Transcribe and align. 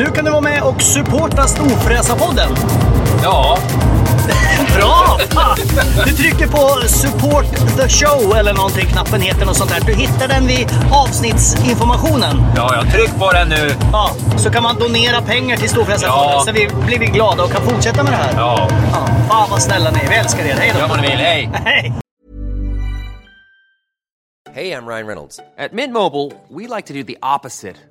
Nu 0.00 0.06
kan 0.06 0.24
du 0.24 0.30
vara 0.30 0.40
med 0.40 0.62
och 0.62 0.82
supporta 0.82 1.42
Storfräsarpodden. 1.46 2.48
Ja, 3.22 3.58
Bra! 4.76 5.18
Fan! 5.30 5.56
Du 6.06 6.12
trycker 6.12 6.46
på 6.46 6.88
support 6.88 7.44
the 7.76 7.88
show 7.88 8.36
eller 8.36 8.54
någonting, 8.54 8.86
knappen 8.86 9.20
heter 9.20 9.46
något 9.46 9.56
sånt 9.56 9.70
där. 9.70 9.80
Du 9.86 9.94
hittar 9.94 10.28
den 10.28 10.46
vid 10.46 10.68
avsnittsinformationen. 10.92 12.42
ja, 12.56 12.74
jag 12.74 12.92
tryck 12.92 13.18
på 13.18 13.32
den 13.32 13.48
nu. 13.48 13.70
Ja, 13.92 14.10
så 14.36 14.50
kan 14.50 14.62
man 14.62 14.78
donera 14.78 15.22
pengar 15.22 15.56
till 15.56 15.68
Storfräsarfonden 15.68 16.30
Ja. 16.32 16.42
så 16.46 16.52
vi 16.52 16.68
blir 16.86 16.98
vi 16.98 17.06
glada 17.06 17.42
och 17.44 17.52
kan 17.52 17.62
fortsätta 17.62 18.02
med 18.02 18.12
det 18.12 18.16
här. 18.16 18.32
Ja, 18.36 18.68
Ja, 18.92 19.06
fan 19.28 19.50
vad 19.50 19.62
snälla 19.62 19.90
ni 19.90 19.98
är. 19.98 20.08
Vi 20.08 20.14
älskar 20.14 20.44
er. 20.44 20.54
Hej 20.58 20.70
då! 20.74 20.80
gör 20.80 20.88
vad 20.88 21.00
ni 21.00 21.08
vill. 21.08 21.18
Hej! 21.18 21.50
Hej! 21.64 21.92
Hey, 24.54 24.72
I'm 24.72 24.86
Ryan 24.88 25.06
Reynolds. 25.06 25.40
At 25.58 25.72
Mint 25.72 25.92
Mobile, 25.92 26.32
we 26.48 26.76
like 26.76 26.86
to 26.88 26.92
do 26.94 27.02
the 27.04 27.16
opposite 27.36 27.76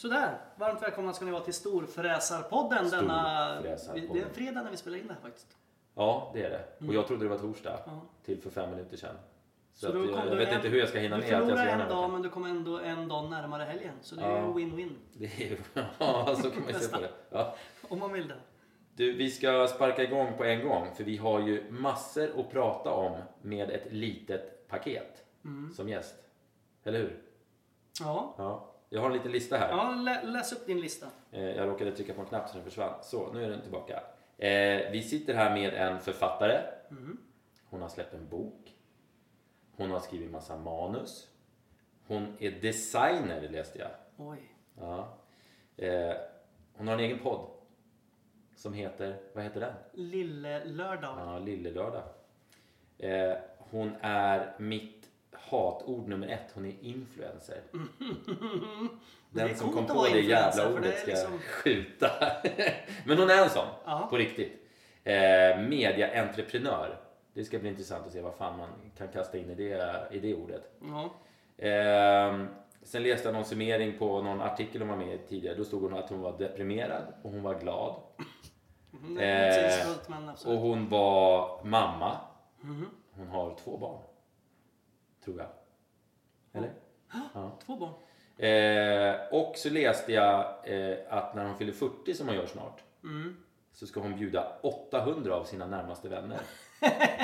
Sådär, 0.00 0.38
varmt 0.56 0.82
välkomna 0.82 1.12
ska 1.12 1.24
ni 1.24 1.30
vara 1.30 1.42
till 1.44 1.54
Storfräsarpodden 1.54 2.90
denna... 2.90 3.52
Storfräsarpodden. 3.54 4.08
Det 4.12 4.20
är 4.20 4.28
fredag 4.28 4.62
när 4.62 4.70
vi 4.70 4.76
spelar 4.76 4.98
in 4.98 5.06
det 5.06 5.12
här 5.14 5.20
faktiskt. 5.20 5.56
Ja, 5.94 6.30
det 6.34 6.42
är 6.42 6.50
det. 6.50 6.86
Och 6.86 6.94
jag 6.94 7.06
trodde 7.06 7.24
det 7.24 7.28
var 7.28 7.38
torsdag. 7.38 7.80
Till 8.24 8.42
för 8.42 8.50
fem 8.50 8.70
minuter 8.70 8.96
sedan. 8.96 9.14
Så, 9.74 9.92
då 9.92 9.98
jag, 9.98 10.06
kom 10.08 10.18
jag 10.18 10.30
du 10.30 10.36
vet 10.36 10.48
en- 10.48 10.54
inte 10.56 10.68
hur 10.68 10.78
jag 10.78 10.88
ska 10.88 10.98
hinna 10.98 11.16
Du 11.16 11.22
med 11.22 11.30
jag 11.32 11.40
förlorar 11.42 11.66
en 11.66 11.88
dag 11.88 12.10
men 12.10 12.22
du 12.22 12.28
kommer 12.28 12.48
ändå 12.48 12.78
en 12.78 13.08
dag 13.08 13.30
närmare 13.30 13.62
helgen. 13.62 13.94
Så 14.00 14.14
det 14.14 14.22
är 14.22 14.36
Ja. 14.36 14.46
win-win. 14.46 14.92
Är 15.20 15.40
ju... 15.50 15.56
Ja, 15.98 16.36
så 16.42 16.50
kan 16.50 16.62
man 16.62 16.74
se 16.80 16.92
på 16.94 17.00
det. 17.00 17.10
Ja. 17.30 17.54
Om 17.88 17.98
man 17.98 18.12
vill 18.12 18.28
det. 18.28 18.36
Du, 18.94 19.12
vi 19.12 19.30
ska 19.30 19.66
sparka 19.74 20.02
igång 20.02 20.32
på 20.36 20.44
en 20.44 20.68
gång 20.68 20.86
för 20.96 21.04
vi 21.04 21.16
har 21.16 21.40
ju 21.40 21.70
massor 21.70 22.40
att 22.40 22.50
prata 22.50 22.90
om 22.92 23.18
med 23.42 23.70
ett 23.70 23.92
litet 23.92 24.68
paket 24.68 25.24
Mm. 25.44 25.72
som 25.74 25.88
gäst. 25.88 26.14
Eller 26.84 26.98
hur? 26.98 27.22
Ja, 28.00 28.34
Ja. 28.38 28.69
Jag 28.92 29.00
har 29.00 29.06
en 29.10 29.16
liten 29.16 29.32
lista 29.32 29.56
här. 29.56 29.70
ja 29.70 29.90
lä 29.90 30.22
läs 30.22 30.52
upp 30.52 30.66
din 30.66 30.80
lista. 30.80 31.06
Eh, 31.32 31.44
Jag 31.44 31.68
råkade 31.68 31.92
trycka 31.92 32.14
på 32.14 32.20
en 32.20 32.26
knapp 32.26 32.48
så 32.48 32.54
den 32.54 32.64
försvann. 32.64 32.94
Så, 33.02 33.32
nu 33.32 33.44
är 33.44 33.50
den 33.50 33.60
tillbaka. 33.60 34.02
Eh, 34.38 34.90
vi 34.92 35.02
sitter 35.02 35.34
här 35.34 35.54
med 35.54 35.74
en 35.74 36.00
författare. 36.00 36.60
Hon 37.64 37.82
har 37.82 37.88
släppt 37.88 38.14
en 38.14 38.28
bok. 38.28 38.74
Hon 39.76 39.90
har 39.90 40.00
skrivit 40.00 40.30
massa 40.30 40.56
manus. 40.56 41.28
Hon 42.06 42.36
är 42.40 42.50
designer 42.50 43.48
läste 43.48 43.78
jag. 43.78 43.90
Oj. 44.16 44.38
Ja. 44.80 45.18
Eh, 45.76 46.14
hon 46.72 46.88
har 46.88 46.94
en 46.94 47.00
egen 47.00 47.18
podd. 47.18 47.50
Som 48.56 48.72
heter, 48.74 49.16
vad 49.34 49.44
heter 49.44 49.60
den? 49.60 49.74
Lille 49.92 50.64
lördag. 50.64 51.14
Ja, 51.18 51.38
Lillelördag. 51.38 52.02
Eh, 52.98 53.36
hon 53.58 53.92
är 54.00 54.54
mitt 54.58 54.99
hatord 55.50 56.08
nummer 56.08 56.28
ett. 56.28 56.50
Hon 56.54 56.66
är 56.66 56.74
influencer. 56.80 57.60
Det 59.32 59.40
Den 59.40 59.56
som 59.56 59.72
coolt 59.72 59.88
kom 59.88 59.96
på 59.96 60.04
det 60.12 60.20
jävla 60.20 60.64
det 60.68 60.74
ordet 60.74 60.94
är 60.94 60.98
ska 60.98 61.06
liksom- 61.10 61.38
skjuta. 61.38 62.10
Men 63.06 63.18
hon 63.18 63.30
är 63.30 63.42
en 63.42 63.50
sån. 63.50 63.66
Ja. 63.84 64.06
På 64.10 64.16
riktigt. 64.16 64.52
Eh, 65.04 65.58
mediaentreprenör. 65.68 67.00
Det 67.34 67.44
ska 67.44 67.58
bli 67.58 67.68
intressant 67.68 68.06
att 68.06 68.12
se 68.12 68.20
vad 68.20 68.34
fan 68.34 68.58
man 68.58 68.68
kan 68.98 69.08
kasta 69.08 69.38
in 69.38 69.50
i 69.50 69.54
det, 69.54 70.08
i 70.12 70.18
det 70.18 70.34
ordet. 70.34 70.62
Ehm, 71.58 72.48
sen 72.82 73.02
läste 73.02 73.28
jag 73.28 73.32
någon 73.34 73.44
summering 73.44 73.98
på 73.98 74.22
någon 74.22 74.40
artikel 74.40 74.80
hon 74.80 74.88
var 74.88 74.96
med 74.96 75.14
i 75.14 75.18
tidigare. 75.18 75.56
Då 75.56 75.64
stod 75.64 75.82
hon 75.82 75.94
att 75.94 76.10
hon 76.10 76.20
var 76.20 76.38
deprimerad 76.38 77.02
och 77.22 77.30
hon 77.30 77.42
var 77.42 77.54
glad. 77.60 77.94
Det 79.16 79.24
är 79.24 79.68
Eh, 79.68 80.52
Och 80.54 80.58
hon 80.60 80.88
var 80.88 81.60
mamma. 81.64 82.16
Mhm. 82.60 82.86
Hon 83.12 83.28
har 83.28 83.54
två 83.64 83.76
barn. 83.78 83.98
Tror 85.24 85.38
jag. 85.38 85.48
Eller? 86.52 86.70
Två 87.66 87.76
barn. 87.76 87.92
Eh, 88.40 89.40
och 89.40 89.56
så 89.56 89.70
läste 89.70 90.12
jag 90.12 90.44
eh, 90.64 90.96
att 91.08 91.34
när 91.34 91.44
hon 91.44 91.58
fyller 91.58 91.72
40 91.72 92.14
som 92.14 92.26
hon 92.26 92.36
gör 92.36 92.46
snart. 92.46 92.82
Mm. 93.04 93.36
Så 93.72 93.86
ska 93.86 94.00
hon 94.00 94.16
bjuda 94.16 94.52
800 94.62 95.34
av 95.34 95.44
sina 95.44 95.66
närmaste 95.66 96.08
vänner. 96.08 96.38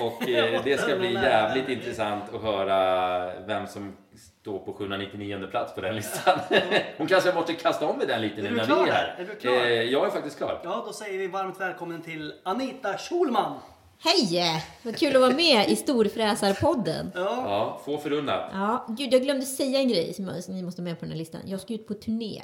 Och 0.00 0.28
eh, 0.28 0.60
det 0.64 0.80
ska 0.80 0.96
bli 0.96 1.12
jävligt 1.12 1.68
intressant 1.68 2.34
att 2.34 2.42
höra 2.42 3.40
vem 3.40 3.66
som 3.66 3.96
står 4.42 4.58
på 4.58 4.72
799 4.72 5.46
plats 5.50 5.74
på 5.74 5.80
den 5.80 5.94
listan. 5.94 6.38
Hon 6.96 7.06
kanske 7.06 7.34
måste 7.34 7.52
kasta 7.52 7.86
om 7.86 7.98
med 7.98 8.08
den 8.08 8.20
lite 8.20 8.40
Är 8.40 8.42
nu 8.42 8.50
när 8.56 8.66
vi 8.66 8.72
är 8.72 8.92
här. 8.92 9.14
Är 9.18 9.24
du 9.24 9.34
klar? 9.34 9.52
Eh, 9.52 9.82
jag 9.82 10.06
är 10.06 10.10
faktiskt 10.10 10.36
klar. 10.36 10.60
Ja, 10.64 10.82
då 10.86 10.92
säger 10.92 11.18
vi 11.18 11.26
varmt 11.26 11.60
välkommen 11.60 12.02
till 12.02 12.34
Anita 12.42 12.98
Schulman. 12.98 13.58
Hej! 14.04 14.64
Vad 14.82 14.96
kul 14.96 15.16
att 15.16 15.22
vara 15.22 15.34
med 15.34 15.68
i 15.70 15.76
Storfräsarpodden. 15.76 17.10
Ja, 17.14 17.20
Ja, 17.20 17.80
få 17.84 17.98
förunnat. 17.98 18.50
Ja, 18.52 18.86
gud, 18.88 19.12
jag 19.14 19.22
glömde 19.22 19.46
säga 19.46 19.78
en 19.80 19.88
grej 19.88 20.14
som 20.14 20.24
jag- 20.24 20.44
som 20.44 20.54
ni 20.54 20.62
måste 20.62 20.82
ha 20.82 20.84
med 20.84 20.98
på 20.98 21.04
den 21.04 21.12
här 21.12 21.18
listan. 21.18 21.40
Jag 21.44 21.60
ska 21.60 21.74
ut 21.74 21.86
på 21.88 21.94
turné. 21.94 22.42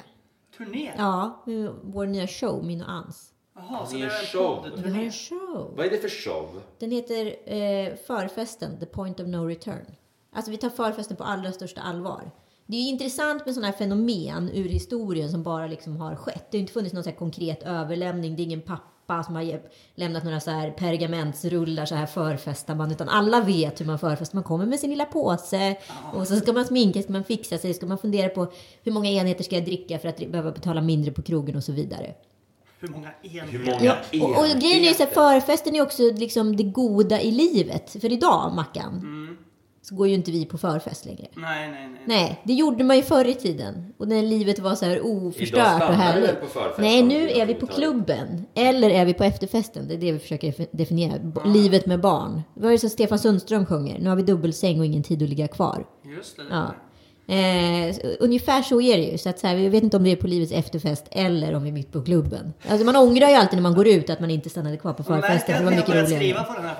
turné. 0.57 0.91
Ja, 0.97 1.43
med 1.45 1.69
vår 1.83 2.05
nya 2.05 2.27
show, 2.27 2.63
min 2.65 2.81
och 2.81 2.89
Ans. 2.91 3.29
Jaha, 3.55 3.85
så 3.85 3.93
det 3.93 3.99
det 3.99 4.05
är 4.05 4.09
är 4.09 4.19
en 4.19 4.25
show. 4.25 4.55
Har 4.63 4.69
poddturné. 4.69 5.05
en 5.05 5.11
show. 5.11 5.73
Vad 5.77 5.85
är 5.85 5.89
det 5.89 5.97
för 5.97 6.09
show? 6.09 6.61
Den 6.79 6.91
heter 6.91 7.25
eh, 7.25 7.95
Förfesten, 8.07 8.79
The 8.79 8.85
Point 8.85 9.19
of 9.19 9.27
No 9.27 9.37
Return. 9.47 9.85
Alltså 10.33 10.51
vi 10.51 10.57
tar 10.57 10.69
förfesten 10.69 11.17
på 11.17 11.23
allra 11.23 11.51
största 11.51 11.81
allvar. 11.81 12.31
Det 12.65 12.77
är 12.77 12.81
ju 12.81 12.87
intressant 12.87 13.45
med 13.45 13.55
sådana 13.55 13.67
här 13.71 13.77
fenomen 13.77 14.49
ur 14.53 14.69
historien 14.69 15.31
som 15.31 15.43
bara 15.43 15.67
liksom 15.67 15.97
har 15.97 16.15
skett. 16.15 16.47
Det 16.51 16.57
har 16.57 16.59
inte 16.61 16.73
funnits 16.73 16.93
någon 16.93 17.03
så 17.03 17.09
här 17.09 17.17
konkret 17.17 17.63
överlämning. 17.63 18.35
Det 18.35 18.41
är 18.41 18.43
ingen 18.43 18.61
pappa 19.09 19.23
som 19.23 19.35
har 19.35 19.59
lämnat 19.95 20.23
några 20.23 20.39
så 20.39 20.51
här 20.51 20.71
pergamentsrullar 20.71 21.85
så 21.85 21.95
här 21.95 22.05
förfestar 22.05 22.75
man. 22.75 22.91
Utan 22.91 23.09
alla 23.09 23.41
vet 23.41 23.81
hur 23.81 23.85
man 23.85 23.99
förfestar. 23.99 24.35
Man 24.35 24.43
kommer 24.43 24.65
med 24.65 24.79
sin 24.79 24.89
lilla 24.89 25.05
påse 25.05 25.77
och 26.13 26.27
så 26.27 26.35
ska 26.35 26.53
man 26.53 26.65
sminka, 26.65 27.01
ska 27.01 27.13
man 27.13 27.23
fixa 27.23 27.57
sig, 27.57 27.73
ska 27.73 27.85
man 27.85 27.97
fundera 27.97 28.29
på 28.29 28.47
hur 28.83 28.91
många 28.91 29.09
enheter 29.09 29.43
ska 29.43 29.55
jag 29.55 29.65
dricka 29.65 29.99
för 29.99 30.09
att 30.09 30.31
behöva 30.31 30.51
betala 30.51 30.81
mindre 30.81 31.11
på 31.11 31.21
krogen 31.21 31.55
och 31.55 31.63
så 31.63 31.71
vidare. 31.71 32.13
Hur 32.79 32.87
många 32.87 33.09
enheter? 33.23 33.47
Hur 33.51 33.65
många 33.65 33.83
Ja, 33.83 33.95
och, 34.21 34.39
och 34.39 34.61
grejen 34.61 34.83
är 34.83 34.87
ju 34.87 34.93
så 34.93 35.03
här, 35.03 35.11
förfesten 35.11 35.75
är 35.75 35.81
också 35.81 36.03
liksom 36.03 36.55
det 36.55 36.63
goda 36.63 37.21
i 37.21 37.31
livet. 37.31 37.91
För 38.01 38.11
idag, 38.11 38.53
Mackan, 38.55 39.37
så 39.89 39.95
går 39.95 40.07
ju 40.07 40.13
inte 40.13 40.31
vi 40.31 40.45
på 40.45 40.57
förfest 40.57 41.05
längre. 41.05 41.27
Nej, 41.35 41.69
nej, 41.71 41.87
nej. 41.89 42.01
Nej, 42.05 42.41
det 42.43 42.53
gjorde 42.53 42.83
man 42.83 42.95
ju 42.97 43.03
förr 43.03 43.25
i 43.25 43.33
tiden. 43.35 43.93
Och 43.97 44.07
när 44.07 44.21
livet 44.23 44.59
var 44.59 44.75
så 44.75 44.85
här 44.85 45.01
oförstört 45.05 45.47
stannar 45.59 45.87
och 45.89 45.93
härligt. 45.95 46.29
väl 46.29 46.35
på 46.35 46.45
förfest 46.47 46.79
Nej, 46.79 47.03
nu 47.03 47.29
är 47.29 47.45
vi 47.45 47.53
på 47.53 47.65
det. 47.65 47.73
klubben. 47.73 48.45
Eller 48.55 48.89
är 48.89 49.05
vi 49.05 49.13
på 49.13 49.23
efterfesten. 49.23 49.87
Det 49.87 49.93
är 49.93 49.97
det 49.97 50.11
vi 50.11 50.19
försöker 50.19 50.47
defi- 50.51 50.67
definiera. 50.71 51.13
B- 51.21 51.41
Livet 51.45 51.85
med 51.85 51.99
barn. 52.01 52.41
Vad 52.53 52.67
är 52.67 52.71
det 52.71 52.79
som 52.79 52.89
Stefan 52.89 53.19
Sundström 53.19 53.65
sjunger? 53.65 53.99
Nu 53.99 54.09
har 54.09 54.15
vi 54.15 54.23
dubbelsäng 54.23 54.79
och 54.79 54.85
ingen 54.85 55.03
tid 55.03 55.23
att 55.23 55.29
ligga 55.29 55.47
kvar. 55.47 55.85
Just 56.17 56.37
det. 56.37 56.43
Ja. 56.49 56.73
Eh, 57.35 57.95
ungefär 58.19 58.61
så 58.61 58.81
är 58.81 58.97
det 58.97 59.03
ju. 59.03 59.17
Så 59.17 59.29
att 59.29 59.39
så 59.39 59.47
här, 59.47 59.55
vi 59.55 59.69
vet 59.69 59.83
inte 59.83 59.97
om 59.97 60.03
det 60.03 60.11
är 60.11 60.15
på 60.15 60.27
livets 60.27 60.51
efterfest 60.51 61.05
eller 61.11 61.53
om 61.55 61.63
vi 61.63 61.69
är 61.69 61.73
mitt 61.73 61.91
på 61.91 62.01
klubben. 62.01 62.53
Alltså 62.69 62.85
man 62.85 62.95
ångrar 62.95 63.29
ju 63.29 63.35
alltid 63.35 63.57
när 63.57 63.63
man 63.63 63.73
går 63.73 63.87
ut 63.87 64.09
att 64.09 64.19
man 64.19 64.29
inte 64.31 64.49
stannade 64.49 64.77
kvar 64.77 64.93
på 64.93 65.03
förfesten. 65.03 65.55
För 65.55 65.63
det 65.63 65.69
var 65.69 65.71
mycket 65.75 65.87
börjat 65.91 66.09
skriva 66.09 66.39
roligare. 66.39 66.43
på 66.45 66.53
den 66.53 66.63
här 66.65 66.75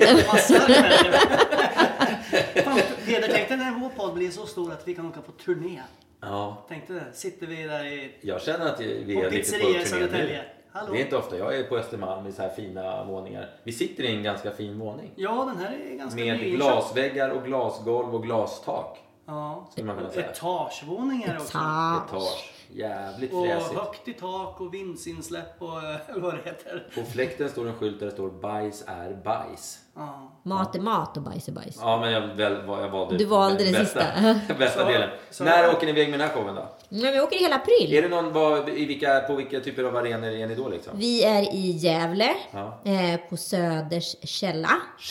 podden 0.00 0.16
nu. 0.16 0.22
Massor 0.32 0.68
med 0.68 2.64
Fan, 2.64 2.78
Peder, 3.06 3.28
tänk 3.32 3.48
dig 3.48 3.56
när 3.70 3.80
vår 3.80 3.88
podd 3.88 4.14
blir 4.14 4.30
så 4.30 4.46
stor 4.46 4.72
att 4.72 4.88
vi 4.88 4.94
kan 4.94 5.06
åka 5.06 5.20
på 5.20 5.32
turné. 5.32 5.82
Ja, 6.20 6.64
Tänk 6.68 6.88
dig 6.88 6.96
det. 6.96 7.12
Sitter 7.16 7.46
vi 7.46 7.62
där 7.62 7.84
i... 7.84 8.14
jag 8.20 8.42
känner 8.42 8.66
att 8.66 8.80
vi 8.80 9.14
På 9.14 9.20
är 9.26 9.30
lite 9.30 9.58
på 9.58 9.66
turné 9.66 10.08
nu. 10.24 10.40
Hallå? 10.72 10.92
Det 10.92 11.00
är 11.00 11.04
inte 11.04 11.16
ofta 11.16 11.38
jag 11.38 11.56
är 11.56 11.62
på 11.64 11.76
Östermalm 11.76 12.26
i 12.26 12.32
så 12.32 12.42
här 12.42 12.48
fina 12.50 13.04
våningar. 13.04 13.50
Vi 13.64 13.72
sitter 13.72 14.04
i 14.04 14.16
en 14.16 14.22
ganska 14.22 14.50
fin 14.50 14.78
våning. 14.78 15.12
Ja, 15.16 15.44
den 15.54 15.64
här 15.64 15.78
är 15.92 15.96
ganska 15.96 16.20
Med 16.20 16.26
nyinköpt. 16.38 16.56
glasväggar 16.56 17.30
och 17.30 17.44
glasgolv 17.44 18.14
och 18.14 18.22
glastak. 18.22 18.98
Ja. 19.26 19.66
Skulle 19.72 19.86
man 19.86 19.96
kunna 19.96 20.10
säga. 20.10 20.30
Etagevåningar 20.30 21.36
också. 21.40 21.58
Etage. 21.58 22.52
Jävligt 22.72 23.32
Och 23.32 23.46
fräsigt. 23.46 23.78
högt 23.78 24.08
i 24.08 24.12
tak 24.12 24.60
och 24.60 24.74
vindsinsläpp 24.74 25.62
och 25.62 25.68
vad 26.22 26.34
det 26.34 26.40
heter. 26.44 26.88
På 26.94 27.02
fläkten 27.02 27.48
står 27.48 27.66
en 27.66 27.74
skylt 27.74 27.98
där 27.98 28.06
det 28.06 28.12
står 28.12 28.30
bajs 28.30 28.84
är 28.86 29.14
bajs. 29.24 29.78
Ja. 30.00 30.26
Mat 30.42 30.74
är 30.74 30.80
mat 30.80 31.16
och 31.16 31.22
bajs 31.22 31.48
är 31.48 31.52
bajs. 31.52 31.76
Ja, 31.80 32.00
men 32.00 32.12
jag, 32.12 32.20
väl, 32.20 32.52
jag 32.66 32.88
valde 32.88 33.16
Du 33.18 33.24
valde 33.24 33.64
den 33.64 33.72
bästa, 33.72 34.00
sista. 34.00 34.54
bästa 34.58 34.84
delen. 34.84 35.08
så- 35.30 35.44
När 35.44 35.70
åker 35.74 35.86
ni 35.86 35.92
iväg 35.92 36.10
med 36.10 36.20
den 36.20 36.28
här 36.28 36.34
showen 36.36 36.54
då? 36.54 36.68
Men 36.88 37.12
vi 37.12 37.20
åker 37.20 37.36
i 37.36 37.40
hela 37.40 37.56
april. 37.56 37.92
Är 37.94 38.02
det 38.02 38.08
någon, 38.08 38.32
vad, 38.32 38.68
i 38.68 38.84
vilka, 38.86 39.20
på 39.20 39.34
vilka 39.34 39.60
typer 39.60 39.84
av 39.84 39.96
arenor 39.96 40.28
är 40.28 40.46
ni 40.46 40.54
då 40.54 40.68
liksom? 40.68 40.92
Vi 40.98 41.24
är 41.24 41.42
i 41.54 41.70
Gävle, 41.70 42.30
Ja. 42.52 42.80
eh, 42.84 43.20
på 43.30 43.36
Söders 43.36 44.16
källa. 44.22 44.70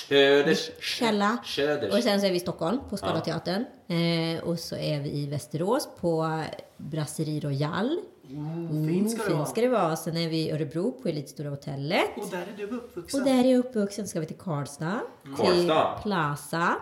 Söders. 0.09 0.69
Källa. 0.81 1.37
Söders. 1.45 1.93
Och 1.93 2.03
sen 2.03 2.19
så 2.21 2.25
är 2.25 2.31
vi 2.31 2.37
i 2.37 2.39
Stockholm 2.39 2.79
på 2.89 2.97
Scalateatern. 2.97 3.65
Eh, 3.87 4.43
och 4.43 4.59
så 4.59 4.75
är 4.75 4.99
vi 4.99 5.09
i 5.09 5.27
Västerås 5.27 5.89
på 6.01 6.41
Brasserie 6.77 7.39
Royal. 7.39 7.97
Fint 8.29 9.11
ska 9.11 9.23
det 9.23 9.29
Fint 9.29 9.47
ska 9.47 9.61
det 9.61 9.67
vara. 9.67 9.95
Sen 9.95 10.17
är 10.17 10.29
vi 10.29 10.37
i 10.37 10.51
Örebro 10.51 10.91
på 10.91 11.09
Elitstora 11.09 11.49
hotellet. 11.49 12.09
Och 12.17 12.27
där 12.31 12.37
är 12.37 12.57
du 12.57 12.63
uppvuxen. 12.75 13.19
Och 13.21 13.27
där 13.27 13.43
är 13.43 13.51
jag 13.51 13.59
uppvuxen. 13.59 14.05
Så 14.05 14.09
ska 14.09 14.19
vi 14.19 14.25
till 14.25 14.37
Karlstad. 14.37 14.99
Till 15.23 15.35
Karlstad. 15.35 15.99
Plaza. 16.03 16.75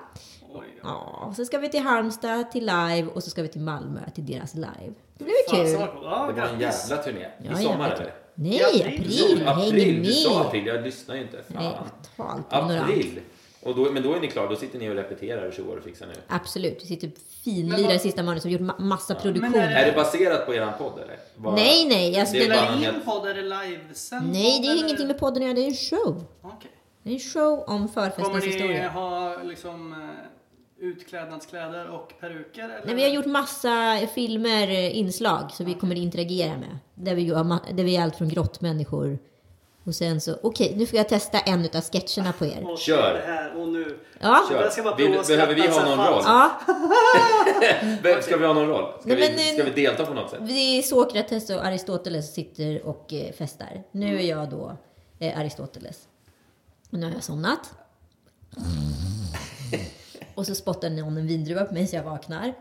Oj, 0.53 0.65
Ja, 0.83 1.23
och 1.29 1.35
så 1.35 1.45
ska 1.45 1.57
vi 1.57 1.69
till 1.69 1.81
Halmstad, 1.81 2.51
till 2.51 2.65
live 2.65 3.07
och 3.13 3.23
så 3.23 3.29
ska 3.29 3.41
vi 3.41 3.47
till 3.47 3.61
Malmö 3.61 3.99
till 4.15 4.25
deras 4.25 4.53
live. 4.55 4.93
Det 5.17 5.23
blir 5.23 5.49
Fasen 5.49 5.65
kul. 5.65 5.87
Det 6.35 6.41
var 6.41 6.47
en 6.53 6.59
jävla 6.59 6.97
turné. 7.03 7.27
Ja, 7.43 7.59
I 7.59 7.63
sommar 7.63 7.91
eller? 7.91 8.13
Nej, 8.35 8.61
april. 8.63 8.97
april. 8.97 9.47
Häng 9.47 9.67
April, 9.67 10.03
du 10.03 10.11
sa 10.11 10.37
med. 10.37 10.47
april. 10.47 10.65
Jag 10.67 10.83
lyssnar 10.83 11.15
ju 11.15 11.21
inte. 11.21 11.43
Nej, 11.47 11.77
Fan. 12.17 12.43
totalt 12.43 12.63
ignorant. 12.63 12.89
April. 12.89 13.19
Och 13.67 13.75
då, 13.75 13.91
men 13.91 14.03
då 14.03 14.13
är 14.13 14.19
ni 14.19 14.27
klara. 14.27 14.49
Då 14.49 14.55
sitter 14.55 14.79
ni 14.79 14.89
och 14.89 14.95
repeterar 14.95 15.47
och 15.47 15.53
tjoar 15.53 15.77
och 15.77 15.83
fixar 15.83 16.05
nu. 16.07 16.13
Absolut. 16.27 16.77
Vi 16.83 16.85
sitter 16.87 17.07
Men 17.07 17.15
finlirar 17.43 17.83
vad- 17.87 17.95
i 17.95 17.99
sista 17.99 18.23
manus 18.23 18.45
och 18.45 18.51
gjort 18.51 18.61
ma- 18.61 18.79
massa 18.81 19.13
Men 19.13 19.21
produktioner. 19.21 19.67
är 19.75 19.81
Är 19.81 19.85
det 19.85 19.91
baserat 19.95 20.45
på 20.45 20.53
eran 20.53 20.73
podd 20.77 20.99
eller? 21.03 21.17
Vad- 21.35 21.53
Nej, 21.53 21.87
nej. 21.87 22.19
Alltså, 22.19 22.33
Det 22.35 22.45
är 22.45 22.49
bara 22.49 22.73
in 22.75 22.83
helt- 22.83 23.05
podd? 23.05 23.27
Är 23.27 23.33
det 23.33 23.41
livesänd 23.41 24.31
nej, 24.31 24.59
det 24.61 24.67
har 24.67 24.73
eller? 24.73 24.83
ingenting 24.85 25.07
med 25.07 25.19
podden. 25.19 25.55
Det 25.55 25.61
är 25.61 25.67
en 25.67 25.73
show. 25.73 26.23
Okej. 26.41 26.71
Det 27.03 27.09
är 27.09 27.13
en 27.13 27.19
show 27.19 27.59
om 27.59 27.65
Kommer 27.65 27.87
förfestens 27.87 28.43
ni 28.45 28.51
historia. 28.51 28.89
ha 28.89 29.37
liksom 29.43 29.93
eh, 29.93 30.85
utklädnadskläder 30.87 31.87
och 31.89 32.13
peruker? 32.19 32.63
Eller? 32.63 32.81
Nej, 32.85 32.95
vi 32.95 33.01
har 33.03 33.09
gjort 33.09 33.25
massa 33.25 33.99
filmer, 34.15 34.67
eh, 34.67 34.97
inslag, 34.97 35.51
så 35.51 35.63
vi 35.63 35.73
kommer 35.73 35.95
interagera 35.95 36.57
med. 36.57 36.77
Där 36.95 37.15
vi, 37.15 37.25
där 37.73 37.83
vi 37.83 37.95
är 37.97 38.03
allt 38.03 38.15
från 38.15 38.29
grottmänniskor. 38.29 39.19
Och 39.87 39.95
sen 39.95 40.21
så, 40.21 40.37
okej, 40.43 40.73
nu 40.77 40.85
får 40.85 40.97
jag 40.97 41.09
testa 41.09 41.39
en 41.39 41.65
utav 41.65 41.81
sketcherna 41.81 42.33
på 42.33 42.45
er. 42.45 42.71
Och 42.71 42.77
Kör. 42.79 43.13
Det 43.13 43.19
här 43.33 43.55
och 43.61 43.67
nu. 43.67 43.99
Ja, 44.19 44.45
Kör. 44.49 44.61
Jag 44.63 44.73
ska 44.73 44.83
bara 44.83 44.95
Vill- 44.95 45.07
prova 45.07 45.21
att 45.21 45.27
behöver 45.27 45.55
vi 45.55 45.61
ha 45.67 45.71
så 45.73 45.95
någon 45.95 46.07
roll? 46.07 46.21
ja. 46.25 46.59
Ska 48.21 48.37
vi 48.37 48.45
ha 48.45 48.53
någon 48.53 48.67
roll? 48.67 48.91
Ska, 48.99 49.09
Nej, 49.09 49.15
vi, 49.17 49.29
men, 49.35 49.53
ska 49.53 49.63
vi 49.73 49.81
delta 49.85 50.05
på 50.05 50.13
något 50.13 50.29
sätt? 50.29 50.39
Det 50.47 50.53
är 50.53 50.81
Sokrates 50.81 51.49
och 51.49 51.65
Aristoteles 51.65 52.33
sitter 52.33 52.85
och 52.85 53.13
eh, 53.13 53.31
festar. 53.33 53.83
Nu 53.91 54.15
är 54.19 54.21
jag 54.29 54.49
då 54.49 54.77
eh, 55.19 55.39
Aristoteles. 55.39 56.07
Och 56.91 56.99
nu 56.99 57.05
har 57.05 57.13
jag 57.13 57.23
somnat. 57.23 57.59
Och 60.35 60.45
så 60.45 60.55
spottar 60.55 60.89
någon 60.89 61.17
en 61.17 61.27
vindruva 61.27 61.65
på 61.65 61.73
mig 61.73 61.87
så 61.87 61.95
jag 61.95 62.03
vaknar. 62.03 62.53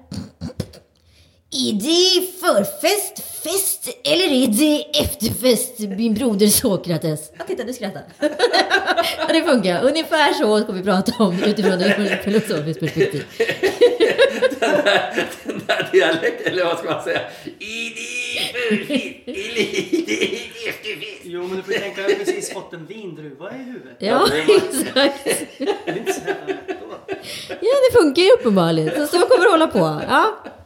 Är 1.56 1.72
det 1.72 2.26
förfest, 2.40 3.42
fest 3.42 3.88
eller 4.04 4.24
är 4.24 4.46
det 4.46 4.98
efterfest, 5.00 5.78
min 5.78 6.14
broder 6.14 6.46
Sokrates? 6.46 7.20
Ja, 7.38 7.44
titta, 7.46 7.64
du 7.64 7.72
skrattar. 7.72 8.02
ja, 9.18 9.26
det 9.32 9.42
funkar. 9.42 9.84
Ungefär 9.84 10.32
så 10.32 10.60
ska 10.60 10.72
vi 10.72 10.82
prata 10.82 11.12
om 11.18 11.42
utifrån 11.44 11.80
ett 11.80 12.24
filosofiskt 12.24 12.80
perspektiv. 12.80 13.24
Den 15.44 15.62
där 15.66 15.88
dialekten, 15.92 16.52
eller 16.52 16.64
vad 16.64 16.78
ska 16.78 16.90
man 16.90 17.04
säga? 17.04 17.20
I 17.58 17.88
det 17.88 18.58
förfest, 18.58 19.16
eller 19.26 19.58
i 19.58 20.04
det 20.06 20.68
efterfest. 20.68 21.20
Jo, 21.22 21.42
men 21.46 21.56
du 21.56 21.62
får 21.62 21.72
tänka, 21.72 22.00
jag 22.02 22.08
har 22.08 22.14
precis 22.24 22.52
fått 22.52 22.72
en 22.72 22.86
vindruva 22.86 23.50
i 23.50 23.58
huvudet. 23.58 23.96
Ja, 23.98 24.28
exakt. 24.48 25.24
Det 25.58 25.90
är 25.90 25.98
inte 25.98 26.12
så 26.12 26.20
jävla 26.20 26.46
lätt 26.46 26.68
då. 26.68 27.14
Ja, 27.48 27.74
det 27.90 27.98
funkar 27.98 28.22
ju 28.22 28.30
uppenbarligen. 28.30 28.90
Så, 28.96 29.06
så 29.06 29.26
kommer 29.26 29.44
det 29.44 29.50
hålla 29.50 29.66
på. 29.66 30.02
Ja, 30.08 30.36
där 30.44 30.65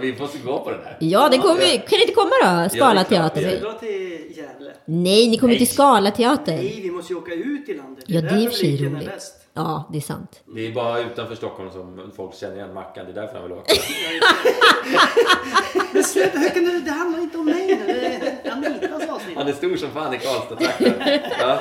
Vi 0.00 0.16
måste 0.18 0.38
gå 0.38 0.64
på 0.64 0.70
den 0.70 0.80
här. 0.84 0.96
ja 1.00 1.28
det 1.28 1.38
kommer, 1.38 1.76
kan 1.76 1.98
ni 1.98 2.02
inte 2.02 2.14
komma 2.14 2.30
då? 2.42 2.68
Skala 2.68 3.04
Ja, 3.10 3.30
vi 3.34 3.56
dra 3.56 3.72
till 3.72 4.32
Gävle? 4.36 4.72
Nej, 4.84 5.28
ni 5.28 5.38
kommer 5.38 5.54
till 5.54 5.68
Skala 5.68 6.10
teater. 6.10 6.56
Nej, 6.56 6.80
vi 6.82 6.90
måste 6.90 7.12
ju 7.12 7.18
åka 7.18 7.34
ut 7.34 7.68
i 7.68 7.74
landet. 7.74 8.04
Ja, 8.06 8.20
det 8.20 8.28
är 8.28 8.38
i 8.38 8.46
och 8.48 8.52
för 8.52 8.58
sig 8.58 8.86
roligt. 8.86 9.10
Ja, 9.54 9.88
det 9.92 9.98
är 9.98 10.02
sant. 10.02 10.40
Det 10.54 10.66
är 10.66 10.72
bara 10.72 11.00
utanför 11.00 11.34
Stockholm 11.34 11.70
som 11.70 12.12
folk 12.16 12.34
känner 12.34 12.56
igen 12.56 12.74
Mackan. 12.74 13.06
Det 13.06 13.12
är 13.12 13.14
därför 13.14 13.34
han 13.34 13.42
vill 13.42 13.52
åka. 13.52 13.72
Men 15.92 16.04
sluta, 16.04 16.38
hur 16.38 16.48
kan 16.48 16.64
du, 16.64 16.80
det 16.80 16.90
handlar 16.90 17.20
inte 17.20 17.38
om 17.38 17.44
mig 17.44 17.66
nu. 17.66 17.86
Det 17.86 18.48
är 18.48 18.52
Anitas 18.52 19.08
avsnitt. 19.08 19.36
Han 19.36 19.48
är 19.48 19.52
stor 19.52 19.76
som 19.76 19.90
fan 19.90 20.14
i 20.14 20.18
Karlstad-trakten. 20.18 20.92
Ja. 21.40 21.60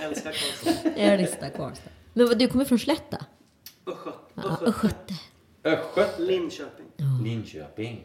Jag 0.00 0.10
älskar 0.10 0.32
Karlstad. 0.32 0.90
Jag 1.02 1.20
listar 1.20 1.48
Karlstad. 1.48 1.90
Men 2.12 2.26
vad, 2.28 2.38
du 2.38 2.48
kommer 2.48 2.64
från 2.64 2.78
Slätta? 2.78 3.16
Östgöt. 3.86 4.14
Ja, 4.34 4.42
Östgöt. 4.42 4.94
Östgöte. 5.64 5.64
Östgöt. 5.64 6.18
Linköping. 7.02 7.24
Linköping. 7.24 8.04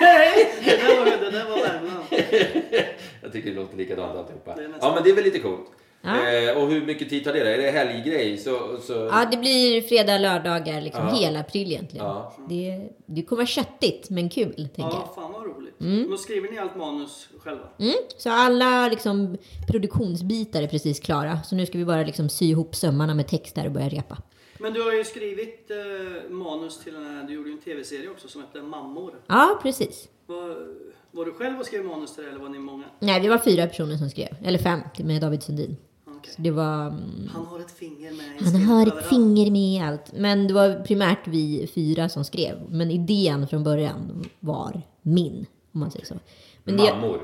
Nej, 0.00 0.52
det 0.64 0.76
där 0.76 0.98
var, 0.98 1.04
det 1.06 1.30
där 1.30 1.48
var 1.48 1.56
Värmland. 1.56 2.04
Jag 3.22 3.32
tycker 3.32 3.50
det 3.50 3.56
låter 3.56 3.76
likadant 3.76 4.16
alltihopa. 4.18 4.54
Det 4.56 4.64
är 4.64 4.68
nästan- 4.68 4.88
Ja 4.88 4.94
men 4.94 5.04
det 5.04 5.10
är 5.10 5.14
väl 5.14 5.24
lite 5.24 5.38
coolt. 5.38 5.66
Ja. 6.02 6.30
Eh, 6.30 6.56
och 6.62 6.68
hur 6.70 6.86
mycket 6.86 7.10
tid 7.10 7.24
tar 7.24 7.32
det 7.32 7.38
då? 7.44 7.46
Är 7.50 7.58
det 7.58 7.70
helggrej? 7.70 8.38
Så, 8.38 8.76
så... 8.82 8.92
Ja, 8.92 9.28
det 9.30 9.36
blir 9.36 9.82
fredag, 9.82 10.18
lördagar, 10.18 10.80
liksom 10.80 11.06
Ja. 11.08 11.14
hela 11.14 11.40
april 11.40 11.72
egentligen. 11.72 12.06
Ja. 12.06 12.34
Det, 12.48 12.88
det 13.06 13.22
kommer 13.22 13.36
vara 13.42 13.46
köttigt, 13.46 14.10
men 14.10 14.28
kul, 14.28 14.54
tänker 14.54 14.82
jag. 14.82 14.92
Ja, 14.92 15.12
fan 15.14 15.32
vad 15.32 15.44
roligt. 15.44 15.74
Men 16.08 16.18
skriver 16.18 16.50
ni 16.50 16.58
allt 16.58 16.76
manus 16.76 17.28
själva? 17.44 17.64
Mm. 17.78 17.94
Så 18.18 18.30
alla 18.30 18.88
liksom, 18.88 19.36
produktionsbitar 19.68 20.62
är 20.62 20.66
precis 20.66 21.00
klara. 21.00 21.38
Så 21.42 21.54
nu 21.56 21.66
ska 21.66 21.78
vi 21.78 21.84
bara 21.84 22.02
liksom, 22.02 22.28
sy 22.28 22.44
ihop 22.44 22.74
sömmarna 22.74 23.14
med 23.14 23.28
text 23.28 23.54
där 23.54 23.66
och 23.66 23.72
börja 23.72 23.88
repa. 23.88 24.16
Men 24.60 24.72
du 24.72 24.82
har 24.82 24.92
ju 24.92 25.04
skrivit 25.04 25.70
eh, 25.70 26.30
manus 26.30 26.78
till 26.78 26.94
den 26.94 27.06
här, 27.06 27.24
du 27.24 27.32
gjorde 27.34 27.48
ju 27.48 27.54
en 27.54 27.60
tv-serie 27.62 28.10
också 28.10 28.28
som 28.28 28.40
hette 28.40 28.62
Mammor. 28.62 29.14
Ja, 29.26 29.58
precis. 29.62 30.08
Var, 30.26 30.56
var 31.10 31.24
du 31.24 31.32
själv 31.32 31.60
och 31.60 31.66
skrev 31.66 31.84
manus 31.84 32.14
till 32.14 32.24
det 32.24 32.30
eller 32.30 32.40
var 32.40 32.48
ni 32.48 32.58
många? 32.58 32.84
Nej, 33.00 33.20
vi 33.20 33.28
var 33.28 33.38
fyra 33.38 33.66
personer 33.66 33.96
som 33.96 34.10
skrev. 34.10 34.36
Eller 34.44 34.58
fem, 34.58 34.80
med 34.98 35.20
David 35.22 35.42
Sundin. 35.42 35.76
Så 36.36 36.42
det 36.42 36.50
var... 36.50 36.86
mm, 36.86 37.28
Han 37.34 37.46
har 37.46 37.60
ett 37.60 37.70
finger 37.78 38.12
med 38.12 38.52
Han 38.52 38.62
har 38.62 38.86
ett 38.86 39.06
finger 39.08 39.50
med 39.50 39.60
i 39.60 39.78
allt. 39.80 40.12
Men 40.12 40.46
det 40.46 40.54
var 40.54 40.84
primärt 40.84 41.26
vi 41.28 41.70
fyra 41.74 42.08
som 42.08 42.24
skrev. 42.24 42.56
Men 42.70 42.90
idén 42.90 43.48
från 43.48 43.64
början 43.64 44.24
var 44.40 44.82
min, 45.02 45.46
om 45.72 45.80
man 45.80 45.90
säger 45.90 46.06
så. 46.06 46.14
Men 46.64 46.76
det, 46.76 46.88
Mm. 46.88 47.00
Mammor. 47.00 47.20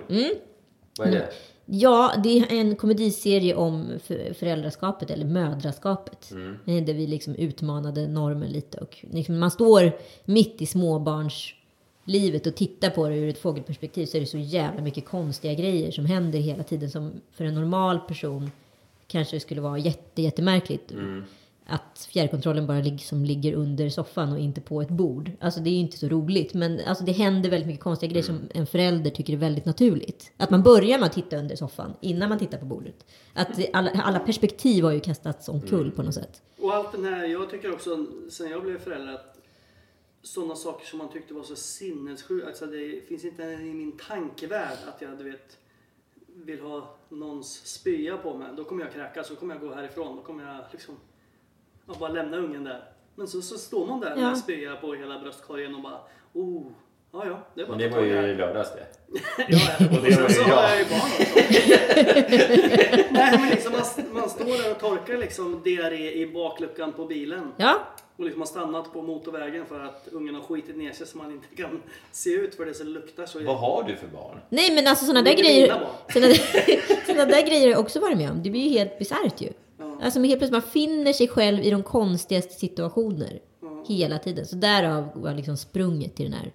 Vad 0.98 1.08
är 1.08 1.12
det? 1.12 1.28
Ja, 1.66 2.12
det 2.24 2.38
är 2.38 2.52
en 2.60 2.76
komediserie 2.76 3.54
om 3.54 3.92
för- 4.04 4.32
föräldraskapet, 4.34 5.10
eller 5.10 5.24
mödraskapet. 5.24 6.30
Mm. 6.30 6.58
Eh, 6.66 6.84
Där 6.84 6.94
vi 6.94 7.06
liksom 7.06 7.34
utmanade 7.34 8.08
normen 8.08 8.48
lite. 8.50 8.78
Och 8.78 9.04
liksom 9.10 9.38
man 9.38 9.50
står 9.50 9.92
mitt 10.24 10.62
i 10.62 10.66
småbarnslivet 10.66 12.46
och 12.46 12.54
tittar 12.54 12.90
på 12.90 13.08
det 13.08 13.16
ur 13.16 13.28
ett 13.28 13.38
fågelperspektiv 13.38 14.06
så 14.06 14.16
är 14.16 14.20
det 14.20 14.26
så 14.26 14.38
jävla 14.38 14.82
mycket 14.82 15.04
konstiga 15.06 15.54
grejer 15.54 15.90
som 15.90 16.06
händer 16.06 16.38
hela 16.38 16.62
tiden 16.62 16.90
som 16.90 17.12
för 17.32 17.44
en 17.44 17.54
normal 17.54 17.98
person 18.00 18.50
kanske 19.06 19.40
skulle 19.40 19.60
vara 19.60 19.78
jätte, 19.78 20.22
jättemärkligt. 20.22 20.90
Mm. 20.92 21.24
Att 21.66 22.08
fjärrkontrollen 22.12 22.66
bara 22.66 22.80
liksom 22.80 23.24
ligger 23.24 23.52
under 23.52 23.88
soffan 23.88 24.32
och 24.32 24.38
inte 24.38 24.60
på 24.60 24.82
ett 24.82 24.88
bord. 24.88 25.30
Alltså 25.40 25.60
det 25.60 25.70
är 25.70 25.72
ju 25.72 25.78
inte 25.78 25.98
så 25.98 26.08
roligt. 26.08 26.54
Men 26.54 26.80
alltså 26.86 27.04
det 27.04 27.12
händer 27.12 27.50
väldigt 27.50 27.66
mycket 27.66 27.82
konstiga 27.82 28.10
grejer 28.10 28.24
som 28.24 28.48
en 28.54 28.66
förälder 28.66 29.10
tycker 29.10 29.32
är 29.32 29.36
väldigt 29.36 29.64
naturligt. 29.64 30.32
Att 30.36 30.50
man 30.50 30.62
börjar 30.62 30.98
med 30.98 31.06
att 31.06 31.12
titta 31.12 31.36
under 31.36 31.56
soffan 31.56 31.94
innan 32.00 32.28
man 32.28 32.38
tittar 32.38 32.58
på 32.58 32.64
bordet. 32.64 33.06
Att 33.34 33.56
det, 33.56 33.70
alla, 33.72 33.90
alla 33.90 34.18
perspektiv 34.18 34.84
har 34.84 34.92
ju 34.92 35.00
kastats 35.00 35.48
omkull 35.48 35.90
på 35.90 36.02
något 36.02 36.14
sätt. 36.14 36.42
Och 36.58 36.74
allt 36.74 36.92
den 36.92 37.04
här, 37.04 37.24
jag 37.24 37.50
tycker 37.50 37.72
också 37.72 38.06
sen 38.30 38.50
jag 38.50 38.62
blev 38.62 38.78
förälder 38.78 39.12
att 39.12 39.38
sådana 40.22 40.56
saker 40.56 40.86
som 40.86 40.98
man 40.98 41.12
tyckte 41.12 41.34
var 41.34 41.42
så 41.42 41.56
sinnessjuka, 41.56 42.46
alltså 42.46 42.66
det 42.66 43.08
finns 43.08 43.24
inte 43.24 43.42
i 43.42 43.74
min 43.74 43.92
tankevärld 43.92 44.78
att 44.88 45.02
jag, 45.02 45.18
du 45.18 45.24
vet, 45.24 45.58
vill 46.26 46.60
ha 46.60 46.96
någons 47.08 47.66
spya 47.66 48.16
på 48.16 48.38
mig. 48.38 48.48
Då 48.56 48.64
kommer 48.64 48.84
jag 48.84 48.92
kräkas, 48.92 49.28
så 49.28 49.36
kommer 49.36 49.54
jag 49.54 49.62
gå 49.62 49.74
härifrån. 49.74 50.16
Då 50.16 50.22
kommer 50.22 50.52
jag 50.52 50.64
liksom, 50.72 50.94
jag 51.88 51.96
bara 51.96 52.10
lämna 52.10 52.36
ungen 52.36 52.64
där. 52.64 52.84
Men 53.14 53.28
så, 53.28 53.42
så 53.42 53.58
står 53.58 53.86
man 53.86 54.00
där 54.00 54.10
Ja. 54.16 54.28
med 54.28 54.38
spya 54.38 54.76
på 54.76 54.94
hela 54.94 55.18
bröstkorgen 55.18 55.74
och 55.74 55.82
bara, 55.82 55.98
oh, 56.32 56.62
ja 57.12 57.22
ja, 57.26 57.46
det 57.54 57.68
Men 57.68 57.78
det 57.78 57.88
var 57.88 58.00
ju 58.02 58.12
i 58.12 58.34
lördags 58.34 58.70
det. 58.72 58.86
Ja, 59.48 59.58
ja. 59.78 59.86
Och 59.96 60.04
det 60.04 60.16
var 60.20 60.28
ju 60.28 60.34
så 60.34 60.42
har 60.42 60.62
jag. 60.62 60.70
jag 60.70 60.78
ju 60.78 60.84
barn 60.84 61.00
också. 61.20 61.38
Nej 63.10 63.38
men 63.38 63.48
liksom 63.50 63.72
man, 63.72 63.82
man 64.20 64.30
står 64.30 64.62
där 64.62 64.70
och 64.70 64.78
torkar 64.80 65.16
liksom 65.18 65.62
diarré 65.64 66.12
i 66.12 66.26
bakluckan 66.26 66.92
på 66.92 67.04
bilen. 67.04 67.52
Ja, 67.56 67.78
Och 68.16 68.24
liksom 68.24 68.40
har 68.40 68.46
stannat 68.46 68.92
på 68.92 69.02
motorvägen 69.02 69.66
för 69.66 69.80
att 69.80 70.08
ungen 70.12 70.34
har 70.34 70.42
skitit 70.42 70.76
ner 70.76 70.92
sig 70.92 71.06
så 71.06 71.18
man 71.18 71.30
inte 71.32 71.62
kan 71.62 71.82
se 72.12 72.30
ut 72.30 72.54
för 72.54 72.66
det 72.66 72.74
så 72.74 72.84
luktar 72.84 73.26
så. 73.26 73.38
Vad 73.44 73.58
har 73.58 73.82
du 73.82 73.96
för 73.96 74.06
barn? 74.06 74.38
nej 74.48 74.74
men 74.74 74.86
alltså 74.86 75.04
sådana 75.04 75.22
där 75.22 75.34
grejer. 75.34 75.66
Sådana 76.12 76.26
där, 76.28 77.06
såna 77.06 77.24
där 77.24 77.46
grejer 77.46 77.60
har 77.60 77.70
jag 77.70 77.80
också 77.80 78.00
varit 78.00 78.16
med 78.16 78.30
om. 78.30 78.42
Det 78.42 78.50
blir 78.50 78.62
ju 78.62 78.78
helt 78.78 78.98
bisarrt 78.98 79.40
ju. 79.40 79.48
Alltså 80.02 80.20
helt 80.20 80.38
plötsligt 80.38 80.52
man 80.52 80.62
finner 80.62 81.12
sig 81.12 81.28
själv 81.28 81.62
i 81.62 81.70
de 81.70 81.82
konstigaste 81.82 82.54
situationer. 82.54 83.40
Hela 83.88 84.18
tiden. 84.18 84.46
Så 84.46 84.56
därav 84.56 85.08
var 85.14 85.34
liksom 85.34 85.56
sprunget 85.56 86.16
till 86.16 86.24
den 86.24 86.34
här 86.34 86.52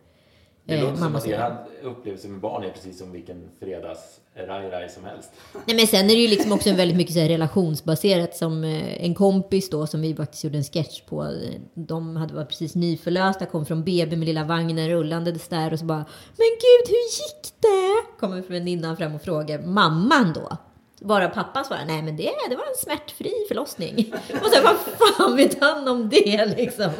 Det 0.65 0.75
eh, 0.75 0.81
låter 0.81 0.95
som 0.95 1.15
att 1.15 1.27
er 1.27 1.55
upplevelse 1.83 2.27
med 2.27 2.39
barn 2.39 2.63
är 2.63 2.69
precis 2.69 2.99
som 2.99 3.11
vilken 3.11 3.49
fredags 3.59 4.19
raj-raj 4.35 4.89
som 4.89 5.03
helst. 5.05 5.31
Nej 5.65 5.75
men 5.75 5.87
sen 5.87 6.05
är 6.05 6.15
det 6.15 6.21
ju 6.21 6.27
liksom 6.27 6.51
också 6.51 6.73
väldigt 6.73 6.97
mycket 6.97 7.13
så 7.13 7.19
här 7.19 7.29
relationsbaserat 7.29 8.35
som 8.35 8.63
eh, 8.63 9.05
en 9.05 9.15
kompis 9.15 9.69
då 9.69 9.87
som 9.87 10.01
vi 10.01 10.15
faktiskt 10.15 10.43
gjorde 10.43 10.57
en 10.57 10.63
sketch 10.63 11.01
på. 11.01 11.33
De 11.73 12.15
hade 12.15 12.33
varit 12.33 12.49
precis 12.49 12.75
nyförlösta, 12.75 13.45
kom 13.45 13.65
från 13.65 13.83
BB 13.83 14.15
med 14.15 14.25
lilla 14.25 14.43
vagnen 14.43 14.89
rullandes 14.89 15.47
där 15.47 15.73
och 15.73 15.79
så 15.79 15.85
bara 15.85 16.05
Men 16.37 16.47
gud 16.61 16.87
hur 16.87 17.03
gick 17.03 17.53
det? 17.59 18.19
Kommer 18.19 18.41
väninnan 18.41 18.97
fram 18.97 19.15
och 19.15 19.21
frågar 19.21 19.61
mamman 19.61 20.33
då. 20.33 20.57
Bara 21.03 21.29
pappan 21.29 21.65
svarar 21.65 21.85
nej 21.85 22.01
men 22.03 22.15
det, 22.17 22.31
det 22.49 22.55
var 22.55 22.65
en 22.65 22.75
smärtfri 22.75 23.31
förlossning. 23.47 24.13
Och 24.41 24.47
sen 24.47 24.63
vad 24.63 24.77
fan 24.77 25.35
vet 25.35 25.61
han 25.61 25.87
om 25.87 26.09
det 26.09 26.45
liksom? 26.57 26.91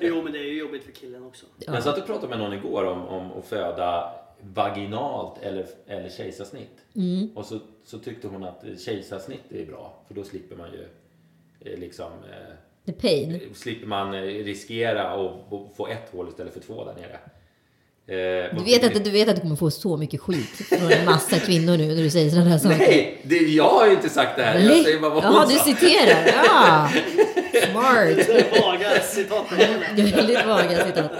Jo 0.00 0.22
men 0.22 0.32
det 0.32 0.38
är 0.38 0.44
ju 0.52 0.58
jobbigt 0.58 0.84
för 0.84 0.92
killen 0.92 1.24
också. 1.24 1.46
Jag 1.58 1.82
satt 1.82 1.98
och 1.98 2.06
pratade 2.06 2.28
med 2.28 2.38
någon 2.38 2.52
igår 2.52 2.84
om, 2.84 3.06
om 3.06 3.32
att 3.38 3.44
föda 3.46 4.12
vaginalt 4.40 5.42
eller, 5.42 5.66
eller 5.86 6.08
kejsarsnitt. 6.08 6.84
Mm. 6.94 7.30
Och 7.34 7.46
så, 7.46 7.58
så 7.84 7.98
tyckte 7.98 8.28
hon 8.28 8.44
att 8.44 8.64
kejsarsnitt 8.78 9.52
är 9.52 9.66
bra, 9.66 10.02
för 10.06 10.14
då 10.14 10.24
slipper 10.24 10.56
man 10.56 10.68
ju 10.72 10.88
eh, 11.60 11.78
liksom 11.78 12.12
eh, 12.12 12.54
The 12.86 12.92
pain. 12.92 13.54
slipper 13.54 13.86
man 13.86 14.14
eh, 14.14 14.20
riskera 14.22 15.10
att 15.10 15.76
få 15.76 15.86
ett 15.86 16.12
hål 16.12 16.28
istället 16.28 16.52
för 16.52 16.60
två 16.60 16.84
där 16.84 16.94
nere. 16.94 17.18
Eh, 18.08 18.56
Du 18.58 18.64
vet, 18.64 18.84
att, 18.84 19.04
du 19.04 19.10
vet 19.10 19.28
att 19.28 19.34
du 19.36 19.40
kommer 19.42 19.56
få 19.56 19.70
så 19.70 19.96
mycket 19.96 20.20
skit 20.20 20.68
från 20.68 20.92
en 20.92 21.04
massa 21.04 21.38
kvinnor 21.38 21.76
nu 21.76 21.86
när 21.86 22.02
du 22.02 22.10
säger 22.10 22.30
sådana 22.30 22.50
här 22.50 22.58
saker. 22.58 22.78
Nej, 22.78 23.20
det, 23.22 23.36
jag 23.36 23.68
har 23.68 23.86
ju 23.86 23.92
inte 23.92 24.08
sagt 24.08 24.36
det 24.36 24.42
här. 24.42 24.58
Jag 24.58 24.84
säger 24.84 25.00
bara 25.00 25.14
vad 25.14 25.24
hon 25.24 25.34
Jaha, 25.34 25.46
du 25.46 25.54
sa. 25.58 25.64
citerar. 25.64 26.26
Ja. 26.44 26.88
Smart. 27.70 28.26
Det 28.26 28.56
är 28.56 28.62
vaga 28.62 29.00
citat. 29.02 29.46
Det 29.96 30.02
är 30.02 30.16
väldigt 30.16 30.46
vaga 30.46 30.86
citat. 30.86 31.10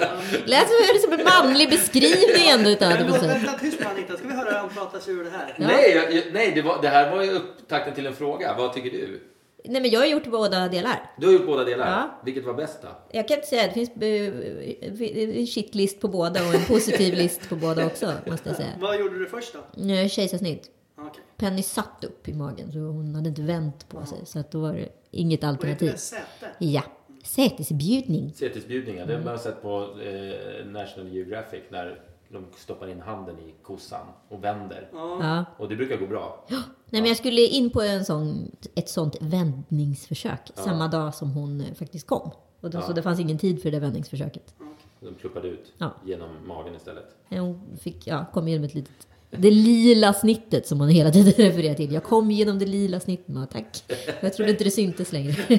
Lät 0.45 0.67
som, 1.03 1.13
en 1.13 1.25
manlig 1.25 1.71
beskrivning 1.71 2.49
ändå 2.51 2.71
utav 2.71 2.91
det. 2.91 3.05
Vänta 3.05 3.53
tyst 3.53 3.81
nu 3.81 3.87
Anita, 3.87 4.17
ska 4.17 4.29
vi 4.29 4.35
höra 4.35 4.51
hur 4.51 4.57
han 4.59 4.69
pratar 4.69 4.99
sig 4.99 5.15
ur 5.15 5.25
det 5.25 5.31
här? 5.31 5.55
Nej, 5.57 5.93
jag, 6.15 6.23
nej 6.33 6.53
det, 6.55 6.63
var, 6.63 6.83
det 6.83 6.89
här 6.89 7.11
var 7.11 7.23
ju 7.23 7.31
upptakten 7.31 7.95
till 7.95 8.07
en 8.07 8.15
fråga. 8.15 8.55
Vad 8.59 8.75
tycker 8.75 8.91
du? 8.91 9.21
Nej, 9.69 9.83
men 9.83 9.91
jag 9.91 10.01
har 10.01 10.07
gjort 10.07 10.27
båda 10.27 10.69
delar. 10.69 11.11
Du 11.19 11.27
har 11.27 11.33
gjort 11.33 11.47
båda 11.47 11.65
delar. 11.65 11.87
Ja. 11.87 12.21
Vilket 12.25 12.45
var 12.45 12.55
bäst 12.55 12.83
då? 12.83 12.89
Jag 13.11 13.29
kan 13.29 13.35
inte 13.35 13.49
säga, 13.49 13.67
det 13.67 13.73
finns 13.73 13.91
eh, 13.91 15.39
en 15.41 15.47
shitlist 15.47 16.01
på 16.01 16.09
båda 16.09 16.49
och 16.49 16.55
en 16.55 16.65
positiv 16.65 17.15
list 17.23 17.49
på 17.49 17.57
båda 17.57 17.87
också, 17.87 18.13
måste 18.27 18.49
jag 18.49 18.57
säga. 18.57 18.73
Vad 18.81 19.01
gjorde 19.01 19.19
du 19.19 19.27
först 19.27 19.53
då? 19.53 19.59
Nu 19.75 20.09
Kejsarsnitt. 20.09 20.71
Okej. 20.99 21.23
Penny 21.37 21.63
satt 21.63 22.05
upp 22.05 22.29
i 22.29 22.35
magen, 22.35 22.73
så 22.73 22.79
hon 22.79 23.15
hade 23.15 23.29
inte 23.29 23.43
vänt 23.43 23.89
på 23.89 24.07
sig. 24.07 24.19
Så 24.25 24.39
att 24.39 24.51
då 24.51 24.61
var 24.61 24.73
det 24.73 24.89
inget 25.11 25.45
alternativ. 25.45 25.91
det? 25.93 25.99
Säte? 25.99 26.23
Ja. 26.59 26.83
Sätesbjudning. 27.25 28.33
Cetisbjudningar, 28.33 29.07
det 29.07 29.15
har 29.15 29.23
man 29.25 29.39
sett 29.39 29.63
på 29.63 29.81
eh, 29.81 30.67
National 30.67 31.09
Geographic 31.09 31.63
när 31.69 32.01
de 32.29 32.47
stoppar 32.57 32.89
in 32.89 33.01
handen 33.01 33.39
i 33.39 33.55
kossan 33.63 34.07
och 34.29 34.45
vänder. 34.45 34.89
Ja. 34.93 35.45
Och 35.59 35.69
det 35.69 35.77
brukar 35.77 35.97
gå 35.97 36.07
bra. 36.07 36.45
Nej, 36.91 37.03
men 37.03 37.09
jag 37.09 37.17
skulle 37.17 37.41
in 37.41 37.71
på 37.71 37.83
en 37.83 38.05
sån, 38.05 38.57
ett 38.75 38.89
sånt 38.89 39.17
vändningsförsök 39.21 40.41
samma 40.55 40.89
dag 40.89 41.15
som 41.15 41.31
hon 41.31 41.61
eh, 41.61 41.75
faktiskt 41.75 42.07
kom. 42.07 42.31
Och 42.61 42.71
då, 42.71 42.81
Så 42.83 42.93
det 42.93 43.03
fanns 43.03 43.21
ingen 43.21 43.39
tid 43.39 43.63
för 43.63 43.71
det 43.71 43.79
vändningsförsöket. 43.81 44.55
De 45.01 45.15
pluppade 45.15 45.49
ut 45.49 45.73
Ja. 45.79 45.95
genom 46.05 46.29
magen 46.47 46.75
istället. 46.75 47.05
Hon 47.29 47.61
fick, 47.81 48.07
ja, 48.07 48.27
kom 48.33 48.49
igenom 48.49 48.65
ett 48.65 48.75
litet... 48.75 49.07
Det 49.31 49.51
lila 49.51 50.13
snittet 50.13 50.67
som 50.67 50.81
hon 50.81 50.89
hela 50.89 51.11
tiden 51.11 51.33
refererar 51.37 51.75
till. 51.75 51.93
Jag 51.93 52.05
kom 52.05 52.31
genom 52.31 52.59
det 52.59 52.67
lila 52.67 53.01
snittet. 53.01 53.27
Ja, 53.29 53.47
tack. 53.53 53.85
Jag 54.21 54.35
trodde 54.35 54.51
inte 54.51 54.65
det 54.65 54.71
syntes 54.71 55.13
längre. 55.13 55.35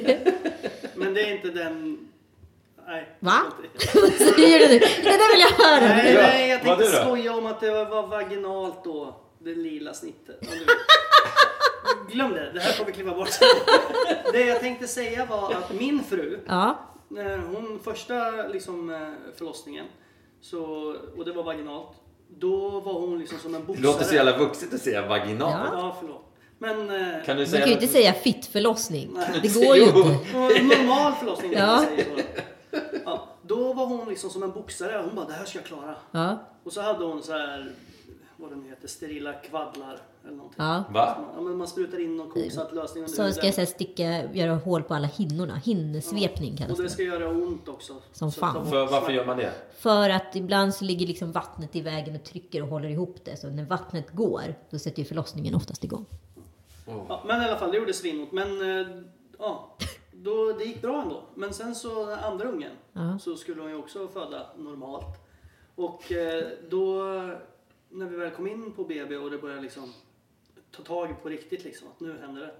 Men 0.95 1.13
det 1.13 1.21
är 1.29 1.35
inte 1.35 1.47
den... 1.47 1.97
Nej. 2.87 3.07
Va? 3.19 3.37
Vad 3.95 4.11
säger 4.13 4.59
du 4.59 4.73
nu? 4.73 4.79
Det 4.79 5.03
där 5.03 5.35
vill 5.35 5.45
jag 5.49 5.65
höra. 5.65 5.95
Nej, 5.95 6.13
nej, 6.13 6.49
jag 6.49 6.61
tänkte 6.63 6.85
skoja 6.85 7.35
om 7.37 7.45
att 7.45 7.59
det 7.61 7.71
var, 7.71 7.85
var 7.89 8.07
vaginalt 8.07 8.83
då. 8.83 9.15
Det 9.39 9.55
lila 9.55 9.93
snittet. 9.93 10.37
Ja, 10.41 10.49
Glöm 12.11 12.31
det, 12.33 12.51
det 12.53 12.59
här 12.59 12.71
får 12.71 12.85
vi 12.85 12.91
klippa 12.91 13.13
bort. 13.15 13.29
Det 14.33 14.39
jag 14.45 14.59
tänkte 14.59 14.87
säga 14.87 15.25
var 15.25 15.53
att 15.53 15.73
min 15.73 16.03
fru, 16.03 16.39
Ja, 16.47 16.79
när 17.07 17.37
hon 17.37 17.79
första 17.83 18.31
liksom, 18.47 18.89
eh, 18.89 19.09
förlossningen, 19.37 19.85
så, 20.41 20.63
och 21.17 21.25
det 21.25 21.31
var 21.31 21.43
vaginalt, 21.43 21.91
då 22.37 22.79
var 22.79 22.93
hon 22.93 23.19
liksom 23.19 23.39
som 23.39 23.55
en 23.55 23.61
Det 23.61 23.67
boxare. 23.67 23.85
låter 23.85 24.03
så 24.05 24.15
jävla 24.15 24.37
vuxet 24.37 24.73
att 24.73 24.81
säga 24.81 25.07
vaginalt. 25.07 25.55
Ja. 25.71 25.79
Ja, 25.79 25.97
förlåt. 25.99 26.23
Men 26.59 26.79
eh, 26.89 27.25
Kan 27.25 27.37
du 27.37 27.45
kan 27.45 27.67
ju 27.67 27.73
inte 27.73 27.87
säga 27.87 28.13
fittförlossning. 28.13 29.09
Nej. 29.13 29.39
Det 29.41 29.53
går 29.65 29.75
ju 29.77 29.81
Jo. 29.95 29.99
inte. 29.99 30.63
normal 30.63 31.13
förlossning, 31.13 31.51
det 31.51 31.57
Ja. 31.57 31.65
man 31.67 31.85
säger 31.85 32.03
så. 32.03 32.21
Ja, 33.05 33.27
då 33.41 33.73
var 33.73 33.85
hon 33.85 34.09
liksom 34.09 34.29
som 34.29 34.43
en 34.43 34.51
boxare. 34.51 35.01
Hon 35.05 35.15
bara, 35.15 35.25
det 35.25 35.33
här 35.33 35.45
ska 35.45 35.57
jag 35.59 35.65
klara. 35.65 35.95
Ja, 36.11 36.37
Och 36.63 36.73
så 36.73 36.81
hade 36.81 37.05
hon 37.05 37.23
så 37.23 37.31
här, 37.31 37.71
vad 38.37 38.49
den 38.49 38.63
heter, 38.63 38.87
sterila 38.87 39.33
kvaddlar 39.33 39.99
eller 40.25 40.35
någonting. 40.37 40.55
ja. 40.57 40.83
Va? 40.93 41.17
Ja, 41.35 41.41
men 41.41 41.57
man 41.57 41.67
sprutar 41.67 41.99
in 42.03 42.17
någon 42.17 42.29
koksatt 42.31 42.73
lösning 42.73 43.03
under 43.03 43.15
Så 43.15 43.21
huden. 43.21 43.35
ska 43.35 43.45
jag 43.47 43.53
här 43.53 43.65
sticka, 43.65 44.33
göra 44.33 44.55
hål 44.55 44.83
på 44.83 44.93
alla 44.93 45.07
hinnorna. 45.07 45.55
Hinnesvepning 45.55 46.57
kallas 46.57 46.71
Och 46.71 46.77
det 46.77 46.83
det. 46.83 46.89
ska 46.89 47.03
göra 47.03 47.29
ont 47.29 47.67
också. 47.67 47.93
Som 48.11 48.31
Så 48.31 48.39
fan. 48.39 48.69
För, 48.69 48.85
varför 48.87 49.11
gör 49.11 49.25
man 49.25 49.37
det? 49.37 49.51
För 49.77 50.09
att 50.09 50.35
ibland 50.35 50.73
så 50.73 50.85
ligger 50.85 51.07
liksom 51.07 51.31
vattnet 51.31 51.75
i 51.75 51.81
vägen 51.81 52.15
och 52.15 52.23
trycker 52.23 52.61
och 52.61 52.67
håller 52.67 52.89
ihop 52.89 53.15
det. 53.23 53.37
Så 53.37 53.49
när 53.49 53.65
vattnet 53.65 54.11
går, 54.11 54.55
då 54.69 54.79
sätter 54.79 54.99
ju 54.99 55.05
förlossningen 55.05 55.55
oftast 55.55 55.83
igång. 55.83 56.05
Ja, 56.85 57.23
men 57.27 57.41
i 57.41 57.45
alla 57.45 57.57
fall, 57.57 57.71
det 57.71 57.77
gjorde 57.77 57.93
svinont. 57.93 58.31
Men 58.31 58.61
eh, 58.81 58.87
ja, 59.39 59.75
då, 60.11 60.51
det 60.51 60.63
gick 60.65 60.81
bra 60.81 61.01
ändå. 61.01 61.21
Men 61.35 61.53
sen 61.53 61.75
så 61.75 62.05
den 62.05 62.19
andra 62.19 62.45
ungen 62.47 62.71
Ja. 62.93 63.19
så 63.21 63.35
skulle 63.35 63.61
hon 63.61 63.69
ju 63.71 63.77
också 63.77 64.07
föda 64.07 64.47
normalt. 64.57 65.05
Och 65.75 66.11
eh, 66.11 66.43
då 66.69 67.03
när 67.89 68.05
vi 68.05 68.15
väl 68.17 68.31
kom 68.31 68.47
in 68.47 68.71
på 68.71 68.83
BB 68.83 69.17
och 69.17 69.31
det 69.31 69.37
började 69.37 69.61
liksom 69.61 69.93
ta 70.71 70.83
tag 70.83 71.23
på 71.23 71.29
riktigt 71.29 71.63
liksom, 71.63 71.87
att 71.87 71.99
nu 71.99 72.17
händer 72.21 72.41
det. 72.41 72.51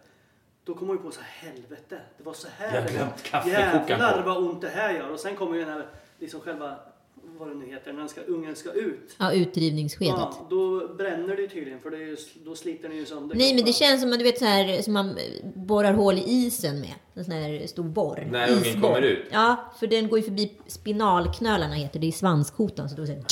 Då 0.63 0.73
kom 0.73 0.87
hon 0.87 0.97
ju 0.97 1.03
på 1.03 1.11
så 1.11 1.21
här, 1.21 1.49
helvete, 1.49 1.99
det 2.17 2.23
var 2.23 2.33
så 2.33 2.47
här 2.57 2.75
Jag 2.75 2.81
har 2.81 2.89
glömt 2.89 3.23
kaffekokaren 3.23 3.87
Jävlar 3.87 4.23
vad 4.25 4.37
ont 4.37 4.61
det 4.61 4.69
här 4.69 4.93
gör. 4.93 5.11
Och 5.11 5.19
sen 5.19 5.35
kommer 5.35 5.55
ju 5.55 5.59
den 5.59 5.73
här, 5.73 5.85
liksom 6.19 6.39
själva, 6.39 6.75
vad 7.23 7.47
det 7.49 7.55
nu 7.55 7.65
heter, 7.65 7.93
när 7.93 7.99
den 7.99 8.09
ska, 8.09 8.21
ungen 8.21 8.55
ska 8.55 8.71
ut. 8.71 9.15
Ja, 9.17 9.33
utdrivningsskedet. 9.33 10.15
Ja, 10.17 10.47
då 10.49 10.87
bränner 10.87 11.35
det 11.35 11.41
ju 11.41 11.47
tydligen 11.47 11.79
för 11.79 11.89
det 11.89 11.97
är 11.97 12.01
ju, 12.01 12.17
då 12.45 12.55
sliter 12.55 12.89
den 12.89 12.97
ju 12.97 13.05
sönder 13.05 13.35
Nej, 13.35 13.55
men 13.55 13.65
det 13.65 13.73
känns 13.73 14.01
som 14.01 14.13
att 14.13 14.19
du 14.19 14.23
vet 14.23 14.37
så 14.37 14.45
här 14.45 14.81
som 14.81 14.93
man 14.93 15.17
borrar 15.55 15.93
hål 15.93 16.17
i 16.17 16.23
isen 16.27 16.79
med. 16.79 16.93
En 17.13 17.25
sån 17.25 17.33
här 17.33 17.67
stor 17.67 17.83
borr. 17.83 18.27
När 18.31 18.49
ungen 18.51 18.65
Isborr. 18.65 18.81
kommer 18.81 19.01
ut. 19.01 19.25
Ja, 19.31 19.73
för 19.79 19.87
den 19.87 20.07
går 20.07 20.19
ju 20.19 20.25
förbi 20.25 20.51
spinalknölarna 20.67 21.73
heter 21.73 21.99
det 21.99 22.07
i 22.07 22.11
svanskotan. 22.11 22.89
Så 22.89 22.95
då 22.95 23.03
här, 23.03 23.23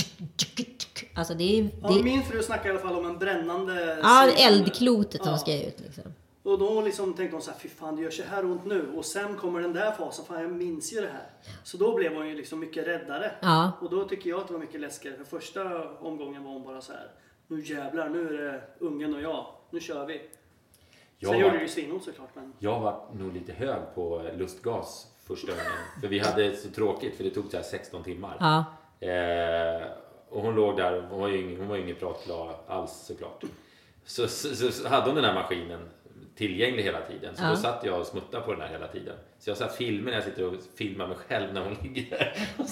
Alltså 1.15 1.33
det 1.33 1.59
är... 1.59 1.69
Ja, 1.83 1.87
Det, 1.89 2.03
min 2.03 2.23
fru 2.23 2.43
snackar 2.43 2.69
i 2.69 2.71
alla 2.71 2.79
fall 2.79 2.95
om 2.95 3.05
en 3.05 3.17
brännande... 3.17 3.99
ja, 4.03 4.27
eldklotet 4.37 5.23
som 5.23 5.31
Ja. 5.31 5.37
ska 5.37 5.53
ut 5.67 5.79
liksom. 5.79 6.03
Och 6.43 6.59
då 6.59 6.81
liksom 6.81 7.13
tänkte 7.13 7.35
hon 7.35 7.41
så 7.41 7.51
här, 7.51 7.59
fy 7.59 7.69
fan 7.69 7.95
det 7.95 8.01
gör 8.01 8.09
så 8.11 8.23
här 8.23 8.45
ont 8.45 8.65
nu. 8.65 8.87
Och 8.95 9.05
sen 9.05 9.35
kommer 9.37 9.61
den 9.61 9.73
där 9.73 9.91
fasen, 9.91 10.25
fan 10.25 10.41
jag 10.41 10.51
minns 10.51 10.93
ju 10.93 11.01
det 11.01 11.07
här. 11.07 11.29
Så 11.63 11.77
då 11.77 11.95
blev 11.95 12.13
hon 12.15 12.27
ju 12.29 12.35
liksom 12.35 12.59
mycket 12.59 12.87
räddare. 12.87 13.31
Ja. 13.41 13.71
Och 13.81 13.89
då 13.89 14.03
tycker 14.07 14.29
jag 14.29 14.39
att 14.39 14.47
det 14.47 14.53
var 14.53 14.59
mycket 14.59 14.81
läskigare. 14.81 15.17
För 15.17 15.23
första 15.39 15.89
omgången 15.99 16.43
var 16.43 16.51
hon 16.51 16.63
bara 16.63 16.81
så 16.81 16.91
här, 16.91 17.07
nu 17.47 17.61
jävlar, 17.61 18.09
nu 18.09 18.27
är 18.27 18.41
det 18.43 18.61
ungen 18.79 19.15
och 19.15 19.21
jag. 19.21 19.45
Nu 19.69 19.79
kör 19.79 20.05
vi. 20.05 20.21
Jag 21.19 21.31
Sen 21.31 21.39
var- 21.41 21.45
gjorde 21.47 21.57
du 21.57 21.63
ju 21.63 21.69
svinont 21.69 22.03
såklart. 22.03 22.29
Men... 22.33 22.53
Jag 22.59 22.79
var 22.79 23.05
nog 23.13 23.33
lite 23.33 23.53
hög 23.53 23.81
på 23.95 24.21
lustgas 24.37 25.07
första 25.27 25.47
gången. 25.51 26.01
För 26.01 26.07
vi 26.07 26.19
hade 26.19 26.55
så 26.55 26.69
tråkigt 26.69 27.17
för 27.17 27.23
det 27.23 27.29
tog 27.29 27.51
så 27.51 27.57
här 27.57 27.63
16 27.63 28.03
timmar. 28.03 28.37
Ja. 28.39 28.65
Eh, 29.07 29.87
och 30.29 30.41
hon 30.41 30.55
låg 30.55 30.77
där, 30.77 31.07
hon 31.09 31.19
var 31.21 31.27
ju 31.27 31.41
ingen, 31.41 31.57
hon 31.59 31.67
var 31.67 31.75
ju 31.75 31.81
ingen 31.81 31.95
pratglad 31.95 32.55
alls 32.67 32.91
såklart. 33.07 33.43
Så, 34.05 34.27
så, 34.27 34.55
så, 34.55 34.71
så 34.71 34.87
hade 34.87 35.05
hon 35.05 35.15
den 35.15 35.25
här 35.25 35.33
maskinen 35.33 35.79
tillgänglig 36.37 36.83
hela 36.83 37.01
tiden. 37.01 37.35
Så 37.35 37.43
Ja. 37.43 37.49
då 37.49 37.55
satt 37.55 37.81
jag 37.85 37.99
och 37.99 38.05
smuttade 38.07 38.43
på 38.45 38.51
den 38.51 38.61
här 38.61 38.69
hela 38.69 38.87
tiden. 38.87 39.15
Så 39.39 39.49
jag 39.49 39.57
satt 39.57 39.75
filmer 39.75 40.11
när 40.11 40.17
jag 40.17 40.23
sitter 40.23 40.45
och 40.47 40.53
filmar 40.77 41.07
mig 41.07 41.17
själv 41.27 41.53
när 41.53 41.61
hon 41.61 41.77
ligger 41.83 42.09
där. 42.09 42.33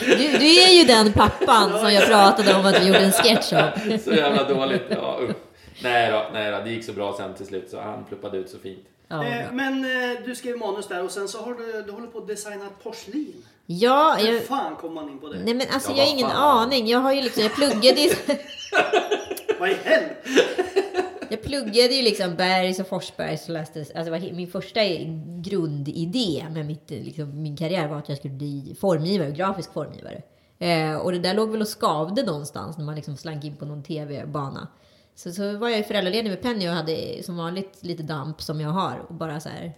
Du, 0.00 0.16
du 0.38 0.60
är 0.62 0.72
ju 0.80 0.84
den 0.84 1.12
pappan 1.12 1.78
som 1.78 1.92
jag 1.92 2.06
pratade 2.08 2.54
om 2.54 2.66
att 2.66 2.82
vi 2.82 2.86
gjorde 2.86 2.98
en 2.98 3.12
sketch 3.12 3.52
av. 3.52 3.98
så 4.04 4.12
jävla 4.12 4.48
dåligt. 4.48 4.82
Ja, 4.88 5.18
usch. 5.22 5.36
Nej 5.82 6.12
då, 6.12 6.26
nej 6.32 6.50
då, 6.50 6.58
det 6.64 6.70
gick 6.70 6.84
så 6.84 6.92
bra 6.92 7.14
sen 7.18 7.34
till 7.34 7.46
slut 7.46 7.70
så 7.70 7.80
han 7.80 8.04
pluppade 8.04 8.38
ut 8.38 8.50
så 8.50 8.58
fint. 8.58 8.86
Ja, 9.12 9.24
Eh, 9.26 9.52
men 9.52 9.84
eh, 9.84 10.18
du 10.24 10.34
skrev 10.34 10.58
manus 10.58 10.86
där 10.88 11.04
och 11.04 11.10
sen 11.10 11.28
så 11.28 11.38
har 11.38 11.54
du, 11.54 11.82
du 11.82 11.92
håller 11.92 12.06
på 12.06 12.18
att 12.18 12.26
designa 12.28 12.64
porslin. 12.82 13.42
ja 13.66 14.16
Hur 14.20 14.32
jag, 14.34 14.42
fan 14.44 14.76
kom 14.76 14.94
man 14.94 15.08
in 15.10 15.18
på 15.18 15.28
det? 15.28 15.38
nej 15.38 15.54
men 15.54 15.66
alltså 15.72 15.90
Ja, 15.90 15.96
jag 15.96 16.04
har 16.06 16.12
ingen 16.12 16.30
fan. 16.30 16.58
aning. 16.62 16.86
Jag 16.88 16.98
har 16.98 17.12
ju 17.12 17.22
liksom, 17.22 17.42
jag 17.42 17.54
pluggade 17.54 18.00
ju, 18.00 18.10
Vad 19.60 19.70
i 19.70 19.74
helvete? 19.84 20.16
jag 21.30 21.42
pluggade 21.42 21.94
ju 21.94 22.02
liksom 22.02 22.34
Bergs 22.36 22.78
och 22.80 22.86
Forsbergs 22.88 23.44
och 23.48 23.52
läste, 23.54 23.84
alltså 23.94 24.12
min 24.34 24.50
första 24.50 24.80
grundidé 25.42 26.46
med 26.50 26.66
mitt, 26.66 26.90
liksom, 26.90 27.42
min 27.42 27.56
karriär 27.56 27.88
var 27.88 27.96
att 27.98 28.08
jag 28.08 28.18
skulle 28.18 28.34
bli 28.34 28.76
formgivare, 28.80 29.30
grafisk 29.30 29.72
formgivare. 29.72 30.22
Eh, 30.58 30.96
och 30.96 31.12
det 31.12 31.18
där 31.18 31.34
låg 31.34 31.50
väl 31.50 31.60
och 31.60 31.68
skavde 31.68 32.22
någonstans 32.22 32.78
när 32.78 32.84
man 32.84 32.94
liksom 32.94 33.16
slank 33.16 33.44
in 33.44 33.56
på 33.56 33.64
någon 33.64 33.82
tv-bana. 33.82 34.68
Så, 35.20 35.32
så 35.32 35.56
var 35.56 35.68
jag 35.68 35.78
ju 35.78 35.84
föräldraledig 35.84 36.30
med 36.30 36.42
Penny 36.42 36.68
och 36.68 36.72
hade 36.72 37.22
som 37.22 37.36
vanligt 37.36 37.78
lite 37.80 38.02
damp 38.02 38.42
som 38.42 38.60
jag 38.60 38.70
har 38.70 39.06
och 39.08 39.14
bara 39.14 39.40
så 39.40 39.48
här 39.48 39.72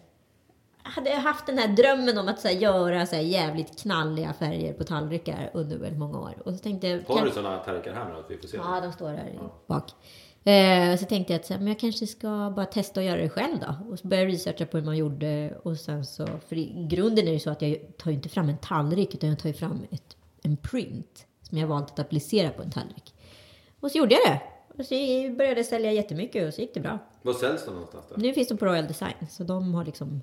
hade 0.82 1.11
jag 1.11 1.20
haft 1.20 1.46
den 1.46 1.58
här 1.58 1.68
drömmen 1.68 2.18
om 2.18 2.28
att 2.28 2.40
så 2.40 2.49
här, 2.49 2.54
göra 2.54 3.06
så 3.06 3.16
här, 3.16 3.22
jävligt 3.22 3.82
knalliga 3.82 4.32
färger 4.32 4.72
på 4.72 4.84
tallrikar 4.84 5.50
under 5.54 5.78
väldigt 5.78 5.99
många 5.99 6.20
år. 6.20 6.34
Och 6.44 6.52
så 6.52 6.58
tänkte 6.58 6.88
jag... 6.88 7.02
Har 7.06 7.16
kan- 7.16 7.25
du 7.26 7.30
sådana 7.30 7.58
tallrikar 7.58 7.94
här 7.94 8.20
att 8.20 8.30
vi 8.30 8.37
får 8.37 8.49
se? 8.49 8.56
Ja, 8.56 8.80
de 8.80 8.92
står 8.92 9.08
där 9.08 9.38
bak. 9.66 9.90
Eh, 10.44 10.96
så 10.96 11.04
tänkte 11.06 11.32
jag 11.32 11.40
att 11.40 11.46
så 11.46 11.52
här, 11.52 11.61
men 11.61 11.68
jag 11.68 11.78
kanske 11.78 12.06
ska 12.06 12.52
bara 12.56 12.66
testa 12.66 13.00
att 13.00 13.06
göra 13.06 13.20
det 13.20 13.28
själv 13.28 13.58
då. 13.58 13.92
Och 13.92 13.99
så 13.99 14.08
började 14.08 14.28
jag 14.28 14.34
researcha 14.34 14.66
på 14.66 14.76
hur 14.76 14.84
man 14.84 14.96
gjorde. 14.96 15.58
Och 15.62 15.76
sen 15.76 16.04
så, 16.04 16.26
för 16.49 16.56
i 16.56 16.87
grunden 16.90 17.28
är 17.28 17.32
det 17.32 17.40
så 17.40 17.50
att 17.50 17.62
jag 17.62 17.76
tar 17.99 18.11
ju 18.11 18.16
inte 18.16 18.28
fram 18.28 18.49
en 18.49 18.58
tallrik 18.58 19.14
utan 19.14 19.28
jag 19.28 19.38
tar 19.38 19.49
ju 19.49 19.54
fram 19.54 19.87
ett, 19.90 20.16
en 20.42 20.56
print 20.56 21.26
som 21.42 21.58
jag 21.58 21.66
valt 21.66 21.90
att 21.90 21.99
applicera 21.99 22.50
på 22.50 22.62
en 22.62 22.70
tallrik. 22.70 23.14
Och 23.80 23.90
så 23.90 23.99
gjorde 23.99 24.14
jag 24.14 24.32
det. 24.32 24.51
Och 24.79 24.87
så 24.87 24.95
började 25.37 25.57
jag 25.57 25.67
sälja 25.67 25.93
jättemycket 25.93 26.49
och 26.49 26.55
så 26.55 26.61
gick 26.61 26.75
det 26.75 26.81
bra. 26.81 26.99
Var 27.23 27.33
säljs 27.33 27.64
de 27.64 27.71
någonstans 27.75 28.05
då? 28.09 28.14
Nu 28.19 28.33
finns 28.33 28.49
de 28.49 28.59
på 28.59 28.67
Royal 28.67 28.87
Design 28.87 29.26
så 29.31 29.45
de 29.45 29.75
har 29.75 29.85
liksom 29.85 30.23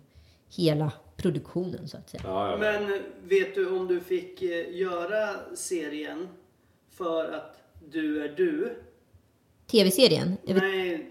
hela 0.56 0.92
produktionen 1.18 1.88
så 1.88 1.98
att 1.98 2.10
säga. 2.10 2.24
Ja, 2.26 2.46
ja, 2.46 2.52
ja. 2.52 2.58
Men 2.58 3.02
vet 3.28 3.56
du 3.56 3.70
om 3.78 3.88
du 3.88 4.00
fick 4.00 4.42
eh, 4.42 4.76
göra 4.78 5.30
serien 5.56 6.28
för 6.90 7.32
att 7.32 7.58
du 7.92 8.24
är 8.24 8.30
du? 8.30 8.76
Tv-serien? 9.72 10.38
Nej, 10.44 11.10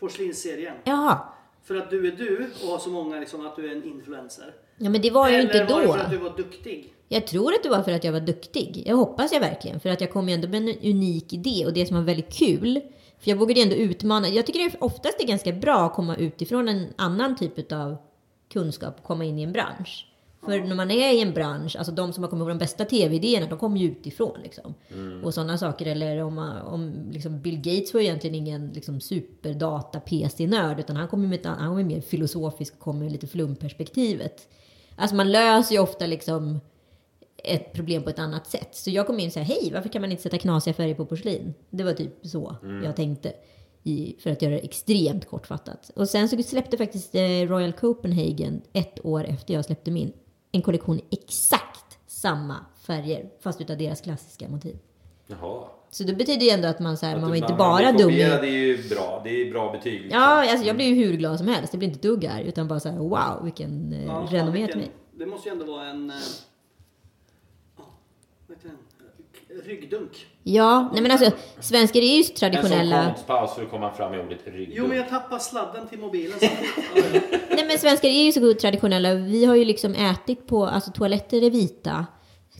porslinsserien. 0.00 0.74
Jaha. 0.84 1.18
För 1.64 1.74
att 1.74 1.90
du 1.90 2.06
är 2.08 2.12
du 2.16 2.50
och 2.64 2.68
har 2.70 2.78
så 2.78 2.90
många 2.90 3.20
liksom 3.20 3.46
att 3.46 3.56
du 3.56 3.66
är 3.70 3.76
en 3.76 3.84
influencer. 3.84 4.54
Ja 4.76 4.90
men 4.90 5.00
det 5.00 5.10
var 5.10 5.28
jag 5.28 5.36
ju 5.36 5.42
inte 5.42 5.58
Eller 5.58 5.70
var 5.74 5.80
det 5.80 5.86
då. 5.86 5.92
för 5.92 6.00
att 6.00 6.10
du 6.10 6.16
var 6.16 6.36
duktig? 6.36 6.94
Jag 7.08 7.26
tror 7.26 7.54
att 7.54 7.62
det 7.62 7.68
var 7.68 7.82
för 7.82 7.92
att 7.92 8.04
jag 8.04 8.12
var 8.12 8.20
duktig. 8.20 8.82
Jag 8.86 8.96
hoppas 8.96 9.32
jag 9.32 9.40
verkligen. 9.40 9.80
För 9.80 9.88
att 9.88 10.00
jag 10.00 10.12
kom 10.12 10.28
ju 10.28 10.34
ändå 10.34 10.48
med 10.48 10.62
en 10.62 10.76
unik 10.82 11.32
idé 11.32 11.66
och 11.66 11.72
det 11.72 11.86
som 11.86 11.96
var 11.96 12.04
väldigt 12.04 12.32
kul. 12.32 12.80
För 13.18 13.30
jag 13.30 13.36
vågade 13.36 13.60
ändå 13.60 13.74
utmana. 13.74 14.28
Jag 14.28 14.46
tycker 14.46 14.70
det 14.70 14.76
oftast 14.80 15.20
är 15.20 15.26
ganska 15.26 15.52
bra 15.52 15.86
att 15.86 15.94
komma 15.94 16.16
utifrån 16.16 16.68
en 16.68 16.86
annan 16.96 17.36
typ 17.36 17.72
av 17.72 17.96
kunskap 18.52 18.94
och 18.98 19.04
komma 19.04 19.24
in 19.24 19.38
i 19.38 19.42
en 19.42 19.52
bransch. 19.52 20.04
För 20.44 20.58
när 20.58 20.74
man 20.74 20.90
är 20.90 21.12
i 21.12 21.20
en 21.20 21.34
bransch, 21.34 21.76
alltså 21.76 21.92
de 21.92 22.12
som 22.12 22.24
har 22.24 22.30
kommit 22.30 22.44
på 22.44 22.48
de 22.48 22.58
bästa 22.58 22.84
tv-idéerna, 22.84 23.46
de 23.46 23.58
kommer 23.58 23.78
ju 23.78 23.90
utifrån. 23.90 24.40
Liksom. 24.42 24.74
Och 25.24 25.34
sådana 25.34 25.58
saker. 25.58 25.86
Eller 25.86 26.22
om, 26.22 26.38
om 26.64 27.10
liksom 27.12 27.40
Bill 27.40 27.56
Gates 27.56 27.94
var 27.94 28.00
egentligen 28.00 28.34
ingen 28.34 28.68
liksom, 28.68 29.00
superdata-PC-nörd, 29.00 30.80
utan 30.80 30.96
han 30.96 31.08
kom 31.08 31.22
ju 31.22 31.28
med 31.28 31.46
han 31.46 31.78
ju 31.78 31.84
mer 31.84 32.00
filosofisk 32.00 32.74
och 32.74 32.80
kom 32.80 32.98
med 32.98 33.12
lite 33.12 33.26
flumperspektivet. 33.26 34.48
Alltså 34.96 35.16
man 35.16 35.32
löser 35.32 35.74
ju 35.74 35.80
ofta 35.80 36.06
liksom 36.06 36.60
ett 37.44 37.72
problem 37.72 38.02
på 38.02 38.10
ett 38.10 38.18
annat 38.18 38.46
sätt. 38.46 38.68
Så 38.74 38.90
jag 38.90 39.06
kom 39.06 39.18
in 39.20 39.26
och 39.26 39.32
sa, 39.32 39.40
hej, 39.40 39.70
varför 39.74 39.88
kan 39.88 40.00
man 40.02 40.10
inte 40.10 40.22
sätta 40.22 40.38
knasiga 40.38 40.74
färger 40.74 40.94
på 40.94 41.06
porslin? 41.06 41.54
Det 41.70 41.84
var 41.84 41.92
typ 41.92 42.12
så 42.22 42.56
jag 42.84 42.96
tänkte. 42.96 43.32
I, 43.82 44.16
för 44.18 44.30
att 44.30 44.42
göra 44.42 44.52
det 44.54 44.58
extremt 44.58 45.26
kortfattat. 45.28 45.90
Och 45.94 46.08
sen 46.08 46.28
så 46.28 46.42
släppte 46.42 46.76
faktiskt 46.76 47.14
eh, 47.14 47.20
Royal 47.20 47.72
Copenhagen 47.72 48.62
ett 48.72 49.04
år 49.04 49.24
efter 49.24 49.54
jag 49.54 49.64
släppte 49.64 49.90
min 49.90 50.12
en 50.52 50.62
kollektion 50.62 50.98
i 50.98 51.02
exakt 51.10 51.98
samma 52.06 52.56
färger 52.82 53.30
fast 53.40 53.60
utav 53.60 53.78
deras 53.78 54.00
klassiska 54.00 54.48
motiv. 54.48 54.78
Jaha. 55.26 55.64
Så 55.90 56.04
det 56.04 56.12
betyder 56.14 56.46
ju 56.46 56.50
ändå 56.50 56.68
att 56.68 56.80
man, 56.80 56.96
så 56.96 57.06
här, 57.06 57.14
Att 57.14 57.20
man 57.20 57.30
var 57.30 57.36
inte 57.36 57.48
man 57.48 57.58
bara 57.58 57.92
dum 57.92 57.98
kopierad 58.10 58.44
är 58.44 58.48
ju 58.48 58.88
bra. 58.88 59.20
Det 59.24 59.30
är 59.30 59.50
bra 59.52 59.72
betyg. 59.72 60.02
liksom. 60.02 60.20
Ja, 60.20 60.50
alltså 60.50 60.66
jag 60.66 60.76
blir 60.76 60.86
ju 60.86 60.94
hur 60.94 61.16
glad 61.16 61.38
som 61.38 61.48
helst. 61.48 61.72
Det 61.72 61.78
blir 61.78 61.88
inte 61.88 62.08
dugg 62.08 62.24
här, 62.24 62.42
utan 62.42 62.68
bara 62.68 62.80
så 62.80 62.88
här, 62.88 62.98
wow, 62.98 63.44
vilken 63.44 63.92
eh, 63.92 64.04
Ja, 64.04 64.26
renommé 64.30 64.66
till 64.66 64.76
mig. 64.76 64.90
Det 65.12 65.26
måste 65.26 65.48
ju 65.48 65.52
ändå 65.52 65.64
vara 65.64 65.86
en... 65.86 66.10
eh, 66.10 66.16
ja, 67.76 67.84
vad 67.84 67.86
heter 67.86 68.46
den? 68.46 68.47
Ryggdunk. 69.64 70.26
Ja, 70.42 70.90
nej 70.92 71.02
men 71.02 71.10
alltså 71.10 71.30
svenskar 71.60 72.00
är 72.00 72.04
ju 72.04 72.18
En 72.18 72.24
sån 72.24 72.36
traditionella... 72.36 73.04
konstpaus 73.06 73.54
för 73.54 73.62
att 73.62 73.70
komma 73.70 73.92
fram 73.92 74.10
med 74.10 74.20
ordet 74.20 74.40
rygg. 74.46 74.72
Jo, 74.74 74.86
men 74.86 74.96
jag 74.96 75.08
tappar 75.08 75.38
sladden 75.38 75.88
till 75.88 75.98
mobilen. 75.98 76.38
Nej 77.50 77.64
men 77.66 77.78
svenskar 77.78 78.08
är 78.08 78.24
ju 78.24 78.32
så 78.32 78.54
traditionella. 78.54 79.14
Vi 79.14 79.44
har 79.44 79.54
ju 79.56 79.64
liksom 79.64 79.94
ätit 79.94 80.46
på, 80.46 80.66
alltså 80.66 80.90
toaletter 80.90 81.42
är 81.44 81.50
vita, 81.50 82.06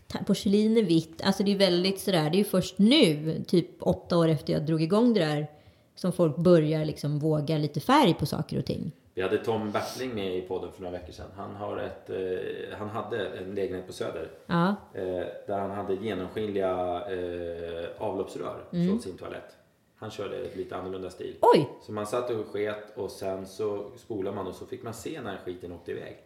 ta- 0.07 0.23
porslin 0.23 0.77
är 0.77 0.83
vitt. 0.83 1.21
Alltså 1.23 1.43
det 1.43 1.51
är 1.51 1.57
väldigt 1.57 1.99
sådär, 1.99 2.29
det 2.29 2.35
är 2.35 2.39
ju 2.39 2.43
först 2.43 2.79
nu, 2.79 3.35
typ 3.47 3.67
åtta 3.79 4.17
år 4.17 4.27
efter 4.27 4.53
jag 4.53 4.65
drog 4.65 4.81
igång 4.81 5.13
det 5.13 5.19
där, 5.19 5.47
som 5.95 6.11
folk 6.11 6.37
börjar 6.37 6.85
liksom 6.85 7.19
våga 7.19 7.57
lite 7.57 7.79
färg 7.79 8.13
på 8.13 8.25
saker 8.25 8.57
och 8.59 8.65
ting. 8.65 8.91
Vi 9.19 9.23
hade 9.23 9.37
Tom 9.37 9.71
Bertling 9.71 10.15
med 10.15 10.35
i 10.37 10.41
podden 10.41 10.71
för 10.71 10.81
några 10.81 10.97
veckor 10.97 11.13
sedan. 11.13 11.25
Han, 11.35 11.55
har 11.55 11.77
ett, 11.77 12.09
eh, 12.09 12.77
han 12.77 12.89
hade 12.89 13.27
en 13.27 13.55
lägenhet 13.55 13.87
på 13.87 13.93
Söder. 13.93 14.29
Ja, 14.45 14.75
Eh, 14.93 15.03
där 15.47 15.59
han 15.59 15.71
hade 15.71 15.93
genomskinliga 15.93 16.71
eh, 17.09 17.89
avloppsrör 17.97 18.63
Mm. 18.73 18.87
från 18.87 18.99
sin 19.01 19.17
toalett. 19.17 19.57
Han 19.95 20.11
körde 20.11 20.37
ett 20.37 20.55
lite 20.55 20.75
annorlunda 20.75 21.09
stil. 21.09 21.35
oj! 21.41 21.69
Så 21.81 21.91
man 21.91 22.07
satt 22.07 22.29
och 22.31 22.45
sket 22.47 22.93
och 22.95 23.11
sen 23.11 23.45
så 23.47 23.91
spolade 23.97 24.35
man 24.35 24.47
och 24.47 24.55
så 24.55 24.65
fick 24.65 24.83
man 24.83 24.93
se 24.93 25.21
när 25.21 25.37
skiten 25.45 25.71
åkte 25.71 25.91
iväg. 25.91 26.17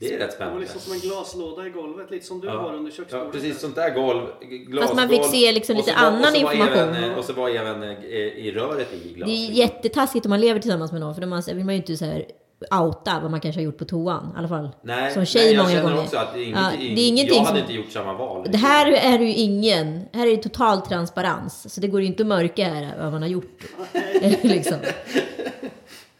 Det 0.00 0.06
är 0.06 0.10
rätt 0.10 0.18
Det 0.18 0.26
var 0.26 0.32
spännande. 0.32 0.60
liksom 0.60 0.80
som 0.80 0.92
en 0.92 0.98
glaslåda 0.98 1.66
i 1.66 1.70
golvet, 1.70 2.10
lite 2.10 2.26
som 2.26 2.40
du 2.40 2.48
har 2.48 2.74
under 2.74 2.90
Ja, 2.90 2.96
köksbordet. 2.96 3.32
precis. 3.32 3.60
Sånt 3.60 3.74
där 3.74 3.90
golv. 3.94 4.26
Glasgolv. 4.40 4.80
Fast 4.82 4.94
man 4.94 5.08
fick 5.08 5.24
se 5.24 5.52
liksom 5.52 5.76
lite 5.76 5.92
var- 5.92 5.98
annan 5.98 6.34
information. 6.36 6.72
Även, 6.78 7.04
eh, 7.10 7.18
och 7.18 7.24
så 7.24 7.32
var 7.32 7.48
även 7.50 7.82
eh, 7.82 7.90
i 8.14 8.52
röret 8.54 8.88
i 9.04 9.12
glas. 9.14 9.28
Det 9.28 9.32
är 9.34 9.50
jättetaskigt 9.52 10.26
om 10.26 10.30
man 10.30 10.40
lever 10.40 10.60
tillsammans 10.60 10.92
med 10.92 11.00
någon, 11.00 11.14
för 11.14 11.20
då 11.22 11.26
man, 11.28 11.42
vill 11.46 11.64
man 11.64 11.74
ju 11.74 11.80
inte 11.80 11.96
så 11.96 12.04
här 12.04 12.24
outa 12.80 13.20
vad 13.22 13.30
man 13.30 13.40
kanske 13.40 13.60
har 13.60 13.64
gjort 13.64 13.78
på 13.78 13.84
toan. 13.84 14.32
I 14.34 14.38
alla 14.38 14.48
fall 14.48 14.68
Nej, 14.82 15.12
som 15.14 15.24
tjej 15.26 15.44
nej, 15.44 15.54
jag 15.54 15.62
många 15.62 15.74
känner 15.76 15.90
gånger. 15.90 16.02
också 16.04 16.16
att 16.16 16.34
det 16.34 16.40
är, 16.40 16.50
Ja, 16.50 16.72
inget, 16.80 16.96
det 16.96 17.02
är 17.02 17.08
ingenting 17.08 17.36
jag 17.36 17.44
hade 17.44 17.58
som- 17.58 17.70
inte 17.70 17.72
gjort 17.72 17.92
samma 17.92 18.12
val. 18.14 18.46
Det 18.50 18.58
här 18.58 18.92
är 18.92 19.18
ju 19.18 19.34
ingen, 19.34 20.00
här 20.12 20.26
är 20.26 20.36
det 20.36 20.42
total 20.42 20.80
transparens. 20.80 21.74
Så 21.74 21.80
det 21.80 21.88
går 21.88 22.00
ju 22.00 22.06
inte 22.06 22.22
att 22.22 22.26
mörka 22.26 22.64
här 22.64 22.94
vad 23.02 23.12
man 23.12 23.22
har 23.22 23.28
gjort. 23.28 23.62
liksom. 24.42 24.76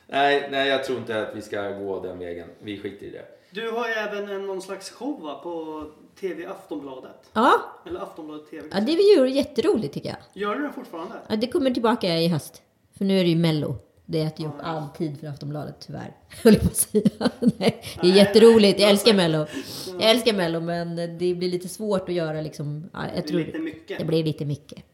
Nej, 0.06 0.48
nej, 0.50 0.68
jag 0.68 0.84
tror 0.84 0.98
inte 0.98 1.22
att 1.22 1.36
vi 1.36 1.42
ska 1.42 1.70
gå 1.70 2.00
den 2.02 2.18
vägen. 2.18 2.48
Vi 2.62 2.78
skiter 2.78 3.06
i 3.06 3.10
det. 3.10 3.24
Du 3.52 3.70
har 3.70 3.88
ju 3.88 3.94
även 3.94 4.28
en, 4.28 4.46
någon 4.46 4.62
slags 4.62 4.90
show 4.90 5.20
va, 5.20 5.40
på 5.42 5.84
TV 6.20 6.46
Aftonbladet. 6.46 7.30
Ja, 7.32 7.52
Eller 7.86 8.00
Aftonbladet 8.00 8.50
TV. 8.50 8.68
ja, 8.72 8.80
det 8.80 8.92
är 8.92 9.18
ju 9.18 9.30
jätteroligt 9.30 9.94
tycker 9.94 10.08
jag. 10.08 10.18
Gör 10.42 10.54
du 10.56 10.62
det 10.62 10.72
fortfarande? 10.72 11.14
Ja, 11.28 11.36
det 11.36 11.46
kommer 11.46 11.70
tillbaka 11.70 12.18
i 12.18 12.28
höst. 12.28 12.62
För 12.98 13.04
nu 13.04 13.18
är 13.20 13.24
det 13.24 13.30
ju 13.30 13.36
Mello. 13.36 13.76
Det 14.06 14.20
äter 14.20 14.40
ju 14.40 14.48
upp 14.48 14.60
all 14.62 14.88
tid 14.88 15.20
för 15.20 15.26
Aftonbladet 15.26 15.76
tyvärr. 15.86 16.16
Höll 16.42 16.54
jag 16.54 16.62
på 16.62 16.68
att 16.68 16.76
säga. 16.76 17.10
Nej, 17.58 17.82
det 18.00 18.08
är 18.08 18.12
jätteroligt. 18.12 18.80
Jag 18.80 18.90
älskar 18.90 19.14
Mello. 19.14 19.46
Jag 19.86 20.10
älskar 20.10 20.32
Mello 20.32 20.60
men 20.60 20.96
det 20.96 21.34
blir 21.34 21.50
lite 21.50 21.68
svårt 21.68 22.08
att 22.08 22.14
göra 22.14 22.40
liksom. 22.40 22.90
Ja, 22.92 22.98
jag 23.04 23.12
blir 23.12 23.22
tror, 23.22 23.40
lite 23.40 23.58
mycket. 23.58 23.98
Det 23.98 24.04
blir 24.04 24.24
lite 24.24 24.44
mycket. 24.44 24.84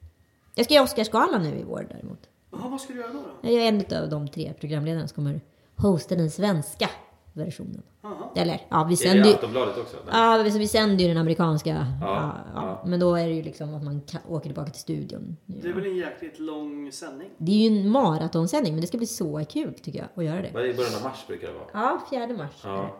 Jag 0.54 0.64
ska 0.64 0.74
göra 0.74 0.84
Oscarsgalan 0.84 1.42
nu 1.42 1.58
i 1.58 1.62
vår 1.62 1.86
däremot. 1.90 2.20
Jaha, 2.52 2.68
vad 2.68 2.80
ska 2.80 2.92
du 2.92 2.98
göra 2.98 3.12
då? 3.12 3.18
då? 3.42 3.50
Jag 3.50 3.62
är 3.62 3.68
en 3.68 4.02
av 4.02 4.10
de 4.10 4.28
tre 4.28 4.54
programledarna 4.60 5.08
som 5.08 5.14
kommer 5.14 5.40
hosta 5.76 6.14
den 6.14 6.30
svenska 6.30 6.90
versionen. 7.36 7.82
Jaha. 8.02 8.28
Eller 8.36 8.60
ja, 8.68 8.84
vi 8.84 8.96
sänder 8.96 9.28
ju... 9.28 9.34
Aftonbladet 9.34 9.78
också? 9.78 9.96
Nej. 10.06 10.14
Ja, 10.14 10.42
vi, 10.44 10.58
vi 10.58 10.68
sänder 10.68 11.02
ju 11.04 11.08
den 11.08 11.16
amerikanska. 11.18 11.70
Ja, 11.70 11.86
Ja, 12.00 12.32
ja, 12.54 12.60
ja. 12.82 12.82
Men 12.88 13.00
då 13.00 13.14
är 13.14 13.26
det 13.26 13.34
ju 13.34 13.42
liksom 13.42 13.74
att 13.74 13.82
man 13.82 14.00
åker 14.28 14.48
tillbaka 14.48 14.70
till 14.70 14.80
studion. 14.80 15.36
Det 15.46 15.68
är 15.68 15.72
väl 15.72 15.86
en 15.86 15.96
jäkligt 15.96 16.38
lång 16.38 16.92
sändning? 16.92 17.28
Det 17.38 17.52
är 17.52 17.70
ju 17.70 17.80
en 17.80 17.90
maratonsändning, 17.90 18.74
men 18.74 18.80
det 18.80 18.86
ska 18.86 18.98
bli 18.98 19.06
så 19.06 19.44
kul 19.48 19.74
tycker 19.82 19.98
jag 19.98 20.08
att 20.14 20.24
göra 20.24 20.42
det. 20.42 20.50
Vad 20.54 20.62
är 20.62 20.66
det 20.66 20.72
i 20.72 20.76
början 20.76 20.94
av 20.94 21.02
mars 21.02 21.26
brukar 21.26 21.46
det 21.48 21.54
vara? 21.54 21.66
Ja, 21.72 22.00
fjärde 22.10 22.34
mars. 22.34 22.52
Ja. 22.64 22.96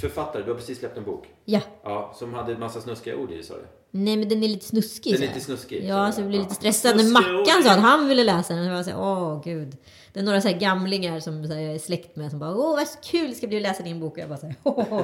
Författare, 0.00 0.42
du 0.42 0.50
har 0.50 0.56
precis 0.58 0.78
släppt 0.78 0.96
en 0.98 1.04
bok. 1.04 1.26
Ja, 1.44 1.60
Ja, 1.84 2.12
som 2.14 2.34
hade 2.34 2.52
en 2.52 2.60
massa 2.60 2.80
snuskiga 2.80 3.16
ord 3.16 3.30
i, 3.30 3.42
sa 3.42 3.54
du? 3.54 3.66
Nej, 3.90 4.16
men 4.16 4.28
den 4.28 4.42
är 4.42 4.48
lite 4.48 4.64
snuskig. 4.64 5.12
Den 5.12 5.22
är 5.22 5.26
lite 5.26 5.40
snuskig, 5.40 5.84
Ja, 5.84 6.12
så 6.12 6.20
jag 6.20 6.28
blev 6.28 6.42
lite 6.42 6.54
stressad 6.54 6.96
när 6.96 7.04
Mackan 7.04 7.62
sa 7.62 7.70
att 7.70 7.80
han 7.80 8.08
ville 8.08 8.24
läsa 8.24 8.54
den. 8.54 8.62
Och 8.62 8.68
jag 8.68 8.76
var 8.76 8.82
så 8.82 8.90
här, 8.90 9.00
åh 9.00 9.42
gud. 9.44 9.76
Det 10.12 10.20
är 10.20 10.24
några 10.24 10.40
så 10.40 10.48
här 10.48 10.58
gamlingar 10.58 11.20
som 11.20 11.46
så 11.46 11.52
här, 11.52 11.60
jag 11.60 11.74
är 11.74 11.78
släkt 11.78 12.16
med 12.16 12.30
som 12.30 12.38
bara, 12.38 12.56
åh 12.56 12.76
vad 12.76 12.86
kul 13.04 13.28
det 13.30 13.34
ska 13.34 13.46
bli 13.46 13.56
att 13.56 13.62
läsa 13.62 13.82
din 13.82 14.00
bok. 14.00 14.12
Och 14.12 14.18
jag 14.18 14.28
bara 14.28 14.38
så 14.38 14.46
här, 14.46 14.54
åh. 14.62 15.02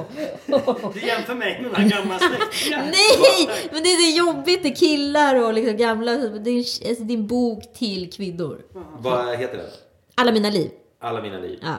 Du 0.93 0.99
jämför 1.07 1.35
mig 1.35 1.61
med 1.61 1.71
den 1.81 1.89
gamla 1.89 2.19
släktingar. 2.19 2.83
Nej, 2.83 3.49
men 3.71 3.83
det 3.83 3.89
är 3.89 4.11
så 4.11 4.17
jobbigt. 4.17 4.63
Det 4.63 4.69
är 4.69 4.75
killar 4.75 5.35
och 5.35 5.53
liksom 5.53 5.77
gamla. 5.77 6.15
Det 6.17 6.49
är 6.49 6.89
alltså, 6.89 7.03
din 7.03 7.27
bok 7.27 7.73
till 7.73 8.13
kvinnor. 8.13 8.61
Vad 8.99 9.37
heter 9.37 9.57
den? 9.57 9.65
Alla 10.15 10.31
mina 10.31 10.49
liv. 10.49 10.69
Alla 11.01 11.21
mina 11.21 11.39
liv. 11.39 11.59
Ja. 11.61 11.75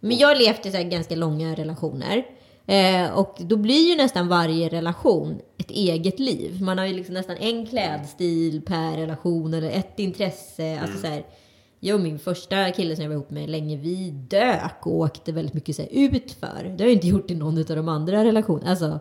Men 0.00 0.18
jag 0.18 0.28
har 0.28 0.34
levt 0.34 0.66
i 0.66 0.70
så 0.70 0.76
här 0.76 0.84
ganska 0.84 1.14
långa 1.14 1.54
relationer. 1.54 2.24
Eh, 2.66 3.18
och 3.18 3.36
då 3.38 3.56
blir 3.56 3.88
ju 3.88 3.96
nästan 3.96 4.28
varje 4.28 4.68
relation 4.68 5.40
ett 5.62 5.70
eget 5.70 6.18
liv. 6.18 6.62
Man 6.62 6.78
har 6.78 6.86
ju 6.86 6.94
liksom 6.94 7.14
nästan 7.14 7.36
en 7.36 7.66
klädstil 7.66 8.62
per 8.62 8.96
relation 8.96 9.54
eller 9.54 9.70
ett 9.70 9.98
intresse. 9.98 10.80
Alltså 10.80 10.98
så 10.98 11.06
här, 11.06 11.22
jag 11.80 11.94
och 11.94 12.00
min 12.00 12.18
första 12.18 12.70
kille 12.70 12.96
som 12.96 13.02
jag 13.02 13.08
var 13.08 13.14
ihop 13.16 13.30
med 13.30 13.50
länge, 13.50 13.76
vi 13.76 14.10
dök 14.10 14.86
och 14.86 14.94
åkte 14.94 15.32
väldigt 15.32 15.54
mycket 15.54 15.76
så 15.76 15.82
här 15.82 15.88
utför. 15.92 16.64
Det 16.64 16.84
har 16.84 16.88
jag 16.88 16.92
inte 16.92 17.06
gjort 17.08 17.30
i 17.30 17.34
någon 17.34 17.58
av 17.58 17.64
de 17.64 17.88
andra 17.88 18.24
relationerna. 18.24 18.70
Alltså, 18.70 19.00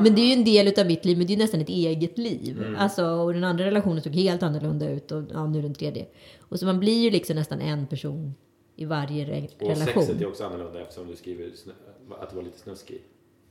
men 0.00 0.14
det 0.14 0.20
är 0.20 0.26
ju 0.26 0.32
en 0.32 0.44
del 0.44 0.80
av 0.80 0.86
mitt 0.86 1.04
liv, 1.04 1.18
men 1.18 1.26
det 1.26 1.32
är 1.32 1.36
ju 1.36 1.42
nästan 1.42 1.60
ett 1.60 1.68
eget 1.68 2.18
liv. 2.18 2.74
Alltså, 2.78 3.04
och 3.06 3.34
den 3.34 3.44
andra 3.44 3.64
relationen 3.64 4.02
såg 4.02 4.14
helt 4.14 4.42
annorlunda 4.42 4.90
ut 4.90 5.12
och 5.12 5.22
ja, 5.32 5.46
nu 5.46 5.62
den 5.62 5.74
tredje. 5.74 6.06
Och 6.40 6.58
så 6.58 6.66
man 6.66 6.80
blir 6.80 7.02
ju 7.02 7.10
liksom 7.10 7.36
nästan 7.36 7.60
en 7.60 7.86
person 7.86 8.34
i 8.76 8.84
varje 8.84 9.24
re- 9.24 9.48
Och 9.60 9.68
relation. 9.68 10.02
sexet 10.02 10.20
är 10.20 10.28
också 10.28 10.44
annorlunda 10.44 10.80
eftersom 10.80 11.06
du 11.06 11.16
skriver 11.16 11.46
att 12.20 12.30
det 12.30 12.36
var 12.36 12.42
lite 12.42 12.58
snuskig. 12.58 13.00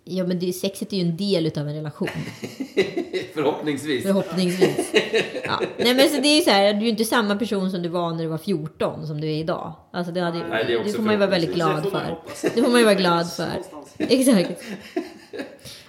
Ja, 0.07 0.23
men 0.27 0.39
det, 0.39 0.53
sexet 0.53 0.93
är 0.93 0.97
ju 0.97 1.03
en 1.03 1.17
del 1.17 1.45
utav 1.47 1.67
en 1.67 1.75
relation. 1.75 2.07
Förhoppningsvis. 3.33 4.03
Förhoppningsvis. 4.03 4.91
Ja. 5.47 5.59
Nej, 5.77 5.93
men 5.95 6.09
så 6.09 6.21
det 6.21 6.27
är 6.27 6.35
ju 6.35 6.41
så 6.41 6.49
här, 6.49 6.73
du 6.73 6.79
är 6.79 6.83
ju 6.83 6.89
inte 6.89 7.05
samma 7.05 7.35
person 7.35 7.71
som 7.71 7.81
du 7.81 7.89
var 7.89 8.11
när 8.11 8.23
du 8.23 8.27
var 8.27 8.37
14 8.37 9.07
som 9.07 9.21
du 9.21 9.27
är 9.27 9.31
idag. 9.37 9.73
Alltså 9.91 10.11
det, 10.13 10.19
hade, 10.21 10.47
Nej, 10.47 10.65
det 10.67 10.83
det 10.83 10.91
får 10.93 11.01
man 11.03 11.13
ju 11.13 11.17
vara 11.19 11.29
väldigt 11.29 11.53
glad 11.55 11.83
Det 11.83 11.89
för. 11.89 12.17
Det 12.55 12.61
får 12.63 12.69
man 12.71 12.79
ju 12.79 12.85
vara 12.85 12.95
glad 12.95 13.31
för. 13.35 13.49
Exakt. 13.97 14.63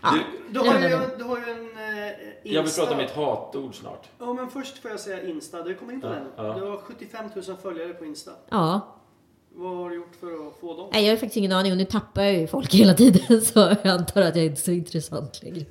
Ja, 0.02 0.14
Du 0.50 0.59
har, 0.59 0.81
det 0.81 0.88
ju, 0.90 0.98
du 1.18 1.24
har 1.24 1.37
ju 1.37 1.42
en 1.52 1.59
eh, 1.59 2.12
Insta. 2.42 2.55
Jag 2.55 2.62
vill 2.62 2.72
prata 2.72 2.94
om 2.94 3.00
ett 3.00 3.11
hatord 3.11 3.74
snart. 3.74 4.09
Ja, 4.18 4.33
men 4.33 4.50
först 4.50 4.79
får 4.79 4.90
jag 4.90 5.00
säga 5.00 5.22
Insta. 5.29 5.62
Du 5.62 5.74
kommer 5.74 5.92
in 5.92 6.00
på 6.00 6.07
Ja, 6.07 6.12
den. 6.12 6.46
ja. 6.46 6.59
Du 6.59 6.66
har 6.70 6.76
75 6.76 7.24
000 7.35 7.57
följare 7.62 7.88
på 7.92 8.05
Insta. 8.05 8.31
ja. 8.50 8.95
Vad 9.58 9.76
har 9.76 9.90
du 9.90 9.96
gjort 9.96 10.16
för 10.20 10.48
att 10.48 10.60
få 10.60 10.76
dem? 10.76 10.88
Nej, 10.92 11.04
jag 11.04 11.12
har 11.12 11.16
faktiskt 11.16 11.36
ingen 11.36 11.52
aning 11.52 11.72
och 11.72 11.78
nu 11.78 11.84
tappar 11.84 12.22
jag 12.22 12.34
ju 12.34 12.46
folk 12.46 12.74
hela 12.74 12.94
tiden 12.94 13.40
så 13.44 13.58
jag 13.82 13.86
antar 13.86 14.22
att 14.22 14.36
jag 14.36 14.44
inte 14.44 14.60
är 14.60 14.64
så 14.64 14.70
intressant 14.70 15.42
längre. 15.42 15.64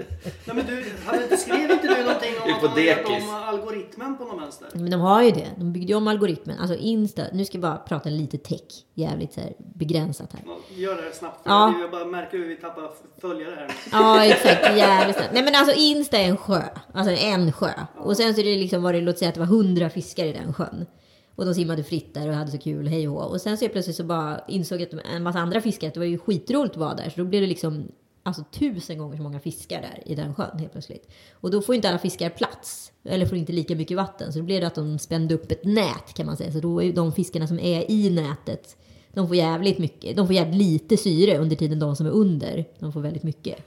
Nej, 0.46 0.56
men 0.56 0.66
du, 0.66 0.86
hade 1.06 1.24
inte, 1.24 1.38
skrev 1.38 1.72
inte 1.72 1.88
du 1.88 2.04
någonting 2.04 2.34
om 2.44 2.50
är 2.50 2.56
att 2.56 2.64
man 2.64 2.72
har 2.72 2.80
gjort 2.80 3.22
om 3.22 3.30
algoritmen 3.36 4.18
på 4.18 4.24
någon 4.24 4.42
vänster? 4.42 4.68
Men 4.74 4.92
de 4.92 5.02
har 5.02 5.24
ju 5.24 5.32
det. 5.32 5.48
De 5.58 5.74
byggde 5.74 5.88
ju 5.88 5.96
om 5.96 6.08
algoritmen. 6.08 6.60
Alltså 6.60 6.76
Insta. 6.78 7.24
Nu 7.34 7.46
ska 7.46 7.56
jag 7.58 7.62
bara 7.62 7.78
prata 7.78 8.10
lite 8.10 8.38
tech. 8.38 8.62
Jävligt 8.94 9.34
så 9.34 9.42
här 9.42 9.54
begränsat 9.76 10.34
här. 10.34 10.42
Ja, 10.46 10.58
Gör 10.76 10.96
det 10.96 11.16
snabbt. 11.16 11.44
För 11.44 11.50
Ja. 11.50 11.74
Jag 11.82 11.92
bara 11.92 12.06
märker 12.06 12.38
hur 12.38 12.48
vi 12.48 12.56
tappar 12.56 12.92
följare 13.22 13.56
här. 13.56 13.72
Ja, 13.92 14.26
exakt. 14.26 14.78
Jävligt 14.78 15.16
snabbt. 15.16 15.34
Nej, 15.34 15.44
men 15.44 15.56
alltså 15.56 15.76
Insta 15.78 16.18
är 16.18 16.30
en 16.30 16.38
sjö. 16.38 16.62
Alltså 16.94 17.12
en 17.14 17.52
sjö. 17.52 17.72
Och 17.98 18.18
sen 18.18 18.34
så 18.34 18.42
är 18.42 18.46
det 18.46 18.56
liksom 18.56 18.84
var 18.84 18.94
det, 18.94 19.02
låt 19.02 19.18
säga 19.18 19.30
att 19.30 19.36
det 19.36 19.40
var 19.42 19.48
hundra 19.48 19.90
fiskar 19.90 20.26
i 20.26 20.34
den 20.34 20.54
sjön. 20.54 20.86
Och 21.36 21.46
de 21.46 21.54
simmade 21.54 21.84
fritt 21.84 22.14
där 22.14 22.30
och 22.30 22.36
hade 22.36 22.52
så 22.52 22.58
kul, 22.58 22.88
hej 22.88 23.08
och 23.08 23.14
hå. 23.14 23.30
Och 23.30 23.42
sen 23.42 23.58
så 23.58 23.70
plötsligt 23.70 23.96
så 23.96 24.04
bara 24.04 24.42
insåg 24.48 24.82
jag 24.82 24.88
att 24.96 25.06
en 25.06 25.24
massa 25.24 25.40
andra 25.40 25.62
fiskar, 25.62 25.88
att 25.88 25.94
det 25.94 26.00
var 26.00 26.08
ju 26.08 26.18
skitroligt 26.18 26.72
att 26.72 26.80
vara 26.80 26.94
där. 26.94 27.10
Så 27.10 27.20
då 27.22 27.26
blev 27.26 27.42
det 27.42 27.48
liksom 27.48 27.88
alltså 28.24 28.44
tusen 28.52 28.98
gånger 28.98 29.18
så 29.18 29.24
många 29.24 29.40
fiskar 29.40 29.82
där 29.82 30.04
i 30.06 30.16
den 30.16 30.36
sjön 30.36 30.60
helt 30.60 30.72
plötsligt. 30.72 31.12
Och 31.34 31.52
då 31.52 31.62
får 31.62 31.76
inte 31.76 31.90
alla 31.90 32.00
fiskar 32.00 32.30
plats. 32.30 32.92
Eller 33.04 33.26
får 33.26 33.38
inte 33.38 33.54
lika 33.54 33.76
mycket 33.76 33.98
vatten. 33.98 34.34
Så 34.34 34.40
då 34.40 34.46
blev 34.46 34.62
det 34.62 34.68
att 34.68 34.76
de 34.76 35.00
spände 35.00 35.36
upp 35.36 35.52
ett 35.52 35.64
nät 35.64 36.14
kan 36.16 36.26
man 36.26 36.38
säga. 36.38 36.52
Så 36.52 36.60
då 36.60 36.80
är 36.80 36.86
ju 36.86 36.92
de 36.92 37.12
fiskarna 37.12 37.48
som 37.48 37.60
är 37.60 37.92
i 37.92 38.10
nätet, 38.10 38.78
de 39.14 39.28
får 39.28 39.36
jävligt 39.36 39.78
mycket. 39.78 40.18
De 40.18 40.28
får 40.28 40.36
jävligt 40.36 40.58
lite 40.58 40.98
syre 40.98 41.38
under 41.38 41.56
tiden 41.56 41.80
de 41.80 41.96
som 41.96 42.06
är 42.06 42.12
under, 42.12 42.66
de 42.80 42.94
får 42.94 43.02
väldigt 43.02 43.24
mycket. 43.24 43.58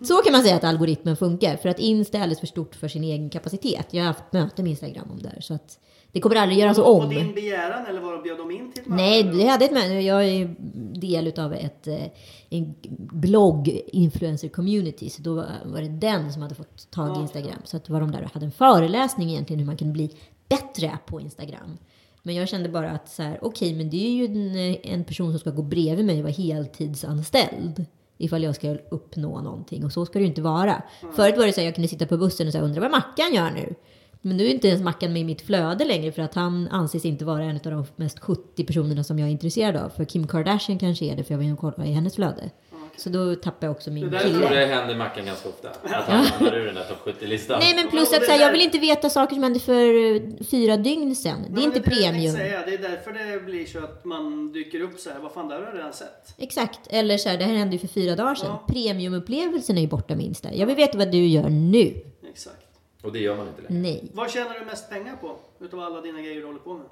Så 0.00 0.16
kan 0.16 0.32
man 0.32 0.42
säga 0.42 0.56
att 0.56 0.64
algoritmen 0.64 1.16
funkar. 1.16 1.56
För 1.56 1.68
att 1.68 1.78
Insta 1.78 2.18
är 2.18 2.22
alldeles 2.22 2.40
för 2.40 2.46
stort 2.46 2.74
för 2.74 2.88
sin 2.88 3.04
egen 3.04 3.30
kapacitet. 3.30 3.86
Jag 3.90 4.02
har 4.02 4.06
haft 4.06 4.32
möte 4.32 4.62
med 4.62 4.70
Instagram 4.70 5.10
om 5.10 5.22
det 5.22 5.28
här. 5.28 5.40
Så 5.40 5.54
att 5.54 5.78
det 6.12 6.20
kommer 6.20 6.36
aldrig 6.36 6.58
göras 6.58 6.78
På 6.78 6.84
om. 6.84 7.08
din 7.08 7.34
begäran 7.34 7.86
eller 7.86 8.00
var 8.00 8.22
bjöd 8.22 8.38
de 8.38 8.50
in 8.50 8.72
till? 8.72 8.82
Nej, 8.86 9.22
det 9.22 9.46
hade 9.46 9.64
ett 9.64 9.72
möte. 9.72 9.86
Jag 9.94 10.24
är 10.24 10.56
del 11.00 11.40
av 11.40 11.54
ett 11.54 11.86
eh, 11.86 12.06
en 12.50 12.74
blogg 12.98 13.80
influencer 13.86 14.48
community. 14.48 15.10
Så 15.10 15.22
då 15.22 15.34
var 15.64 15.80
det 15.80 15.88
den 15.88 16.32
som 16.32 16.42
hade 16.42 16.54
fått 16.54 16.90
tag 16.90 17.16
i 17.16 17.20
Instagram. 17.20 17.58
Så 17.64 17.76
att 17.76 17.88
var 17.88 18.00
de 18.00 18.10
där 18.10 18.22
och 18.22 18.30
hade 18.30 18.46
en 18.46 18.52
föreläsning 18.52 19.30
egentligen 19.30 19.60
hur 19.60 19.66
man 19.66 19.76
kan 19.76 19.92
bli 19.92 20.10
bättre 20.48 20.98
på 21.06 21.20
Instagram. 21.20 21.78
Men 22.22 22.34
jag 22.34 22.48
kände 22.48 22.68
bara 22.68 22.90
att 22.90 23.08
så 23.08 23.22
här, 23.22 23.38
okej, 23.42 23.74
men 23.74 23.90
det 23.90 24.06
är 24.06 24.10
ju 24.10 24.24
en, 24.24 24.76
en 24.82 25.04
person 25.04 25.30
som 25.32 25.38
ska 25.38 25.50
gå 25.50 25.62
bredvid 25.62 26.04
mig 26.04 26.16
och 26.16 26.22
vara 26.22 26.32
heltidsanställd. 26.32 27.84
Ifall 28.18 28.42
jag 28.42 28.54
ska 28.54 28.70
uppnå 28.90 29.40
någonting. 29.40 29.84
Och 29.84 29.92
så 29.92 30.06
ska 30.06 30.18
det 30.18 30.22
ju 30.22 30.28
inte 30.28 30.42
vara. 30.42 30.82
Förut 31.16 31.36
var 31.36 31.46
det 31.46 31.52
så 31.52 31.60
här, 31.60 31.66
jag 31.66 31.74
kunde 31.74 31.88
sitta 31.88 32.06
på 32.06 32.16
bussen 32.16 32.46
och 32.46 32.52
så 32.52 32.58
här, 32.58 32.64
undra 32.64 32.80
vad 32.80 32.90
Mackan 32.90 33.34
gör 33.34 33.50
nu. 33.50 33.74
Men 34.22 34.36
nu 34.36 34.46
är 34.46 34.50
inte 34.50 34.68
ens 34.68 34.82
Mackan 34.82 35.12
med 35.12 35.22
i 35.22 35.24
mitt 35.24 35.42
flöde 35.42 35.84
längre 35.84 36.12
för 36.12 36.22
att 36.22 36.34
han 36.34 36.68
anses 36.68 37.04
inte 37.04 37.24
vara 37.24 37.42
en 37.44 37.56
av 37.56 37.62
de 37.62 37.84
mest 37.96 38.18
70 38.18 38.64
personerna 38.64 39.04
som 39.04 39.18
jag 39.18 39.28
är 39.28 39.32
intresserad 39.32 39.76
av. 39.76 39.88
För 39.88 40.04
Kim 40.04 40.26
Kardashian 40.26 40.78
kanske 40.78 41.04
är 41.04 41.16
det 41.16 41.24
för 41.24 41.32
jag 41.34 41.38
var 41.38 41.44
inne 41.44 41.52
och 41.52 41.58
kollade 41.58 41.86
i 41.86 41.92
hennes 41.92 42.14
flöde. 42.14 42.50
Så 42.96 43.08
då 43.10 43.34
tappar 43.34 43.66
jag 43.66 43.76
också 43.76 43.90
min 43.90 44.04
Det 44.04 44.10
där 44.10 44.16
Jag 44.16 44.30
tror 44.30 44.42
kille. 44.48 44.60
det 44.60 44.66
händer 44.66 44.96
Mackan 44.96 45.26
ganska 45.26 45.48
ofta. 45.48 45.68
Att 45.68 46.04
han 46.08 46.24
hamnar 46.26 46.54
ur 46.56 46.66
den 46.66 46.74
där 46.74 46.84
topp 46.84 46.98
70-listan. 47.20 47.58
Nej 47.60 47.74
men 47.74 47.90
plus 47.90 48.12
att 48.12 48.20
det 48.20 48.26
så 48.26 48.32
här, 48.32 48.38
jag 48.38 48.48
där- 48.48 48.52
vill 48.52 48.60
inte 48.62 48.78
veta 48.78 49.10
saker 49.10 49.34
som 49.34 49.42
hände 49.42 49.60
för 49.60 50.44
fyra 50.44 50.76
dygn 50.76 51.16
sedan. 51.16 51.38
Det 51.48 51.60
är 51.60 51.64
inte 51.64 51.78
jag 51.78 51.84
tänkte 51.84 51.90
premium. 51.90 52.36
Säga, 52.36 52.62
det 52.66 52.74
är 52.74 52.78
därför 52.78 53.12
det 53.12 53.44
blir 53.44 53.66
så 53.66 53.78
att 53.78 54.04
man 54.04 54.52
dyker 54.52 54.80
upp 54.80 54.98
så 55.00 55.10
här. 55.10 55.18
Vad 55.20 55.32
fan, 55.32 55.48
det 55.48 55.54
har 55.54 55.62
jag 55.62 55.74
redan 55.74 55.92
sett. 55.92 56.34
Exakt. 56.38 56.80
Eller 56.90 57.18
så 57.18 57.28
här, 57.28 57.38
det 57.38 57.44
här 57.44 57.54
hände 57.54 57.72
ju 57.76 57.78
för 57.80 57.88
fyra 57.88 58.16
dagar 58.16 58.34
sedan. 58.34 58.48
Ja. 58.50 58.64
Premiumupplevelsen 58.68 59.76
är 59.78 59.82
ju 59.82 59.88
borta 59.88 60.16
med 60.16 60.26
Insta. 60.26 60.54
Jag 60.54 60.66
vill 60.66 60.76
veta 60.76 60.98
vad 60.98 61.12
du 61.12 61.26
gör 61.26 61.48
nu. 61.48 61.94
Exakt. 62.30 62.56
Och 63.02 63.12
det 63.12 63.18
gör 63.18 63.36
man 63.36 63.48
inte 63.48 63.62
längre. 63.62 63.82
Nej. 63.82 64.10
Vad 64.14 64.30
tjänar 64.30 64.58
du 64.60 64.64
mest 64.64 64.90
pengar 64.90 65.16
på? 65.16 65.36
Utav 65.60 65.80
alla 65.80 66.00
dina 66.00 66.20
grejer 66.20 66.40
du 66.40 66.46
håller 66.46 66.58
på 66.58 66.74
med? 66.74 66.86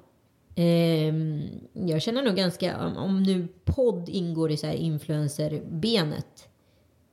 Ehm, 0.56 1.42
jag 1.72 2.02
känner 2.02 2.22
nog 2.22 2.36
ganska, 2.36 2.86
om, 2.86 2.96
om 2.96 3.22
nu 3.22 3.48
podd 3.64 4.08
ingår 4.08 4.50
i 4.50 4.56
så 4.56 4.66
här 4.66 4.74
influencerbenet 4.74 6.48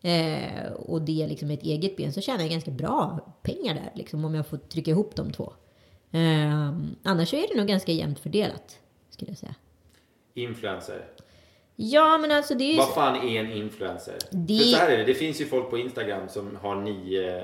eh, 0.01 0.71
och 0.71 1.01
det 1.01 1.23
är 1.23 1.27
liksom 1.27 1.51
ett 1.51 1.63
eget 1.63 1.97
ben 1.97 2.13
så 2.13 2.21
tjänar 2.21 2.41
jag 2.41 2.49
ganska 2.49 2.71
bra 2.71 3.19
pengar 3.43 3.73
där 3.73 3.91
liksom 3.95 4.25
om 4.25 4.35
jag 4.35 4.47
får 4.47 4.57
trycka 4.57 4.91
ihop 4.91 5.15
de 5.15 5.31
två. 5.31 5.53
Ehm, 6.11 6.95
annars 7.03 7.29
så 7.29 7.35
är 7.35 7.47
det 7.53 7.57
nog 7.57 7.67
ganska 7.67 7.91
jämnt 7.91 8.19
fördelat 8.19 8.79
skulle 9.09 9.31
jag 9.31 9.37
säga. 9.37 9.55
Influencer. 10.33 11.05
Ja 11.75 12.17
men 12.17 12.31
alltså 12.31 12.55
det 12.55 12.63
är 12.63 12.71
ju... 12.71 12.77
Vad 12.77 12.93
fan 12.93 13.29
är 13.29 13.39
en 13.39 13.51
influencer? 13.51 14.15
Det- 14.31 14.57
För 14.59 14.65
så 14.65 14.77
här 14.77 14.91
är 14.91 14.97
det. 14.97 15.03
Det 15.03 15.13
finns 15.13 15.41
ju 15.41 15.45
folk 15.45 15.69
på 15.69 15.77
Instagram 15.77 16.29
som 16.29 16.55
har 16.61 16.75
nio 16.75 17.43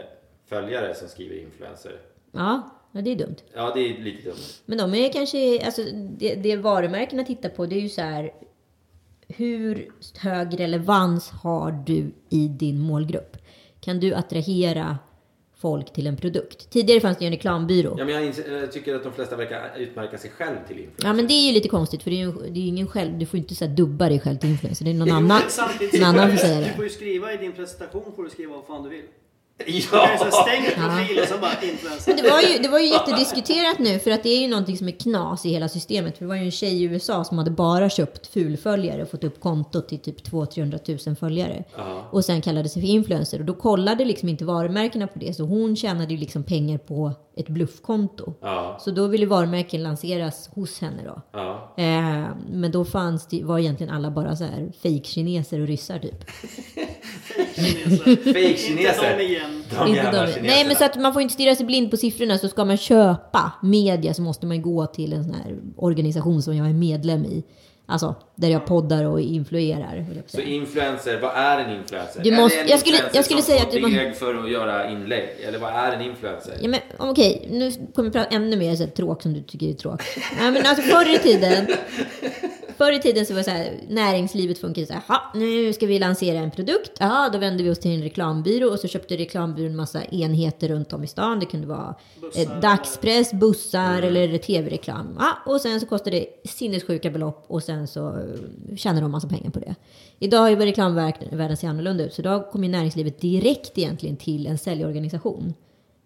följare 0.56 0.96
som 0.96 1.08
skriver 1.08 1.36
influencer. 1.36 1.92
Ja, 2.32 2.70
ja, 2.92 3.02
det 3.02 3.12
är 3.12 3.16
dumt. 3.16 3.36
Ja, 3.54 3.72
det 3.76 3.80
är 3.80 4.04
lite 4.04 4.24
dumt. 4.30 4.36
Men 4.66 4.78
de 4.78 4.94
är 4.96 5.14
kanske, 5.14 5.66
alltså 5.66 5.82
det, 6.18 6.36
det 6.36 6.56
varumärkena 6.56 7.24
tittar 7.24 7.50
på 7.50 7.66
det 7.66 7.76
är 7.76 7.82
ju 7.82 7.90
så 7.90 8.02
här. 8.02 8.32
Hur 9.28 9.92
hög 10.20 10.60
relevans 10.60 11.30
har 11.30 11.72
du 11.86 12.12
i 12.30 12.48
din 12.48 12.80
målgrupp? 12.80 13.38
Kan 13.80 14.00
du 14.00 14.14
attrahera 14.14 14.98
folk 15.58 15.94
till 15.94 16.08
en 16.08 16.18
produkt? 16.18 16.70
Tidigare 16.70 17.00
fanns 17.00 17.18
det 17.18 17.24
ju 17.24 17.28
en 17.28 17.34
reklambyrå. 17.34 17.96
Ja, 17.98 18.06
men 18.06 18.34
jag, 18.62 18.72
tycker 18.72 18.96
att 18.96 19.04
de 19.04 19.14
flesta 19.14 19.36
verkar 19.36 19.72
utmärka 19.78 20.18
sig 20.18 20.30
själv 20.32 20.56
till 20.68 20.78
influencer. 20.78 21.08
Ja 21.08 21.14
men 21.14 21.28
det 21.28 21.34
är 21.34 21.48
ju 21.48 21.54
lite 21.54 21.70
konstigt 21.70 22.04
för 22.04 22.10
det 22.12 22.16
är 22.22 22.26
ju 22.26 22.32
det 22.32 22.60
är 22.60 22.68
ingen 22.68 22.88
själv, 22.88 23.18
du 23.20 23.26
får 23.26 23.38
ju 23.38 23.44
inte 23.44 23.56
så 23.56 23.66
här 23.66 23.76
dubba 23.76 24.10
dig 24.10 24.20
själv 24.20 24.38
till 24.38 24.50
influencer. 24.50 24.86
Det 24.86 24.92
är 24.92 24.96
någon 24.96 25.08
Jo, 25.08 25.14
annan, 25.16 25.42
någon 25.94 26.04
annan 26.04 26.26
får 26.28 26.32
du- 26.32 26.38
säga 26.38 26.60
Du 26.60 26.66
det. 26.66 26.74
får 26.76 26.84
ju 26.84 26.90
skriva 26.90 27.34
i 27.34 27.38
din 27.38 27.52
presentation 27.52 28.12
får 28.16 28.24
du 28.24 28.30
skriva 28.30 28.56
vad 28.56 28.66
fan 28.66 28.84
du 28.84 28.90
vill. 28.90 29.06
Ja! 29.68 30.08
profilen 30.18 31.42
bara 31.42 31.52
influencer. 31.72 32.14
Men 32.14 32.24
det 32.24 32.30
var, 32.30 32.42
ju, 32.42 32.58
det 32.62 32.70
var 32.70 32.80
ju 32.80 32.88
jättediskuterat 32.88 33.80
nu 33.80 34.00
för 34.00 34.12
att 34.12 34.24
det 34.24 34.30
är 34.30 34.42
ju 34.42 34.48
någonting 34.48 34.78
som 34.78 34.88
är 34.88 34.92
knas 34.92 35.46
i 35.46 35.50
hela 35.50 35.70
systemet. 35.70 36.18
För 36.18 36.26
det 36.26 36.30
var 36.30 36.36
ju 36.36 36.46
en 36.46 36.52
tjej 36.52 36.82
i 36.82 36.84
USA 36.84 37.24
som 37.24 37.38
hade 37.38 37.52
bara 37.52 37.90
köpt 37.90 38.28
fulföljare 38.28 39.02
och 39.02 39.12
fått 39.12 39.24
upp 39.24 39.40
kontot 39.40 39.90
till 39.90 40.00
typ 40.00 40.28
200-300 40.28 41.08
000 41.08 41.16
följare. 41.16 41.64
Och 42.12 42.26
sen 42.26 42.42
kallade 42.42 42.70
sig 42.70 42.82
för 42.82 42.90
influencer. 42.90 43.40
Och 43.40 43.46
då 43.46 43.54
kollade 43.54 44.06
liksom 44.06 44.30
inte 44.30 44.46
varumärkena 44.46 45.08
på 45.08 45.20
det. 45.20 45.34
Så 45.34 45.44
hon 45.44 45.76
tjänade 45.76 46.14
ju 46.14 46.20
liksom 46.20 46.44
pengar 46.44 46.78
på 46.78 47.12
ett 47.38 47.50
bluffkonto. 47.50 48.34
Ja. 48.42 48.78
Så 48.82 48.92
då 48.92 49.08
ville 49.08 49.26
varumärken 49.26 49.84
lanseras 49.84 50.50
hos 50.54 50.82
henne 50.82 51.04
då. 51.06 51.22
Ja. 51.32 51.74
Eh, 51.78 52.28
men 52.52 52.72
då 52.72 52.86
fanns 52.86 53.28
det, 53.28 53.44
var 53.44 53.60
egentligen 53.60 53.94
alla 53.94 54.12
bara 54.12 54.36
så 54.36 54.44
här 54.44 54.72
fake-kineser 54.84 55.60
och 55.62 55.68
ryssar 55.68 56.00
typ. 56.00 56.16
Inte 57.58 58.06
de 58.06 58.16
Fake-kineser. 58.34 59.20
igen. 59.20 59.51
De 59.80 59.88
Inte 59.88 60.12
de-. 60.12 60.42
Nej 60.48 60.66
men 60.68 60.76
så 60.76 60.86
att 60.86 60.96
man 61.00 61.14
får 61.14 61.22
inte 61.22 61.34
stirra 61.34 61.56
sig 61.56 61.66
blind 61.66 61.92
på 61.92 61.98
siffrorna 61.98 62.38
så 62.38 62.48
ska 62.48 62.66
man 62.66 62.78
köpa 62.78 63.52
media 63.64 64.14
så 64.14 64.22
måste 64.22 64.46
man 64.46 64.62
gå 64.62 64.86
till 64.86 65.14
en 65.14 65.24
sån 65.24 65.34
här 65.34 65.56
organisation 65.78 66.42
som 66.42 66.56
jag 66.58 66.70
är 66.70 66.74
medlem 66.74 67.26
i. 67.26 67.44
Alltså, 67.86 68.16
där 68.36 68.50
jag 68.50 68.66
poddar 68.66 69.06
och 69.06 69.22
influerar. 69.22 70.06
Så 70.28 70.42
influencer, 70.42 71.20
vad 71.22 71.32
är 71.36 71.60
en 71.60 71.78
influencer? 71.80 72.22
Du 72.24 72.34
är 72.34 72.42
måste- 72.42 72.58
det 72.58 72.64
en 72.64 72.70
jag 72.70 72.80
skulle- 72.80 72.98
jag 73.14 73.26
skulle 73.26 73.42
säga 73.42 73.62
att 73.62 73.72
du 73.72 73.82
må- 73.82 73.88
deg 73.88 74.16
för 74.16 74.44
att 74.44 74.52
göra 74.52 74.90
inlägg? 74.92 75.30
Eller 75.48 75.60
vad 75.60 75.74
är 75.74 75.92
en 75.92 76.02
influencer? 76.02 76.54
Ja, 76.62 76.68
men 76.70 76.80
okej, 76.98 77.48
nu 77.52 77.72
kommer 77.96 78.10
vi 78.10 78.14
prata 78.14 78.36
ännu 78.36 78.58
mer 78.58 78.76
så 78.76 78.84
här, 78.84 78.90
tråk 78.90 79.22
som 79.22 79.34
du 79.34 79.42
tycker 79.42 79.68
är 79.70 79.74
tråk. 79.74 80.02
Ja, 80.42 80.52
men 80.52 80.66
alltså 80.66 80.82
förr 80.84 81.16
i 81.16 81.18
tiden, 81.20 81.68
förr 82.82 82.92
i 82.92 83.00
tiden 83.00 83.26
så 83.26 83.34
var 83.34 83.40
det 83.40 83.44
så 83.44 83.52
här, 83.52 83.80
näringslivet 83.88 84.58
funkar 84.58 84.86
så 84.86 84.94
här, 84.94 85.02
"Ha, 85.08 85.22
nu 85.36 85.74
ska 85.74 85.86
vi 85.86 86.00
lansera 86.00 86.38
en 86.40 86.52
produkt. 86.52 86.92
Ja, 87.00 87.30
då 87.34 87.40
vände 87.40 87.64
vi 87.64 87.70
oss 87.70 87.80
till 87.80 87.92
en 87.92 88.04
reklambyrå 88.04 88.70
och 88.70 88.80
så 88.80 88.88
köpte 88.88 89.18
reklambyrån 89.18 89.76
massa 89.76 90.04
enheter 90.04 90.68
runt 90.68 90.94
om 90.94 91.04
i 91.04 91.08
stan. 91.08 91.40
Det 91.40 91.46
kunde 91.46 91.68
vara 91.68 91.96
eh, 92.36 92.60
dagspress, 92.60 93.34
bussar 93.34 94.02
eller 94.02 94.38
tv-reklam. 94.38 95.18
Ja, 95.20 95.38
och 95.54 95.62
sen 95.62 95.80
så 95.80 95.86
kostade 95.86 96.20
det 96.20 96.50
sinnessjuka 96.50 97.10
belopp 97.10 97.46
och 97.48 97.64
sen 97.64 97.88
så 97.88 98.08
eh, 98.08 98.76
tjänade 98.76 99.02
de 99.02 99.12
massa 99.12 99.28
pengar 99.28 99.50
på 99.50 99.60
det. 99.60 99.76
Idag 100.20 100.40
har 100.40 100.50
ju 100.50 100.56
reklamvärlden 100.56 101.58
ser 101.58 101.68
annorlunda 101.68 102.04
ut, 102.04 102.14
så 102.14 102.22
idag 102.22 102.52
kommer 102.52 102.70
näringslivet 102.70 103.22
direkt 103.22 103.78
egentligen 103.78 104.18
till 104.18 104.48
en 104.48 104.58
säljorganisation. 104.58 105.54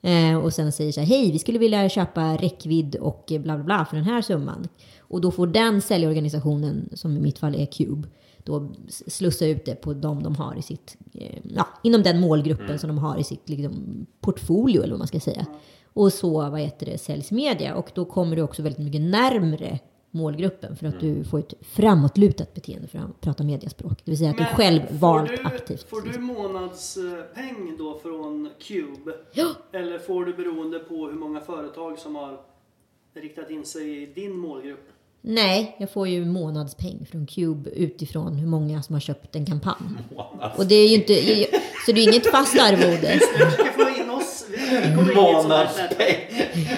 Eh, 0.06 0.38
och 0.38 0.54
sen 0.54 0.72
säger 0.72 0.92
så 0.92 1.00
här, 1.00 1.08
hej, 1.08 1.32
vi 1.32 1.40
skulle 1.40 1.60
vilja 1.60 1.90
köpa 1.90 2.36
räckvidd 2.36 2.96
och 2.96 3.26
bla 3.28 3.40
bla 3.40 3.64
bla 3.64 3.86
för 3.86 3.96
den 3.96 4.06
här 4.06 4.22
summan. 4.22 4.68
Och 5.08 5.22
då 5.22 5.32
får 5.32 5.48
den 5.48 5.82
säljorganisationen, 5.82 6.90
som 6.94 7.18
i 7.18 7.20
mitt 7.20 7.40
fall 7.40 7.56
är 7.56 7.66
Cube, 7.66 8.08
då 8.44 8.70
slussa 8.88 9.46
ut 9.46 9.66
det 9.66 9.76
på 9.76 9.94
dem 9.94 10.24
de 10.24 10.36
har 10.36 10.56
i 10.56 10.62
sitt, 10.62 10.98
eh, 11.14 11.40
ja, 11.44 11.68
inom 11.84 12.04
den 12.04 12.20
målgruppen 12.20 12.80
som 12.80 12.88
de 12.88 12.98
har 12.98 13.18
i 13.18 13.24
sitt 13.24 13.50
liksom, 13.50 14.06
portfolio 14.22 14.82
eller 14.82 14.92
vad 14.92 15.00
man 15.00 15.08
ska 15.08 15.20
säga. 15.20 15.46
Och 15.94 16.14
så, 16.14 16.50
vad 16.50 16.60
heter 16.60 16.86
det, 16.86 16.98
säljs 16.98 17.32
media. 17.32 17.76
Och 17.76 17.92
då 17.94 18.06
kommer 18.06 18.36
du 18.36 18.42
också 18.42 18.62
väldigt 18.62 18.86
mycket 18.86 19.02
närmre 19.02 19.80
målgruppen 20.12 20.76
för 20.76 20.88
att 20.88 21.00
du 21.00 21.24
får 21.24 21.40
ett 21.40 21.54
framåtlutat 21.62 22.54
beteende 22.54 22.88
för 22.88 23.00
att 23.00 23.22
prata 23.22 23.44
mediaspråk. 23.44 24.02
Det 24.06 24.12
vill 24.12 24.18
säga 24.18 24.30
att 24.30 24.38
du 24.38 24.44
Men 24.44 24.56
själv 24.56 24.88
får 24.88 24.96
valt 24.96 25.30
du, 25.30 25.38
aktivt. 25.44 25.90
Får 25.90 26.02
du 26.02 26.20
månadspeng 26.20 27.78
då 27.78 28.00
från 28.00 28.50
Cube? 28.60 29.14
Ja. 29.34 29.48
Eller 29.72 30.00
får 30.00 30.26
du 30.26 30.34
beroende 30.34 30.80
på 30.80 31.08
hur 31.08 31.18
många 31.18 31.40
företag 31.40 32.00
som 32.00 32.16
har 32.16 32.42
riktat 33.14 33.50
in 33.50 33.66
sig 33.66 34.04
i 34.04 34.06
din 34.06 34.38
målgrupp? 34.38 34.90
Nej, 35.28 35.76
jag 35.80 35.92
får 35.92 36.08
ju 36.08 36.26
månadspeng 36.26 37.06
från 37.12 37.26
Cube 37.28 37.70
utifrån 37.70 38.36
hur 38.36 38.48
många 38.48 38.82
som 38.84 38.94
har 38.96 39.00
köpt 39.00 39.36
en 39.36 39.46
kampanj. 39.46 39.76
Månads- 40.16 40.56
Och 40.58 40.66
det 40.66 40.76
är 40.76 40.88
ju 40.88 40.96
inte, 40.96 41.14
så 41.86 41.92
det 41.92 42.02
är 42.02 42.04
inget 42.10 42.32
fast 42.32 42.60
arvode. 42.60 43.20
Månadspeng! 45.16 46.16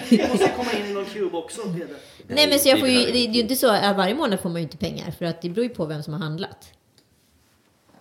Vi 0.10 0.28
måste 0.32 0.50
komma 0.58 0.72
in 0.80 0.86
i 0.92 0.94
någon 0.94 1.06
Cube 1.06 1.38
också 1.38 1.62
Peder. 1.62 1.88
Nej 2.28 2.50
men 2.50 2.60
så 2.60 2.70
jag 2.70 2.80
får 2.80 2.88
ju, 2.88 3.00
det 3.12 3.18
är 3.18 3.28
ju 3.34 3.42
inte 3.42 3.56
så 3.56 3.72
att 3.72 3.98
varje 3.98 4.16
månad 4.16 4.40
får 4.40 4.50
man 4.50 4.62
ju 4.62 4.64
inte 4.64 4.78
pengar 4.78 5.12
för 5.12 5.26
att 5.26 5.42
det 5.42 5.50
beror 5.50 5.64
ju 5.64 5.70
på 5.70 5.86
vem 5.86 6.04
som 6.04 6.14
har 6.14 6.20
handlat. 6.20 6.68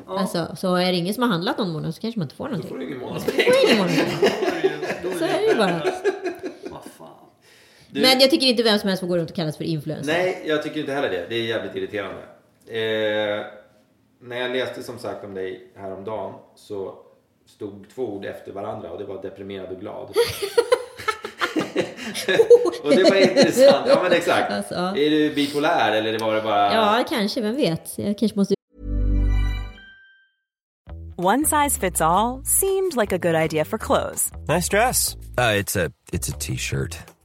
Ja. 0.06 0.18
Alltså, 0.20 0.56
så 0.56 0.74
är 0.74 0.92
det 0.92 0.98
ingen 0.98 1.14
som 1.14 1.22
har 1.22 1.30
handlat 1.30 1.58
någon 1.58 1.70
månad 1.72 1.94
så 1.94 2.00
kanske 2.00 2.18
man 2.20 2.24
inte 2.26 2.36
får 2.36 2.44
någonting. 2.48 2.78
du 2.78 2.94
Då 2.94 3.06
månadspeng. 3.06 3.34
får 3.34 3.44
jag 3.54 3.64
ingen 3.64 3.78
månadspeng. 3.78 5.18
Så 5.18 5.24
är 5.24 5.40
det 5.40 5.46
ju 5.48 5.54
bara. 5.56 5.80
Du- 7.96 8.02
Men 8.02 8.20
jag 8.20 8.30
tycker 8.30 8.46
inte 8.46 8.62
vem 8.62 8.78
som 8.78 8.88
helst 8.88 9.00
får 9.00 9.06
gå 9.06 9.16
runt 9.16 9.30
och 9.30 9.36
kallas 9.36 9.56
för 9.56 9.64
influencer. 9.64 10.12
Nej, 10.12 10.42
jag 10.46 10.62
tycker 10.62 10.80
inte 10.80 10.92
heller 10.92 11.10
det. 11.10 11.26
Det 11.28 11.34
är 11.36 11.42
jävligt 11.42 11.74
irriterande. 11.76 12.22
Eh, 12.66 13.46
när 14.20 14.36
jag 14.40 14.50
läste 14.50 14.82
som 14.82 14.98
sagt 14.98 15.24
om 15.24 15.34
dig 15.34 15.72
häromdagen 15.76 16.34
så 16.56 16.94
stod 17.46 17.86
två 17.94 18.02
ord 18.02 18.24
efter 18.24 18.52
varandra 18.52 18.90
och 18.90 18.98
det 18.98 19.04
var 19.04 19.22
deprimerad 19.22 19.70
och 19.72 19.80
glad. 19.80 20.08
och 22.82 22.90
det 22.96 23.02
var 23.02 23.16
intressant. 23.16 23.86
Ja 23.88 24.02
men 24.02 24.12
exakt. 24.12 24.52
Alltså, 24.52 24.74
ja. 24.74 24.96
Är 24.96 25.10
du 25.10 25.34
bipolär 25.34 25.92
eller 25.92 26.18
var 26.18 26.34
det 26.34 26.42
bara... 26.42 26.74
Ja, 26.74 27.04
kanske, 27.08 27.40
vem 27.40 27.56
vet. 27.56 27.92
Jag 27.98 28.18
kanske 28.18 28.38
måste 28.38 28.54
One 31.18 31.44
size 31.44 31.80
fits 31.80 32.00
all 32.00 32.44
seemed 32.44 32.94
like 32.96 33.14
a 33.14 33.18
good 33.18 33.34
idea 33.34 33.64
for 33.64 33.78
clothes 33.78 34.32
Nice 34.48 34.68
dress. 34.68 35.16
Uh, 35.38 35.60
it's 35.60 35.76
a 35.86 35.90
it's 36.12 36.28
a 36.28 36.36
t-shirt. 36.38 36.98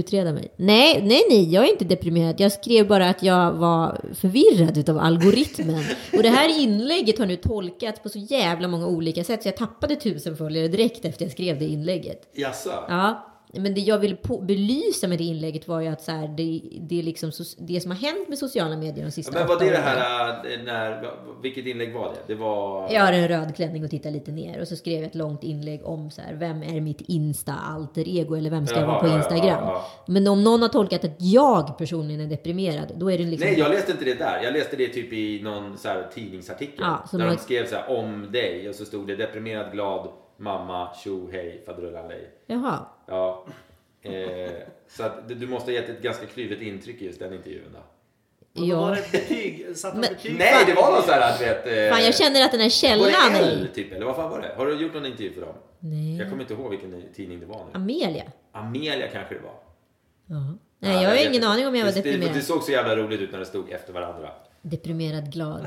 Utreda 0.00 0.32
mig. 0.32 0.52
Nej, 0.56 1.02
nej, 1.02 1.22
nej, 1.28 1.52
jag 1.52 1.64
är 1.64 1.70
inte 1.70 1.84
deprimerad. 1.84 2.40
Jag 2.40 2.52
skrev 2.52 2.88
bara 2.88 3.08
att 3.08 3.22
jag 3.22 3.52
var 3.52 4.00
förvirrad 4.14 4.78
utav 4.78 4.98
algoritmen. 4.98 5.84
Och 6.12 6.22
det 6.22 6.28
här 6.28 6.60
inlägget 6.60 7.18
har 7.18 7.26
nu 7.26 7.36
tolkats 7.36 8.00
på 8.02 8.08
så 8.08 8.18
jävla 8.18 8.68
många 8.68 8.86
olika 8.86 9.24
sätt 9.24 9.42
så 9.42 9.48
jag 9.48 9.56
tappade 9.56 9.96
tusen 9.96 10.36
följare 10.36 10.68
direkt 10.68 11.04
efter 11.04 11.24
jag 11.24 11.32
skrev 11.32 11.58
det 11.58 11.64
inlägget. 11.64 12.28
Jaså? 12.32 12.70
Ja, 12.88 13.33
men 13.60 13.74
det 13.74 13.80
jag 13.80 13.98
ville 13.98 14.16
på- 14.16 14.40
belysa 14.40 15.08
med 15.08 15.18
det 15.18 15.24
inlägget 15.24 15.68
var 15.68 15.80
ju 15.80 15.88
att 15.88 16.02
så 16.02 16.12
här, 16.12 16.28
det, 16.28 16.60
det, 16.80 16.98
är 16.98 17.02
liksom 17.02 17.30
so- 17.30 17.56
det 17.58 17.80
som 17.80 17.90
har 17.90 17.98
hänt 17.98 18.28
med 18.28 18.38
sociala 18.38 18.76
medier 18.76 19.04
de 19.04 19.10
sista 19.10 19.38
Men 19.38 19.46
var 19.48 19.58
det 19.58 19.64
det 19.64 19.70
åren. 19.70 19.82
här, 19.84 20.30
äh, 20.58 20.64
när, 20.64 21.10
vilket 21.42 21.66
inlägg 21.66 21.94
var 21.94 22.04
det? 22.14 22.34
Det 22.34 22.40
var... 22.40 22.92
Jag 22.92 23.02
har 23.02 23.12
en 23.12 23.28
röd 23.28 23.56
klänning 23.56 23.84
och 23.84 23.90
tittar 23.90 24.10
lite 24.10 24.30
ner 24.32 24.60
och 24.60 24.68
så 24.68 24.76
skrev 24.76 24.94
jag 24.96 25.04
ett 25.04 25.14
långt 25.14 25.44
inlägg 25.44 25.86
om 25.86 26.10
så 26.10 26.20
här, 26.22 26.34
vem 26.34 26.62
är 26.62 26.80
mitt 26.80 27.00
insta-alter 27.00 28.08
ego 28.08 28.34
eller 28.34 28.50
vem 28.50 28.66
ska 28.66 28.80
jag 28.80 28.86
vara 28.86 29.00
på 29.00 29.06
ja, 29.06 29.10
ja, 29.10 29.16
Instagram? 29.18 29.64
ja, 29.64 29.84
Men 30.06 30.28
om 30.28 30.44
någon 30.44 30.62
har 30.62 30.68
tolkat 30.68 31.04
att 31.04 31.16
jag 31.18 31.78
personligen 31.78 32.20
är 32.20 32.26
deprimerad, 32.26 32.92
då 32.96 33.10
är 33.12 33.18
det 33.18 33.24
liksom... 33.24 33.48
Nej, 33.50 33.58
jag 33.58 33.70
läste 33.70 33.92
inte 33.92 34.04
det 34.04 34.14
där. 34.14 34.40
Jag 34.42 34.52
läste 34.52 34.76
det 34.76 34.88
typ 34.88 35.12
i 35.12 35.40
någon 35.42 35.78
så 35.78 35.88
här 35.88 36.08
tidningsartikel. 36.14 36.74
Ja, 36.78 37.04
där 37.12 37.18
man- 37.18 37.28
de 37.28 37.36
skrev 37.36 37.66
så 37.66 37.74
här 37.76 37.98
om 37.98 38.28
dig 38.32 38.68
och 38.68 38.74
så 38.74 38.84
stod 38.84 39.06
det 39.06 39.16
deprimerad, 39.16 39.72
glad, 39.72 40.08
mamma, 40.36 40.88
tjo, 41.04 41.28
hej, 41.32 41.62
faderullalej. 41.66 42.30
Jaha. 42.46 42.78
Ja. 43.06 43.44
Eh, 44.02 44.50
så 44.88 45.02
att 45.02 45.28
du- 45.28 45.46
måste 45.46 45.70
ha 45.70 45.74
gett 45.74 45.88
ett 45.88 46.02
ganska 46.02 46.26
kluvet 46.26 46.60
intryck 46.60 47.02
i 47.02 47.06
just 47.06 47.18
den 47.18 47.32
intervjun 47.32 47.62
då. 47.72 47.78
Var 48.60 48.66
Ja. 48.66 48.96
det 48.96 49.12
betyg, 49.12 49.66
Men- 49.92 50.00
betyg. 50.00 50.36
Nej, 50.38 50.64
det 50.66 50.74
var 50.74 50.90
någon 50.92 51.02
så 51.02 51.12
här 51.12 51.32
att 51.34 51.40
vet... 51.40 51.66
Eh, 51.66 51.96
Fan, 51.96 52.04
jag 52.04 52.14
känner 52.16 52.44
att 52.44 52.50
den 52.50 52.60
här 52.60 52.66
var 52.66 52.70
källan 52.70 53.32
det 53.32 53.38
är... 53.38 53.42
L 53.52 53.68
typ, 53.74 53.92
eller 53.92 54.06
vad 54.06 54.16
fan 54.16 54.30
var 54.30 54.40
det? 54.40 54.54
Har 54.56 54.66
du 54.66 54.74
gjort 54.82 54.94
någon 54.94 55.06
intervju 55.06 55.32
för 55.32 55.40
dem? 55.40 55.54
Nej. 55.78 56.16
Jag 56.18 56.28
kommer 56.30 56.42
inte 56.42 56.54
ihåg 56.54 56.70
vilken 56.70 57.02
tidning 57.14 57.40
det 57.40 57.46
var 57.46 57.64
nu. 57.64 57.70
Amelia? 57.72 58.24
Amelia 58.52 59.08
kanske 59.08 59.34
det 59.34 59.40
var. 59.40 59.54
Ja. 60.26 60.54
Nej, 60.78 60.94
Ja, 60.94 61.02
jag 61.02 61.10
har 61.10 61.28
ingen 61.30 61.44
aning 61.44 61.66
om 61.66 61.76
jag 61.76 61.84
var 61.84 61.92
det, 61.92 62.00
det, 62.02 62.08
deprimerad. 62.10 62.34
det 62.36 62.40
såg 62.42 62.62
så 62.62 62.72
jävla 62.72 62.96
roligt 62.96 63.20
ut 63.20 63.32
när 63.32 63.38
det 63.38 63.46
stod 63.46 63.70
efter 63.72 63.92
varandra. 63.92 64.30
Deprimerad 64.62 65.32
glad. 65.32 65.66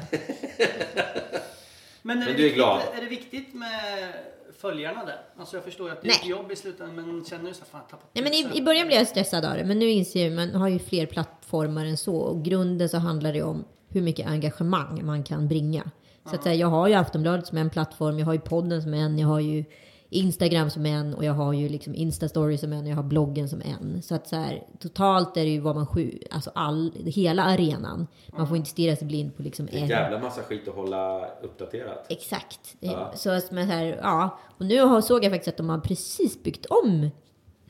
Men, 2.02 2.18
är, 2.22 2.26
Men 2.26 2.26
det 2.26 2.26
du 2.26 2.32
är 2.32 2.36
viktigt, 2.38 2.56
glad. 2.56 2.82
är 2.98 3.02
det 3.02 3.08
viktigt 3.08 3.54
med 3.54 4.08
följarna 4.58 5.06
där? 5.06 5.22
Alltså 5.38 5.56
jag 5.56 5.64
förstår 5.64 5.88
ju 5.88 5.94
att 5.94 6.02
det 6.02 6.08
är 6.08 6.10
Nej. 6.10 6.20
ett 6.22 6.28
jobb 6.28 6.52
i 6.52 6.56
slutändan 6.56 6.96
men 6.96 7.26
känner 7.26 7.48
du 7.48 7.54
så 7.54 7.60
här, 7.60 7.68
fan 7.68 7.82
tappat 7.90 8.10
Nej, 8.14 8.24
men 8.24 8.34
i. 8.34 8.58
I 8.58 8.62
början 8.62 8.88
blev 8.88 9.00
jag 9.00 9.08
stressad 9.08 9.46
av 9.46 9.58
det, 9.58 9.66
men 9.66 9.80
nu 9.80 9.90
inser 9.90 10.24
jag 10.24 10.34
man 10.34 10.62
har 10.62 10.68
ju 10.68 10.80
fler 10.80 11.06
plattformar 11.06 11.86
än 11.86 11.98
så. 11.98 12.16
Och 12.16 12.44
grunden 12.44 12.90
så 12.90 12.98
handlar 12.98 13.34
det 13.34 13.44
om 13.44 13.66
hur 13.90 14.02
mycket 14.02 14.28
engagemang 14.28 15.06
man 15.06 15.24
kan 15.24 15.48
bringa. 15.48 15.92
Så 16.30 16.36
att 16.36 16.44
säga, 16.44 16.56
jag 16.56 16.68
har 16.68 16.88
ju 16.88 16.94
Aftonbladet 16.94 17.48
som 17.48 17.58
en 17.58 17.70
plattform, 17.70 18.20
jag 18.20 18.26
har 18.26 18.34
ju 18.34 18.40
podden 18.40 18.82
som 18.82 18.94
en, 18.94 19.20
jag 19.20 19.28
har 19.28 19.40
ju 19.40 19.66
Instagram 20.10 20.70
som 20.70 20.86
en 20.86 21.14
och 21.14 21.24
jag 21.26 21.34
har 21.34 21.54
ju 21.54 21.70
liksom 21.70 21.96
Instastory 21.96 22.58
som 22.58 22.74
en 22.74 22.84
och 22.84 22.92
jag 22.92 22.96
har 22.96 23.04
bloggen 23.04 23.50
som 23.50 23.62
en. 23.62 24.02
Så 24.02 24.16
att 24.16 24.28
så 24.28 24.36
här, 24.36 24.64
totalt 24.80 25.38
är 25.38 25.42
det 25.44 25.50
ju 25.50 25.60
vad 25.60 25.76
man 25.76 25.88
sju, 25.88 26.20
alltså 26.32 26.52
all, 26.56 26.92
hela 27.06 27.44
arenan. 27.44 28.08
Man 28.38 28.48
får 28.48 28.58
inte 28.58 28.70
stirra 28.70 28.96
sig 28.96 29.08
blind 29.08 29.36
på 29.38 29.44
liksom 29.44 29.66
Det 29.66 29.74
är 29.74 29.78
en 29.78 29.84
en. 29.84 29.90
jävla 29.90 30.20
massa 30.20 30.42
skit 30.42 30.68
att 30.68 30.76
hålla 30.76 31.28
uppdaterat. 31.42 32.06
Exakt. 32.10 32.76
Ja. 32.80 33.12
Så 33.16 33.30
att 33.30 33.52
man 33.52 33.68
så 33.68 33.72
här, 33.74 34.00
ja. 34.02 34.40
Och 34.58 34.66
nu 34.66 34.82
har, 34.82 35.02
såg 35.02 35.24
jag 35.26 35.32
faktiskt 35.32 35.48
att 35.48 35.58
de 35.58 35.70
har 35.70 35.80
precis 35.80 36.44
byggt 36.44 36.66
om 36.66 37.10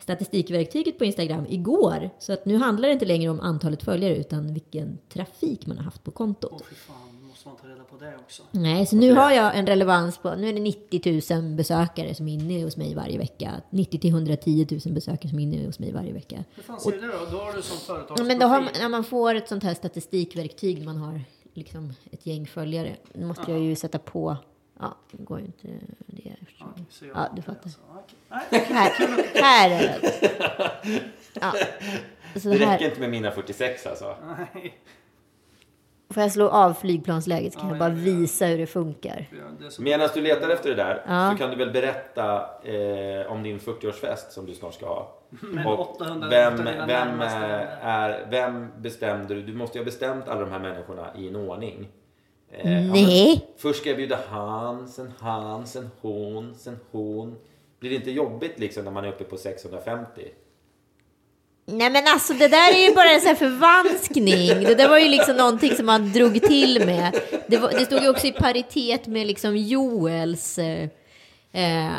statistikverktyget 0.02 0.98
på 0.98 1.06
Instagram 1.06 1.46
igår. 1.50 2.10
Så 2.20 2.34
att 2.34 2.46
nu 2.46 2.58
handlar 2.58 2.88
det 2.88 2.94
inte 2.94 3.06
längre 3.06 3.32
om 3.32 3.40
antalet 3.40 3.84
följare 3.84 4.16
utan 4.16 4.54
vilken 4.54 4.98
trafik 5.14 5.66
man 5.68 5.78
har 5.78 5.84
haft 5.84 6.04
på 6.04 6.12
kontot. 6.12 6.52
Åh 6.54 6.62
på 8.00 8.06
det 8.06 8.16
också. 8.16 8.44
Nej, 8.52 8.86
så 8.86 8.96
nu 8.96 9.14
har 9.14 9.32
jag 9.32 9.58
en 9.58 9.68
relevans 9.68 10.18
på, 10.18 10.36
nu 10.36 10.50
är 10.50 10.54
det 10.54 10.60
90 10.60 11.34
000 11.42 11.44
besökare 11.56 12.16
som 12.16 12.28
är 12.28 12.34
inne 12.34 12.64
hos 12.64 12.78
mig 12.78 12.96
varje 12.96 13.18
vecka. 13.18 13.52
90 13.70 14.00
till 14.00 14.10
110 14.10 14.68
000 14.86 14.94
besökare 14.94 15.30
som 15.30 15.40
är 15.40 15.44
inne 15.44 15.66
hos 15.66 15.80
mig 15.80 15.92
varje 15.94 16.14
vecka. 16.14 16.44
Hur 16.56 16.64
fan 16.64 16.80
ser 16.80 16.92
det 16.92 17.08
då? 17.08 17.26
Då 17.32 17.38
har 17.38 17.54
du 17.54 17.62
som 17.62 17.76
Ja, 17.78 17.94
företagsprofil. 17.94 18.26
men 18.28 18.40
då 18.40 18.46
har 18.46 18.62
man, 18.62 18.70
när 18.80 18.90
man 18.90 19.04
får 19.04 19.36
ett 19.36 19.48
sånt 19.48 19.64
här 19.64 19.74
statistikverktyg, 19.74 20.86
man 20.86 20.98
har 20.98 21.22
liksom 21.54 21.94
ett 22.12 22.26
gäng 22.26 22.48
följare, 22.48 22.96
då 23.14 23.26
måste 23.28 23.52
jag 23.52 23.60
ju 23.60 23.76
sätta 23.76 24.00
på, 24.00 24.38
ja, 24.80 24.98
det 25.12 25.24
går 25.24 25.40
ju 25.40 25.46
inte 25.46 25.68
det 26.06 26.34
eftersom, 26.42 26.68
Okej, 26.72 26.86
så 26.90 27.06
jag- 27.06 27.18
ja 27.18 27.30
du 27.36 27.42
fattar. 27.42 27.62
alltså. 27.64 27.80
Nej, 28.30 28.66
Här, 28.70 28.92
här 29.42 29.70
är 29.70 29.80
det. 30.02 31.02
Ja. 31.42 31.54
Så 32.40 32.50
Det 32.50 32.66
här, 32.66 32.74
räcker 32.74 32.86
inte 32.90 33.00
med 33.00 33.10
mina 33.10 33.32
46 33.32 33.86
alltså. 33.86 34.16
nej. 34.54 34.78
Får 36.10 36.24
jag 36.24 36.32
slå 36.32 36.50
av 36.50 36.74
flygplansläget 36.74 37.54
så 37.54 37.60
kan 37.60 37.70
Ja, 37.70 37.74
jag 37.76 37.80
bara 37.80 37.90
ja, 37.90 37.96
ja. 37.98 38.04
visa 38.20 38.46
hur 38.46 38.58
det 38.58 38.68
funkar. 38.68 39.26
Ja, 39.32 39.70
Medan 39.80 40.10
du 40.14 40.22
letar 40.22 40.50
efter 40.50 40.70
det 40.70 40.76
där 40.76 41.04
Ja. 41.08 41.32
så 41.32 41.38
kan 41.38 41.50
du 41.50 41.56
väl 41.56 41.72
berätta 41.72 42.36
eh, 42.64 43.32
om 43.32 43.44
din 43.44 43.60
40-årsfest 43.60 44.30
som 44.30 44.46
du 44.46 44.54
snart 44.54 44.74
ska 44.74 44.86
ha. 44.86 45.14
Med 45.42 45.66
Och 45.68 45.80
800 45.96 46.28
vem, 46.30 46.56
vem, 46.88 47.22
eh, 47.22 47.86
är, 47.88 48.28
vem 48.32 48.68
bestämde 48.78 49.34
du? 49.36 49.42
Du 49.42 49.54
måste 49.54 49.78
ju 49.78 49.82
ha 49.84 49.86
bestämt 49.86 50.28
alla 50.28 50.42
de 50.42 50.52
här 50.52 50.60
människorna 50.60 51.08
i 51.18 51.28
en 51.28 51.36
ordning. 51.36 51.88
Eh, 52.52 52.72
ja, 52.74 52.80
men 52.82 52.92
Nej. 52.92 53.46
först 53.58 53.80
ska 53.80 53.90
jag 53.90 53.98
bjuda 53.98 54.18
han, 54.30 54.88
sen 54.88 55.12
han, 55.20 55.68
sen 55.68 55.90
hon, 56.02 56.56
sen 56.56 56.80
hon. 56.92 57.36
Blir 57.80 57.90
det 57.90 57.96
inte 57.96 58.12
jobbigt 58.12 58.60
liksom 58.60 58.84
när 58.84 58.92
man 58.92 59.06
är 59.06 59.10
uppe 59.10 59.24
på 59.24 59.38
650? 59.38 60.22
Nej 61.72 61.90
men 61.90 62.04
alltså 62.08 62.34
det 62.34 62.48
där 62.48 62.74
är 62.74 62.90
ju 62.90 62.96
bara 62.96 63.10
en 63.10 63.22
sån 63.22 63.28
här 63.28 63.36
förvanskning. 63.36 64.64
Det 64.64 64.76
där 64.76 64.90
var 64.90 64.98
ju 64.98 65.10
liksom 65.10 65.36
någonting 65.38 65.76
som 65.76 65.86
man 65.86 66.12
drog 66.12 66.42
till 66.42 66.86
med. 66.86 67.20
Det, 67.48 67.58
var, 67.58 67.70
det 67.72 67.86
stod 67.86 68.02
ju 68.02 68.10
också 68.10 68.28
i 68.28 68.32
paritet 68.32 69.08
med 69.08 69.28
liksom 69.28 69.58
Joels... 69.58 70.58
Eh, 70.60 70.90
eh, 71.52 71.92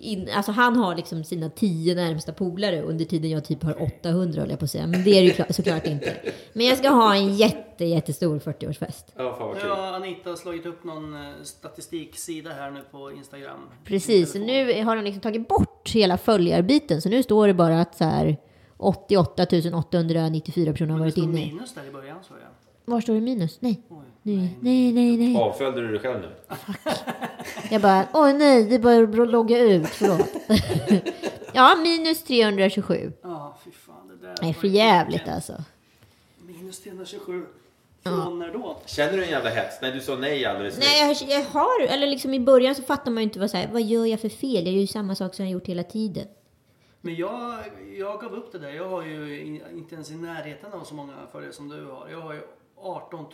in, 0.00 0.28
alltså 0.34 0.52
han 0.52 0.76
har 0.76 0.96
liksom 0.96 1.24
sina 1.24 1.50
tio 1.50 1.94
närmsta 1.94 2.32
polare 2.32 2.82
under 2.82 3.04
tiden 3.04 3.30
jag 3.30 3.44
typ 3.44 3.62
har 3.62 3.82
800 3.82 4.40
höll 4.40 4.50
jag 4.50 4.58
på 4.58 4.64
att 4.64 4.70
säga. 4.70 4.86
Men 4.86 5.04
det 5.04 5.10
är 5.10 5.20
det 5.20 5.26
ju 5.26 5.30
klart, 5.30 5.54
såklart 5.54 5.86
inte. 5.86 6.16
Men 6.52 6.66
jag 6.66 6.78
ska 6.78 6.88
ha 6.88 7.14
en 7.14 7.36
jätte, 7.36 7.84
jättestor 7.84 8.38
40-årsfest. 8.38 9.04
Ja, 9.16 9.36
fan 9.38 9.48
vad 9.48 9.56
Nu 9.56 9.60
kul. 9.62 9.70
har 9.70 9.92
Anita 9.92 10.36
slagit 10.36 10.66
upp 10.66 10.84
någon 10.84 11.14
eh, 11.14 11.32
statistiksida 11.42 12.50
här 12.50 12.70
nu 12.70 12.80
på 12.90 13.12
Instagram. 13.12 13.60
Precis, 13.84 14.34
nu 14.34 14.84
har 14.84 14.96
de 14.96 15.04
liksom 15.04 15.20
tagit 15.20 15.48
bort 15.48 15.90
hela 15.90 16.18
följarbiten. 16.18 17.02
Så 17.02 17.08
nu 17.08 17.22
står 17.22 17.46
det 17.46 17.54
bara 17.54 17.80
att 17.80 17.96
så 17.96 18.04
här 18.04 18.36
88 18.80 19.46
894 19.74 20.72
personer 20.72 20.90
har 20.90 20.98
Men 20.98 20.98
det 20.98 21.04
varit 21.04 21.12
stod 21.12 21.24
inne. 21.24 21.46
minus 21.52 21.74
där 21.74 21.88
i 21.88 21.90
början 21.90 22.16
så 22.28 22.34
jag. 22.34 22.92
Var 22.94 23.00
står 23.00 23.14
det 23.14 23.20
minus? 23.20 23.56
Nej. 23.60 23.82
Oj. 23.88 23.96
Nej, 24.22 24.56
nej, 24.60 24.92
nej, 24.92 25.16
nej. 25.16 25.36
Avföljde 25.36 25.80
du 25.80 25.88
dig 25.88 25.98
själv 26.00 26.20
nu? 26.20 26.28
Jag 27.70 27.82
bara, 27.82 28.06
oj 28.12 28.32
nej, 28.32 28.64
det 28.64 28.78
börjar 28.78 29.26
logga 29.26 29.58
ut, 29.58 29.86
förlåt. 29.88 30.26
ja, 31.52 31.76
minus 31.82 32.22
327. 32.24 33.12
Ja, 33.22 33.58
fy 33.64 33.70
fan. 33.70 33.94
Det 34.08 34.26
där 34.26 34.34
Det 34.40 34.42
är 34.42 34.46
var 34.46 34.52
för 34.52 34.68
jävligt 34.68 35.20
mycket. 35.20 35.34
alltså. 35.34 35.52
Minus 36.46 36.80
327. 36.82 37.44
Från 38.02 38.38
när 38.38 38.52
då? 38.52 38.76
Känner 38.86 39.16
du 39.16 39.24
en 39.24 39.30
jävla 39.30 39.50
hets? 39.50 39.78
Nej, 39.82 39.92
du 39.92 40.00
sa 40.00 40.16
nej 40.16 40.44
alldeles. 40.46 40.78
Nej, 40.78 41.00
jag, 41.20 41.30
jag 41.38 41.44
har, 41.44 41.80
eller 41.88 42.06
liksom 42.06 42.34
i 42.34 42.40
början 42.40 42.74
så 42.74 42.82
fattar 42.82 43.10
man 43.10 43.22
ju 43.22 43.24
inte 43.24 43.38
vad 43.40 43.50
så 43.50 43.56
här, 43.56 43.68
vad 43.72 43.82
gör 43.82 44.06
jag 44.06 44.20
för 44.20 44.28
fel? 44.28 44.64
Jag 44.66 44.74
gör 44.74 44.80
ju 44.80 44.86
samma 44.86 45.14
sak 45.14 45.34
som 45.34 45.44
jag 45.44 45.52
gjort 45.52 45.66
hela 45.66 45.82
tiden. 45.82 46.26
Men 47.00 47.14
jag, 47.14 47.58
jag 47.98 48.20
gav 48.20 48.34
upp 48.34 48.52
det 48.52 48.58
där. 48.58 48.70
Jag 48.70 48.88
har 48.88 49.02
ju 49.02 49.40
inte 49.72 49.94
ens 49.94 50.10
i 50.10 50.14
närheten 50.14 50.72
av 50.72 50.84
så 50.84 50.94
många 50.94 51.14
följare 51.32 51.52
som 51.52 51.68
du 51.68 51.84
har. 51.84 52.08
Jag 52.08 52.20
har 52.20 52.34
ju 52.34 52.42
18 52.76 53.26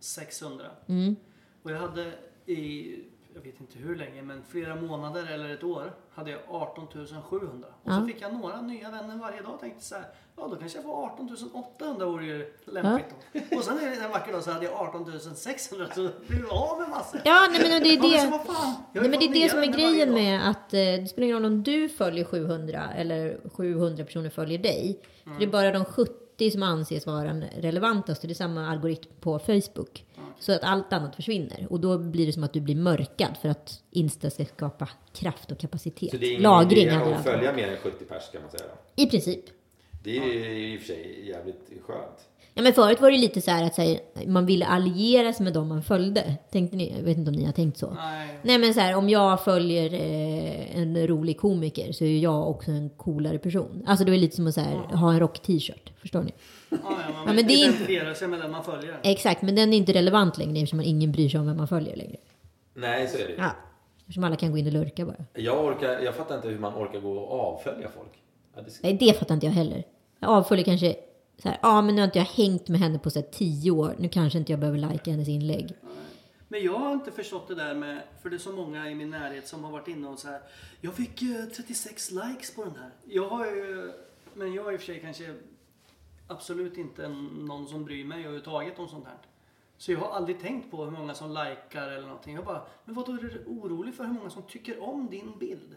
600. 0.00 0.66
Mm. 0.86 1.16
Och 1.62 1.70
jag 1.70 1.78
hade 1.78 2.12
i, 2.46 2.94
jag 3.36 3.42
vet 3.42 3.60
inte 3.60 3.78
hur 3.78 3.96
länge, 3.96 4.22
men 4.22 4.42
flera 4.48 4.74
månader 4.74 5.26
eller 5.34 5.48
ett 5.54 5.64
år 5.64 5.92
hade 6.14 6.30
jag 6.30 6.40
18 6.48 6.88
700. 7.22 7.68
Och 7.82 7.92
så 7.92 8.00
Ja. 8.00 8.06
fick 8.06 8.20
jag 8.22 8.32
några 8.34 8.60
nya 8.60 8.90
vänner 8.90 9.16
varje 9.16 9.42
dag. 9.42 9.60
Tänkte 9.60 9.84
så 9.84 9.94
här, 9.94 10.04
ja 10.36 10.48
då 10.48 10.56
kanske 10.56 10.78
jag 10.78 10.84
får 10.84 11.04
18 11.04 11.36
800 11.52 12.06
vore 12.06 12.24
ju 12.26 12.52
lämpligt 12.64 13.06
då. 13.50 13.56
Och 13.56 13.64
sen 13.64 13.78
är 13.78 13.90
det 13.90 14.04
en 14.04 14.10
vacker 14.10 14.32
dag 14.32 14.42
så 14.44 14.50
hade 14.50 14.64
jag 14.64 14.74
18 14.74 15.20
600 15.36 15.86
så 15.94 16.08
blev 16.26 16.40
jag 16.40 16.52
av 16.52 16.80
med 16.80 16.88
massor. 16.88 17.20
Ja, 17.24 17.48
nej 17.50 17.60
men 17.62 17.76
och 17.76 17.82
det 17.82 17.88
är 17.88 17.96
Ja, 17.96 18.02
men 18.30 18.40
så 18.40 18.52
det. 18.52 18.58
har 18.58 18.72
Nej, 18.92 19.10
men 19.10 19.20
det 19.20 19.26
är 19.26 19.34
det 19.44 19.50
som 19.50 19.58
är 19.62 19.66
grejen 19.66 20.14
med 20.14 20.50
att 20.50 20.74
eh, 20.74 20.78
det 20.78 21.08
spelar 21.10 21.24
ingen 21.24 21.36
roll 21.36 21.44
om 21.44 21.62
du 21.62 21.88
följer 21.88 22.24
700 22.24 22.82
eller 22.96 23.38
700 23.54 24.04
personer 24.04 24.30
följer 24.30 24.58
dig. 24.58 25.00
För 25.22 25.30
Mm. 25.30 25.38
det 25.38 25.44
är 25.44 25.50
bara 25.50 25.70
de 25.72 25.84
70 25.84 26.50
som 26.50 26.62
anses 26.62 27.06
vara 27.06 27.24
den 27.24 27.44
relevantaste. 27.56 28.26
Det 28.26 28.32
är 28.32 28.34
samma 28.34 28.68
algoritm 28.70 29.10
på 29.20 29.38
Facebook. 29.38 30.04
Så 30.38 30.52
att 30.52 30.62
allt 30.62 30.92
annat 30.92 31.16
försvinner. 31.16 31.66
Och 31.70 31.80
då 31.80 31.98
blir 31.98 32.26
det 32.26 32.32
som 32.32 32.44
att 32.44 32.52
du 32.52 32.60
blir 32.60 32.76
mörkad 32.76 33.36
för 33.42 33.48
att 33.48 33.82
Insta 33.90 34.30
ska 34.30 34.44
skapa 34.44 34.88
kraft 35.12 35.52
och 35.52 35.58
kapacitet. 35.58 36.10
Så 36.10 36.16
det 36.16 36.26
är 36.26 36.30
ingen 36.30 36.42
Lagring 36.42 36.86
idé 36.86 36.94
att 36.96 37.24
följa 37.24 37.52
mer 37.52 37.68
än 37.68 37.76
70 37.76 38.04
pers 38.04 38.30
kan 38.32 38.42
man 38.42 38.50
säga. 38.50 38.62
då. 38.96 39.02
I 39.02 39.06
princip. 39.06 39.44
Det 40.04 40.18
är 40.18 40.24
ju 40.24 40.74
i 40.74 40.76
och 40.76 40.80
för 40.80 40.86
sig 40.86 41.28
jävligt 41.28 41.70
skönt. 41.86 42.28
Ja, 42.54 42.62
men 42.62 42.72
förut 42.72 43.00
var 43.00 43.10
det 43.10 43.16
lite 43.18 43.40
så 43.40 43.50
här 43.50 43.64
att 43.64 43.74
så 43.74 43.82
här, 43.82 43.98
man 44.26 44.46
ville 44.46 44.66
alliera 44.66 45.32
sig 45.32 45.44
med 45.44 45.52
dem 45.52 45.68
man 45.68 45.82
följde. 45.82 46.34
Tänkte 46.50 46.76
ni? 46.76 46.94
Jag 46.96 47.04
vet 47.04 47.18
inte 47.18 47.30
om 47.30 47.36
ni 47.36 47.44
har 47.44 47.52
tänkt 47.52 47.78
så. 47.78 47.90
Nej. 47.90 48.38
Nej 48.42 48.58
men 48.58 48.74
så 48.74 48.80
här, 48.80 48.94
om 48.94 49.08
jag 49.08 49.44
följer 49.44 49.94
eh, 49.94 50.78
en 50.80 51.06
rolig 51.06 51.38
komiker 51.38 51.92
så 51.92 52.04
är 52.04 52.18
jag 52.18 52.50
också 52.50 52.70
en 52.70 52.90
coolare 52.90 53.38
person. 53.38 53.84
Alltså 53.86 54.04
det 54.04 54.12
är 54.12 54.16
lite 54.16 54.36
som 54.36 54.46
att 54.46 54.54
så 54.54 54.60
här, 54.60 54.76
ha 54.76 55.12
en 55.12 55.20
rock-t-shirt. 55.20 55.92
Förstår 56.00 56.22
ni? 56.22 56.32
Ja, 56.68 56.76
ja, 56.82 57.12
man 57.12 57.26
Ja, 57.26 57.32
men 57.32 57.46
det 57.46 57.52
är 57.96 58.14
sig 58.14 58.28
med 58.28 58.40
den 58.40 58.50
man 58.50 58.64
följer. 58.64 59.00
Exakt, 59.02 59.42
men 59.42 59.54
den 59.54 59.72
är 59.72 59.76
inte 59.76 59.92
relevant 59.92 60.38
längre 60.38 60.58
eftersom 60.58 60.76
man 60.76 60.86
ingen 60.86 61.12
bryr 61.12 61.28
sig 61.28 61.40
om 61.40 61.46
vem 61.46 61.56
man 61.56 61.68
följer 61.68 61.96
längre. 61.96 62.16
Nej, 62.74 63.08
så 63.08 63.18
är 63.18 63.26
det 63.26 63.32
ju. 63.32 63.38
Ja. 63.38 63.50
Eftersom 64.00 64.24
alla 64.24 64.36
kan 64.36 64.50
gå 64.50 64.58
in 64.58 64.66
och 64.66 64.72
lurka 64.72 65.06
bara. 65.06 65.24
Jag, 65.34 65.64
orkar, 65.64 66.00
jag 66.00 66.14
fattar 66.14 66.36
inte 66.36 66.48
hur 66.48 66.58
man 66.58 66.74
orkar 66.74 67.00
gå 67.00 67.12
och 67.18 67.40
avfölja 67.40 67.88
folk. 67.88 68.22
Ja, 68.54 68.62
det, 68.62 68.72
Nej, 68.82 68.94
det 68.94 69.18
fattar 69.18 69.34
inte 69.34 69.46
jag 69.46 69.52
heller. 69.52 69.84
Jag 70.20 70.30
avföljer 70.30 70.64
kanske 70.64 70.96
så 71.42 71.48
här, 71.48 71.58
ja 71.62 71.82
men 71.82 71.94
nu 71.94 72.00
har 72.00 72.06
inte 72.06 72.18
jag 72.18 72.26
hängt 72.26 72.68
med 72.68 72.80
henne 72.80 72.98
på 72.98 73.10
så 73.10 73.18
här, 73.20 73.26
tio 73.26 73.70
år. 73.70 73.94
Nu 73.98 74.08
kanske 74.08 74.38
inte 74.38 74.52
jag 74.52 74.60
behöver 74.60 74.78
lajka 74.78 75.10
hennes 75.10 75.28
inlägg. 75.28 75.74
Men 76.48 76.64
jag 76.64 76.78
har 76.78 76.92
inte 76.92 77.10
förstått 77.10 77.48
det 77.48 77.54
där 77.54 77.74
med, 77.74 78.02
för 78.22 78.30
det 78.30 78.36
är 78.36 78.38
så 78.38 78.52
många 78.52 78.90
i 78.90 78.94
min 78.94 79.10
närhet 79.10 79.48
som 79.48 79.64
har 79.64 79.70
varit 79.72 79.88
inne 79.88 80.08
och 80.08 80.18
så 80.18 80.28
här. 80.28 80.40
Jag 80.80 80.94
fick 80.94 81.22
eh, 81.22 81.44
36 81.56 82.10
likes 82.10 82.54
på 82.54 82.64
den 82.64 82.76
här. 82.76 82.90
Jag 83.04 83.28
har 83.28 83.46
ju, 83.46 83.92
men 84.34 84.54
jag 84.54 84.68
är 84.68 84.72
i 84.72 84.76
och 84.76 84.80
för 84.80 84.86
sig 84.86 85.00
kanske 85.00 85.34
absolut 86.26 86.78
inte 86.78 87.08
någon 87.08 87.66
som 87.66 87.84
bryr 87.84 88.04
mig 88.04 88.18
överhuvudtaget 88.18 88.78
om 88.78 88.88
sånt 88.88 89.04
här. 89.04 89.16
Så 89.78 89.92
jag 89.92 89.98
har 89.98 90.10
aldrig 90.10 90.40
tänkt 90.40 90.70
på 90.70 90.84
hur 90.84 90.90
många 90.90 91.14
som 91.14 91.28
likar 91.28 91.88
eller 91.88 92.06
någonting. 92.06 92.34
Jag 92.34 92.44
bara, 92.44 92.62
men 92.84 92.94
vad 92.94 93.08
är 93.08 93.12
du 93.12 93.44
orolig 93.46 93.94
för 93.94 94.04
hur 94.04 94.12
många 94.12 94.30
som 94.30 94.42
tycker 94.42 94.82
om 94.82 95.10
din 95.10 95.38
bild? 95.38 95.76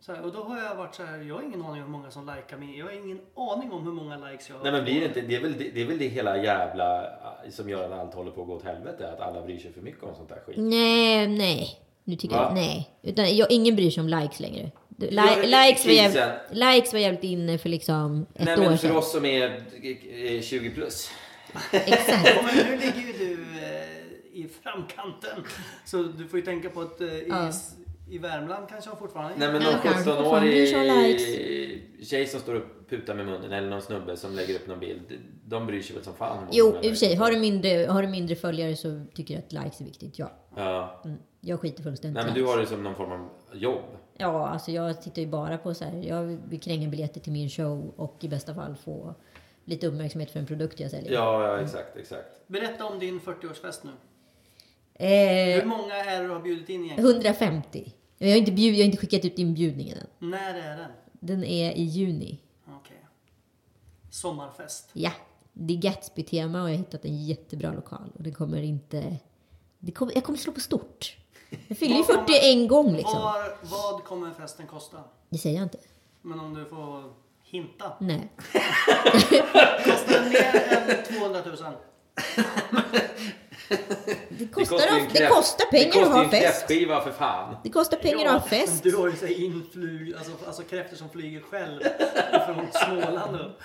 Så 0.00 0.12
här, 0.12 0.22
och 0.22 0.32
då 0.32 0.42
har 0.42 0.58
jag 0.58 0.74
varit 0.74 0.94
så 0.94 1.02
här, 1.02 1.18
jag 1.18 1.34
har 1.34 1.42
ingen 1.42 1.62
aning 1.62 1.82
om 1.82 1.92
hur 1.92 1.98
många 1.98 2.10
som 2.10 2.26
likar 2.36 2.56
mig. 2.56 2.78
Jag 2.78 2.86
har 2.86 2.92
ingen 2.92 3.20
aning 3.34 3.72
om 3.72 3.84
hur 3.84 3.92
många 3.92 4.16
likes 4.16 4.48
jag 4.48 4.56
har. 4.56 4.62
nej 4.62 4.72
men 4.72 4.84
blir 4.84 5.00
det 5.00 5.06
inte, 5.06 5.20
det 5.20 5.36
är, 5.36 5.40
väl, 5.42 5.52
det, 5.58 5.70
det 5.70 5.82
är 5.82 5.86
väl 5.86 5.98
det 5.98 6.08
hela 6.08 6.42
jävla 6.42 7.04
äh, 7.04 7.50
som 7.50 7.68
gör 7.68 7.84
att 7.84 8.00
allt 8.00 8.14
håller 8.14 8.30
på 8.30 8.40
att 8.40 8.46
gå 8.46 8.54
åt 8.54 8.64
helvete. 8.64 9.12
Att 9.12 9.20
alla 9.20 9.42
bryr 9.42 9.58
sig 9.58 9.72
för 9.72 9.80
mycket 9.80 10.02
om 10.02 10.14
sånt 10.14 10.28
där 10.28 10.40
skit. 10.46 10.56
Nej, 10.58 11.28
nej. 11.28 11.80
Nu 12.04 12.16
tycker 12.16 12.36
Va? 12.36 12.42
jag, 12.42 12.54
nej. 12.54 12.90
Utan 13.02 13.36
jag, 13.36 13.52
ingen 13.52 13.76
bryr 13.76 13.90
sig 13.90 14.00
om 14.00 14.08
likes 14.08 14.40
längre. 14.40 14.70
Du, 15.00 15.06
Li, 15.06 15.16
Ja, 15.16 15.36
likes, 15.66 15.84
var 15.86 15.92
jävligt, 15.92 16.22
likes 16.50 16.92
var 16.92 17.00
jävligt 17.00 17.24
inne 17.24 17.58
för 17.58 17.68
liksom 17.68 18.26
ett 18.34 18.44
Nej 18.44 18.54
år 18.54 18.60
men 18.60 18.78
för 18.78 18.88
sedan. 18.88 18.96
oss 18.96 19.12
som 19.12 19.24
är 19.24 19.62
eh, 20.36 20.40
20 20.42 20.70
plus. 20.70 21.10
Exakt. 21.72 22.28
Ja, 22.36 22.42
men 22.42 22.56
nu 22.66 22.76
ligger 22.76 23.00
ju 23.00 23.12
du 23.12 23.32
eh, 23.32 24.42
i 24.44 24.48
framkanten. 24.62 25.44
Så 25.84 26.02
du 26.02 26.28
får 26.28 26.38
ju 26.38 26.44
tänka 26.44 26.70
på 26.70 26.80
att 26.80 27.00
eh, 27.00 27.06
i, 27.06 27.26
Ja. 27.28 27.50
i 28.10 28.18
Värmland 28.18 28.68
kanske 28.68 28.90
de 28.90 28.96
fortfarande 28.98 29.34
Nej 29.36 29.52
men 29.52 29.62
någon 29.62 29.72
kanske 29.82 30.02
fortfarande 30.04 30.50
bryr 30.50 30.66
sig 30.66 30.76
om 30.76 30.84
17-årig 30.86 32.06
tjej 32.06 32.26
som 32.26 32.40
står 32.40 32.54
och 32.54 32.62
putar 32.90 33.14
med 33.14 33.26
munnen 33.26 33.52
eller 33.52 33.68
någon 33.70 33.82
snubbe 33.82 34.16
som 34.16 34.34
lägger 34.34 34.54
upp 34.54 34.66
någon 34.66 34.80
bild. 34.80 35.18
De 35.46 35.66
bryr 35.66 35.82
sig 35.82 35.94
väl 35.96 36.04
som 36.04 36.14
fan. 36.14 36.46
Jo, 36.52 36.68
i 36.68 36.78
och 36.78 36.82
för 36.82 36.94
sig. 36.94 37.14
Har 37.14 37.30
du, 37.30 37.38
mindre, 37.38 37.86
har 37.90 38.02
du 38.02 38.08
mindre 38.08 38.36
följare 38.36 38.76
så 38.76 39.04
tycker 39.14 39.34
jag 39.34 39.42
att 39.44 39.52
likes 39.64 39.80
är 39.80 39.84
viktigt. 39.84 40.18
Ja. 40.18 40.32
Ja. 40.56 41.02
Mm. 41.04 41.18
Jag 41.40 41.60
skiter 41.60 41.82
fullständigt 41.82 42.14
Nej 42.16 42.24
men 42.24 42.34
du 42.34 42.44
har 42.44 42.58
det 42.58 42.66
som 42.66 42.82
någon 42.82 42.94
form 42.94 43.12
av 43.12 43.28
jobb. 43.52 43.84
Ja, 44.16 44.48
alltså 44.48 44.70
jag 44.70 45.02
tittar 45.02 45.22
ju 45.22 45.28
bara 45.28 45.58
på 45.58 45.74
så 45.74 45.84
här. 45.84 45.92
Jag 46.02 46.22
vill 46.22 46.60
kränga 46.60 46.88
biljetter 46.88 47.20
till 47.20 47.32
min 47.32 47.48
show 47.50 47.92
och 47.96 48.16
i 48.20 48.28
bästa 48.28 48.54
fall 48.54 48.76
få 48.76 49.14
lite 49.64 49.86
uppmärksamhet 49.86 50.30
för 50.30 50.40
en 50.40 50.46
produkt 50.46 50.80
jag 50.80 50.90
säljer. 50.90 51.12
Ja, 51.12 51.46
ja 51.46 51.60
exakt, 51.60 51.96
exakt. 51.96 52.48
Berätta 52.48 52.86
om 52.86 52.98
din 52.98 53.20
40-årsfest 53.20 53.78
nu. 53.82 53.90
Hur 54.94 55.58
Eh, 55.60 55.64
många 55.64 55.94
är 55.94 56.20
det 56.22 56.26
du 56.28 56.32
har 56.32 56.40
bjudit 56.40 56.68
in 56.68 56.84
egentligen? 56.84 57.10
150. 57.10 57.92
Jag 58.18 58.28
har, 58.28 58.36
inte 58.36 58.52
bjud, 58.52 58.74
jag 58.74 58.78
har 58.80 58.84
inte 58.84 58.96
skickat 58.98 59.24
ut 59.24 59.38
inbjudningen 59.38 59.98
än. 59.98 60.30
När 60.30 60.54
är 60.54 60.76
den? 60.76 60.90
Den 61.12 61.44
är 61.44 61.72
i 61.72 61.82
juni. 61.82 62.40
Okej. 62.66 63.06
Sommarfest. 64.10 64.90
Ja, 64.92 65.12
det 65.52 65.74
är 65.74 65.78
Gatsby-tema 65.78 66.62
och 66.62 66.68
jag 66.68 66.74
har 66.74 66.78
hittat 66.78 67.04
en 67.04 67.24
jättebra 67.24 67.72
lokal. 67.72 68.12
Och 68.14 68.22
det 68.22 68.32
kommer 68.32 68.62
inte... 68.62 69.16
Det 69.78 69.92
kommer, 69.92 70.14
jag 70.14 70.24
kommer 70.24 70.38
slå 70.38 70.52
på 70.52 70.60
stort. 70.60 71.16
Jag 71.68 71.78
fyller 71.78 71.96
ju 71.96 72.04
40 72.04 72.32
en 72.42 72.68
gång 72.68 72.92
liksom. 72.92 73.20
Var, 73.20 73.56
vad 73.62 74.04
kommer 74.04 74.30
festen 74.32 74.66
kosta? 74.66 74.96
Det 75.28 75.38
säger 75.38 75.56
jag 75.56 75.64
inte. 75.64 75.78
Men 76.22 76.40
om 76.40 76.54
du 76.54 76.64
får 76.64 77.12
hinta. 77.42 77.92
Nej. 78.00 78.32
Kostar 79.84 80.12
den 80.12 80.28
mer 80.28 80.98
än 81.08 81.18
200 81.18 81.40
000? 81.44 81.56
Det 84.28 84.46
kostar, 84.46 84.76
of- 84.76 85.12
det 85.12 85.26
kostar 85.28 85.64
pengar 85.70 86.06
att 86.06 86.12
ha 86.12 86.28
fest. 86.28 86.42
kräftskiva 86.42 87.00
för 87.00 87.10
fan. 87.10 87.56
Det 87.64 87.70
kostar 87.70 87.96
pengar 87.96 88.26
att 88.26 88.32
ha 88.42 88.48
fest. 88.48 88.82
Du 88.82 88.96
har 88.96 89.08
ju 89.08 89.16
så 89.16 89.26
här 89.26 89.44
inflyg, 89.44 90.14
alltså, 90.14 90.32
alltså 90.46 90.62
kräftor 90.62 90.96
som 90.96 91.08
flyger 91.08 91.40
själv 91.40 91.80
från 92.46 92.66
Småland 92.72 93.36
upp. 93.40 93.58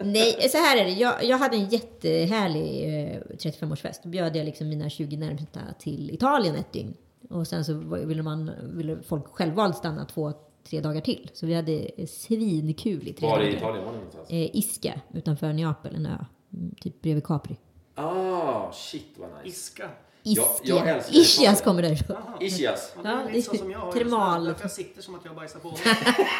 Nej, 0.00 0.48
så 0.50 0.58
här 0.58 0.76
är 0.76 0.84
det. 0.84 0.90
Jag, 0.90 1.24
jag 1.24 1.38
hade 1.38 1.56
en 1.56 1.68
jättehärlig 1.68 2.84
eh, 2.84 3.20
35-årsfest. 3.36 4.00
Då 4.02 4.08
bjöd 4.08 4.36
jag 4.36 4.44
liksom 4.44 4.68
mina 4.68 4.90
20 4.90 5.16
närmsta 5.16 5.60
till 5.78 6.10
Italien 6.10 6.54
ett 6.54 6.72
dygn. 6.72 6.94
Och 7.30 7.46
sen 7.46 7.64
så 7.64 7.74
var- 7.74 7.98
ville, 7.98 8.22
man, 8.22 8.50
ville 8.62 8.98
folk 9.08 9.26
självvalt 9.26 9.76
stanna 9.76 10.04
två, 10.04 10.32
tre 10.70 10.80
dagar 10.80 11.00
till. 11.00 11.30
Så 11.34 11.46
vi 11.46 11.54
hade 11.54 11.88
svinkul 12.08 13.08
i 13.08 13.12
tre 13.12 13.28
Var 13.28 13.36
dagar. 13.38 13.48
i 13.50 13.56
Italien 13.56 13.84
var 13.84 13.92
det 13.92 13.98
någonstans? 13.98 14.30
Eh, 14.30 14.56
Ischia 14.56 15.00
utanför 15.14 15.52
Neapel, 15.52 15.94
en 15.94 16.06
ö. 16.06 16.24
Mm, 16.52 16.74
Typ 16.80 17.02
bredvid 17.02 17.24
Capri. 17.24 17.56
Ah, 17.98 18.72
shit 18.72 19.12
vad 19.16 19.28
nice. 19.44 19.48
Iska. 19.48 19.88
Jag- 20.22 20.44
Ischia. 20.62 20.74
jag 20.76 20.88
älskar 20.88 21.14
Ischias 21.16 21.62
kommer 21.62 21.82
därifrån. 21.82 22.16
Ischias. 22.40 22.92
Ja, 22.96 23.02
det 23.02 23.08
är 23.08 23.32
lite 23.32 23.50
så 23.50 23.56
som 23.56 23.70
jag 23.70 23.78
har 23.78 23.92
termal. 23.98 24.46
just. 24.46 24.48
Därför 24.58 24.64
jag 24.64 24.72
sitter 24.72 25.02
som 25.02 25.14
att 25.14 25.24
jag 25.24 25.34
bajsar 25.34 25.60
på 25.60 25.68
mig. 25.70 25.78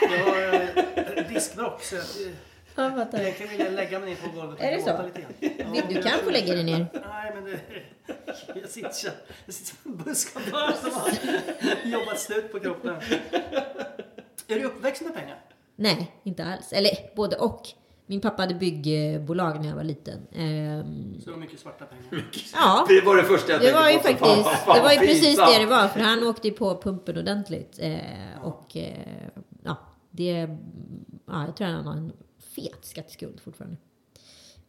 Jag 0.00 0.24
har 0.26 0.52
eh, 1.16 1.28
diskbråck 1.34 1.82
så 1.82 1.94
jag, 1.94 2.04
Ja, 2.74 2.90
fattar. 2.90 3.48
vill 3.48 3.60
jag 3.60 3.72
lägga 3.72 3.98
mig 3.98 4.08
ner 4.08 4.16
på 4.16 4.36
golvet 4.40 4.58
och 4.58 4.64
Är 4.64 4.76
det 4.76 4.82
så? 4.82 5.02
lite 5.02 5.20
grann. 5.20 5.32
Ja, 5.76 5.82
Du 5.88 5.94
jag 5.94 6.04
kan 6.04 6.18
få 6.24 6.30
lägga 6.30 6.52
dig 6.54 6.64
ner. 6.64 6.86
Nej, 7.08 7.32
men 7.34 7.44
det, 7.44 7.60
jag, 8.60 8.68
sitter, 8.70 8.90
jag 9.46 9.54
sitter 9.54 9.76
som 9.82 9.92
en 9.92 9.96
buskabör 9.96 10.72
som 10.82 10.90
har 10.92 11.10
jobbat 11.84 12.20
slut 12.20 12.52
på 12.52 12.60
kroppen. 12.60 12.96
Är 14.48 14.54
du 14.54 14.64
uppväxt 14.64 15.02
med 15.02 15.14
pengar? 15.14 15.38
Nej, 15.76 16.12
inte 16.24 16.44
alls. 16.44 16.72
Eller 16.72 16.90
både 17.16 17.36
och. 17.36 17.68
Min 18.10 18.20
pappa 18.20 18.42
hade 18.42 18.54
byggbolag 18.54 19.60
när 19.60 19.68
jag 19.68 19.76
var 19.76 19.84
liten. 19.84 20.18
Ehm, 20.32 21.14
Så 21.20 21.24
du 21.26 21.30
har 21.32 21.38
mycket 21.40 21.60
svarta 21.60 21.84
pengar? 21.84 22.24
ja, 22.54 22.86
Det 22.88 23.00
var 23.06 23.16
det 23.16 23.22
första 23.22 23.52
jag 23.52 23.60
det 23.60 23.72
tänkte 23.72 23.80
var 23.82 23.90
ju 23.90 24.16
på. 24.18 24.26
Fan, 24.26 24.44
faktiskt, 24.44 24.64
fan, 24.64 24.76
det 24.76 24.82
var 24.82 24.92
ju 24.92 24.98
precis 24.98 25.36
det 25.36 25.58
det 25.58 25.66
var. 25.66 25.88
För 25.88 26.00
han 26.00 26.22
åkte 26.26 26.48
ju 26.48 26.54
på 26.54 26.80
pumpen 26.82 27.18
ordentligt. 27.18 27.78
Eh, 27.82 27.98
och 28.42 28.76
eh, 28.76 28.92
ja, 29.62 29.76
det, 30.10 30.48
ja, 31.26 31.44
jag 31.46 31.56
tror 31.56 31.66
han 31.66 31.86
har 31.86 31.92
en 31.96 32.12
fet 32.54 32.78
skatteskuld 32.84 33.40
fortfarande. 33.40 33.76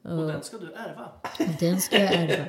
Och 0.04 0.28
den 0.28 0.44
ska 0.44 0.58
du 0.58 0.74
ärva? 0.74 1.12
Den 1.60 1.82
ska 1.82 2.00
jag 2.00 2.14
ärva. 2.14 2.46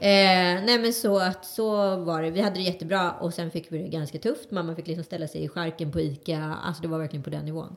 Eh, 0.00 0.64
nej 0.64 0.78
men 0.78 0.92
så 0.92 1.18
att 1.18 1.44
så 1.46 1.96
var 1.96 2.22
det. 2.22 2.30
Vi 2.30 2.40
hade 2.40 2.56
det 2.56 2.62
jättebra 2.62 3.12
och 3.12 3.34
sen 3.34 3.50
fick 3.50 3.72
vi 3.72 3.78
det 3.78 3.88
ganska 3.88 4.18
tufft. 4.18 4.50
Mamma 4.50 4.74
fick 4.74 4.86
liksom 4.86 5.04
ställa 5.04 5.28
sig 5.28 5.44
i 5.44 5.48
skärken 5.48 5.92
på 5.92 6.00
ICA. 6.00 6.56
Alltså 6.64 6.82
det 6.82 6.88
var 6.88 6.98
verkligen 6.98 7.22
på 7.22 7.30
den 7.30 7.44
nivån. 7.44 7.76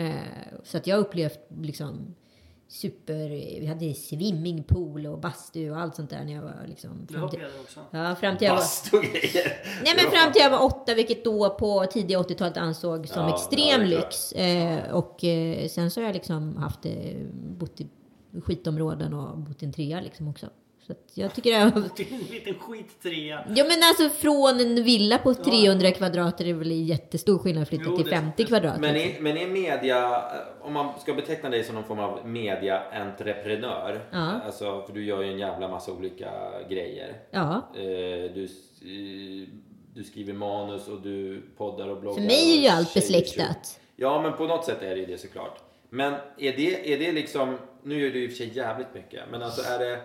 Eh, 0.00 0.12
så 0.64 0.76
att 0.76 0.86
jag 0.86 0.96
har 0.96 1.00
upplevt 1.00 1.38
liksom 1.62 2.14
super... 2.68 3.28
Vi 3.60 3.66
hade 3.66 3.94
swimmingpool 3.94 5.06
och 5.06 5.18
bastu 5.18 5.70
och 5.70 5.80
allt 5.80 5.96
sånt 5.96 6.10
där 6.10 6.24
när 6.24 6.32
jag 6.32 6.42
var 6.42 6.64
liksom... 6.68 7.06
Det 7.08 7.14
Fram 7.14 7.30
till, 7.30 7.40
jag 7.40 7.50
också. 7.60 7.80
ja, 7.90 8.14
fram 8.14 8.38
till 8.38 8.46
jag 8.46 8.54
var... 8.54 8.60
Bastu 8.60 8.96
och 8.96 9.02
grejer. 9.02 9.62
Nej 9.84 9.94
men 9.96 10.10
fram 10.10 10.32
till 10.32 10.42
jag 10.42 10.50
var 10.50 10.64
åtta, 10.64 10.94
vilket 10.94 11.24
då 11.24 11.50
på 11.50 11.86
tidiga 11.86 12.18
80-talet 12.18 12.56
ansågs 12.56 13.10
som 13.10 13.22
Ja, 13.22 13.28
ja, 13.28 13.34
extrem 13.34 13.88
klart. 13.88 14.04
lyx. 14.04 14.32
Eh, 14.32 14.94
och 14.94 15.24
eh, 15.24 15.68
sen 15.68 15.90
så 15.90 16.00
har 16.00 16.06
jag 16.06 16.14
liksom 16.14 16.56
haft 16.56 16.86
eh, 16.86 16.92
bott 17.32 17.80
i 17.80 17.88
skitområden 18.42 19.14
och 19.14 19.38
bott 19.38 19.62
i 19.62 19.66
en 19.66 19.72
trea 19.72 20.00
liksom 20.00 20.28
också. 20.28 20.46
Så 20.90 20.94
att 20.94 21.10
jag 21.16 21.34
tycker 21.34 21.50
jag... 21.50 21.72
Det 21.96 22.02
är 22.02 22.12
en 22.14 22.18
liten 22.30 22.54
skittrea. 22.54 23.44
Ja 23.56 23.64
men 23.64 23.78
alltså 23.82 24.08
från 24.18 24.60
en 24.60 24.84
villa 24.84 25.18
på 25.18 25.34
300 25.34 25.90
kvadrat 25.90 26.40
är 26.40 26.44
det 26.44 26.52
väl 26.52 26.70
jättestor 26.88 27.38
skillnad 27.38 27.62
att 27.62 27.68
flytta 27.68 27.84
Jo, 27.86 27.96
till 27.96 28.04
det- 28.04 28.10
50 28.10 28.44
kvadrat. 28.44 28.80
Men 28.80 28.96
är, 28.96 29.20
men 29.20 29.36
är 29.36 29.46
media, 29.48 30.22
om 30.60 30.72
man 30.72 31.00
ska 31.00 31.14
beteckna 31.14 31.48
dig 31.50 31.64
som 31.64 31.74
någon 31.74 31.84
form 31.84 31.98
av 31.98 32.28
media-entreprenör, 33.00 34.00
Ja. 34.10 34.40
alltså, 34.46 34.82
för 34.86 34.92
du 34.94 35.04
gör 35.04 35.22
ju 35.22 35.28
en 35.32 35.38
jävla 35.38 35.68
massa 35.68 35.92
olika 35.92 36.30
grejer. 36.70 37.16
Ja. 37.30 37.70
Eh, 37.74 37.80
du, 38.34 38.44
eh, 38.82 39.48
du 39.94 40.04
skriver 40.04 40.32
manus 40.32 40.88
och 40.88 41.00
du 41.02 41.42
poddar 41.56 41.88
och 41.88 42.00
bloggar. 42.00 42.14
För 42.16 42.22
mig 42.26 42.58
är 42.58 42.62
ju 42.62 42.68
allt 42.68 42.94
besläktat. 42.94 43.80
Ja, 43.96 44.22
men 44.22 44.32
på 44.32 44.46
något 44.46 44.64
sätt 44.64 44.82
är 44.82 44.90
det 44.94 45.00
ju 45.00 45.06
det 45.06 45.18
såklart. 45.18 45.58
Men 45.90 46.12
är 46.38 46.52
det, 46.52 46.92
är 46.94 46.98
det 46.98 47.12
liksom, 47.12 47.58
nu 47.82 48.00
gör 48.04 48.10
du 48.10 48.24
i 48.24 48.26
och 48.26 48.30
för 48.30 48.36
sig 48.38 48.56
jävligt 48.56 48.94
mycket, 48.94 49.20
men 49.30 49.42
alltså 49.42 49.62
är 49.70 49.78
det 49.78 50.00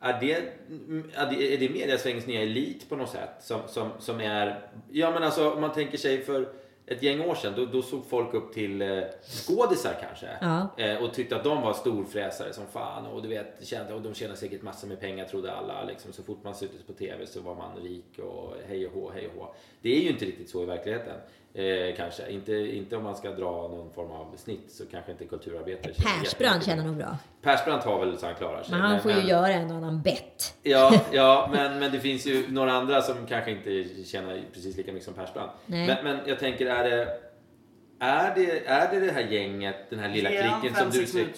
är 0.00 0.20
det, 0.20 1.54
är 1.54 1.58
det, 1.58 1.68
mediasvängens 1.68 2.26
nya 2.26 2.42
elit 2.42 2.88
på 2.88 2.96
något 2.96 3.10
sätt? 3.10 3.30
Som, 3.40 3.60
som, 3.68 3.90
som 3.98 4.20
är, 4.20 4.70
ja 4.90 5.10
men 5.10 5.22
alltså 5.22 5.50
om 5.50 5.60
man 5.60 5.72
tänker 5.72 5.98
sig 5.98 6.24
för 6.24 6.48
ett 6.90 7.02
gäng 7.02 7.20
år 7.20 7.34
sedan, 7.34 7.52
då, 7.56 7.66
då 7.66 7.82
såg 7.82 8.04
folk 8.06 8.34
upp 8.34 8.52
till 8.52 8.82
eh, 8.82 9.02
skådisar 9.22 9.96
kanske. 10.00 10.28
Ja. 10.40 10.68
Eh, 10.84 11.02
och 11.02 11.14
tyckte 11.14 11.36
att 11.36 11.44
de 11.44 11.62
var 11.62 11.72
storfräsare 11.72 12.52
som 12.52 12.66
fan. 12.66 13.06
Och 13.06 13.22
du 13.22 13.28
vet, 13.28 13.66
kände, 13.66 13.94
och 13.94 14.02
de 14.02 14.14
tjänade 14.14 14.38
säkert 14.38 14.62
massor 14.62 14.88
med 14.88 15.00
pengar 15.00 15.24
trodde 15.24 15.52
alla. 15.52 15.84
Liksom, 15.84 16.12
så 16.12 16.22
fort 16.22 16.44
man 16.44 16.54
syntes 16.54 16.82
på 16.82 16.92
TV 16.92 17.26
så 17.26 17.40
var 17.40 17.54
man 17.54 17.76
rik 17.76 18.18
och 18.18 18.54
hej 18.68 18.86
och 18.86 18.92
hå, 18.92 19.10
hej 19.14 19.26
och 19.26 19.40
hå. 19.40 19.54
Det 19.82 19.96
är 19.96 20.00
ju 20.00 20.08
inte 20.08 20.24
riktigt 20.24 20.50
så 20.50 20.62
i 20.62 20.66
verkligheten. 20.66 21.16
Eh, 21.54 21.96
kanske. 21.96 22.30
Inte, 22.30 22.52
inte 22.52 22.96
om 22.96 23.04
man 23.04 23.16
ska 23.16 23.30
dra 23.30 23.50
någon 23.50 23.92
form 23.92 24.10
av 24.10 24.36
snitt 24.36 24.70
så 24.70 24.86
kanske 24.86 25.12
inte 25.12 25.24
kulturarbetare 25.24 25.92
Persbrandt 25.92 26.66
tjänar 26.66 26.84
nog 26.84 26.96
bra. 26.96 27.18
Persbrandt 27.42 27.84
har 27.84 28.06
väl 28.06 28.18
så 28.18 28.26
han 28.26 28.34
klarar 28.34 28.62
sig. 28.62 28.72
Men 28.72 28.80
han 28.80 29.00
får 29.00 29.10
ju 29.10 29.16
men- 29.16 29.26
göra 29.26 29.48
en 29.48 29.70
och 29.70 29.76
annan 29.76 30.02
bett. 30.02 30.54
Ja, 30.62 30.92
ja 31.12 31.48
men, 31.52 31.78
men 31.78 31.92
det 31.92 32.00
finns 32.00 32.26
ju 32.26 32.44
några 32.50 32.72
andra 32.72 33.02
som 33.02 33.26
kanske 33.26 33.50
inte 33.50 34.04
tjänar 34.04 34.40
precis 34.52 34.76
lika 34.76 34.92
mycket 34.92 35.04
som 35.04 35.14
Persbrandt. 35.14 35.52
Nej. 35.66 35.86
Men, 35.86 36.04
men 36.04 36.28
jag 36.28 36.38
tänker, 36.38 36.66
är 36.66 36.90
det, 36.90 37.08
är 37.98 38.34
det 38.34 38.66
är 38.66 38.90
det 38.90 39.06
det 39.06 39.12
här 39.12 39.22
gänget, 39.22 39.90
den 39.90 39.98
här 39.98 40.08
lilla 40.08 40.30
klicken 40.30 40.74
fem, 40.74 40.90
som 40.92 41.00
du, 41.00 41.06
säkert, 41.06 41.36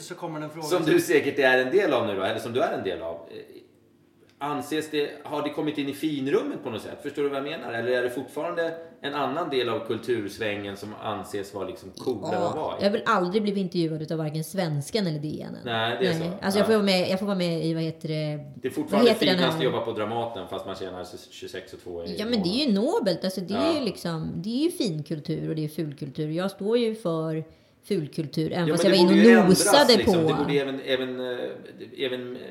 som 0.65 0.83
du 0.85 1.01
säkert 1.01 1.39
är 1.39 1.59
en 1.59 1.71
del 1.71 1.93
av 1.93 2.07
nu 2.07 2.17
då, 2.17 2.23
eller 2.23 2.41
som 2.41 2.53
du 2.53 2.61
är 2.61 2.73
en 2.79 2.85
del 2.85 3.03
av. 3.03 3.15
Eh, 3.15 3.63
Anses 4.39 4.91
det, 4.91 5.11
har 5.25 5.43
det 5.43 5.49
kommit 5.51 5.79
in 5.79 5.89
i 5.89 5.93
finrummet 5.95 6.63
på 6.65 6.71
något 6.71 6.83
sätt? 6.83 6.99
Förstår 7.03 7.23
du 7.23 7.29
vad 7.29 7.39
jag 7.39 7.45
menar? 7.45 7.73
Eller 7.73 7.93
är 7.93 8.03
det 8.03 8.11
fortfarande 8.11 8.75
en 9.05 9.15
annan 9.15 9.51
del 9.51 9.69
av 9.69 9.87
kultursvängen 9.87 10.77
som 10.77 10.95
anses 11.03 11.55
vara 11.55 11.67
liksom 11.67 11.91
coolare 11.99 12.37
att 12.47 12.57
vara 12.57 12.75
Ja, 12.75 12.79
i? 12.81 12.85
jag 12.85 12.91
vill 12.91 13.03
aldrig 13.07 13.43
bli 13.43 13.61
intervjuad 13.61 14.13
av 14.13 14.19
varken 14.19 14.45
Svenskan 14.45 15.07
eller 15.07 15.19
DN. 15.19 15.57
Nej, 15.65 15.97
det 16.01 16.07
är 16.07 16.13
så. 16.13 16.25
Alltså 16.43 16.59
jag, 16.59 16.67
får 16.67 16.75
vara 16.75 16.83
med, 16.85 17.09
jag 17.11 17.19
får 17.19 17.27
vara 17.27 17.37
med 17.39 17.67
i, 17.67 17.75
vad 17.75 17.83
heter 17.83 18.09
det? 18.09 18.41
Det 18.55 18.69
är 18.69 18.73
fortfarande 18.73 19.15
finast 19.15 19.57
att 19.59 19.65
jobba 19.65 19.81
på 19.81 19.93
Dramaten 19.93 20.49
fast 20.49 20.67
man 20.67 20.75
tjänar 20.77 21.07
26 21.31 21.73
och 21.73 21.81
2 21.85 22.05
i 22.05 22.17
Ja 22.19 22.25
men 22.27 22.43
det 22.43 22.49
är 22.49 22.67
ju 22.67 22.73
nobelt. 22.73 23.25
Alltså 23.25 23.41
det 23.41 23.55
är 23.55 23.67
Ja. 23.73 23.79
ju 23.79 23.85
liksom, 23.85 24.31
det 24.37 24.49
är 24.61 24.65
ju 24.65 24.71
finkultur 24.71 25.49
och 25.49 25.55
det 25.57 25.65
är 25.65 25.69
fulkultur. 25.69 26.29
Jag 26.31 26.51
står 26.51 26.79
ju 26.79 26.95
för 26.95 27.45
fulkultur 27.85 28.53
även 28.53 28.69
Ja, 28.69 28.75
fast 28.75 28.85
jag 28.85 28.91
var 28.91 28.99
inne 28.99 29.11
och 29.11 29.17
ju 29.17 29.31
ändras, 29.31 29.49
nosade 29.67 29.97
liksom. 29.97 30.15
på... 30.15 30.21
Det 30.29 30.35
borde 30.35 30.53
även, 30.61 30.81
även, 30.87 31.21
eh, 31.21 31.39
även 31.99 32.37
eh, 32.37 32.43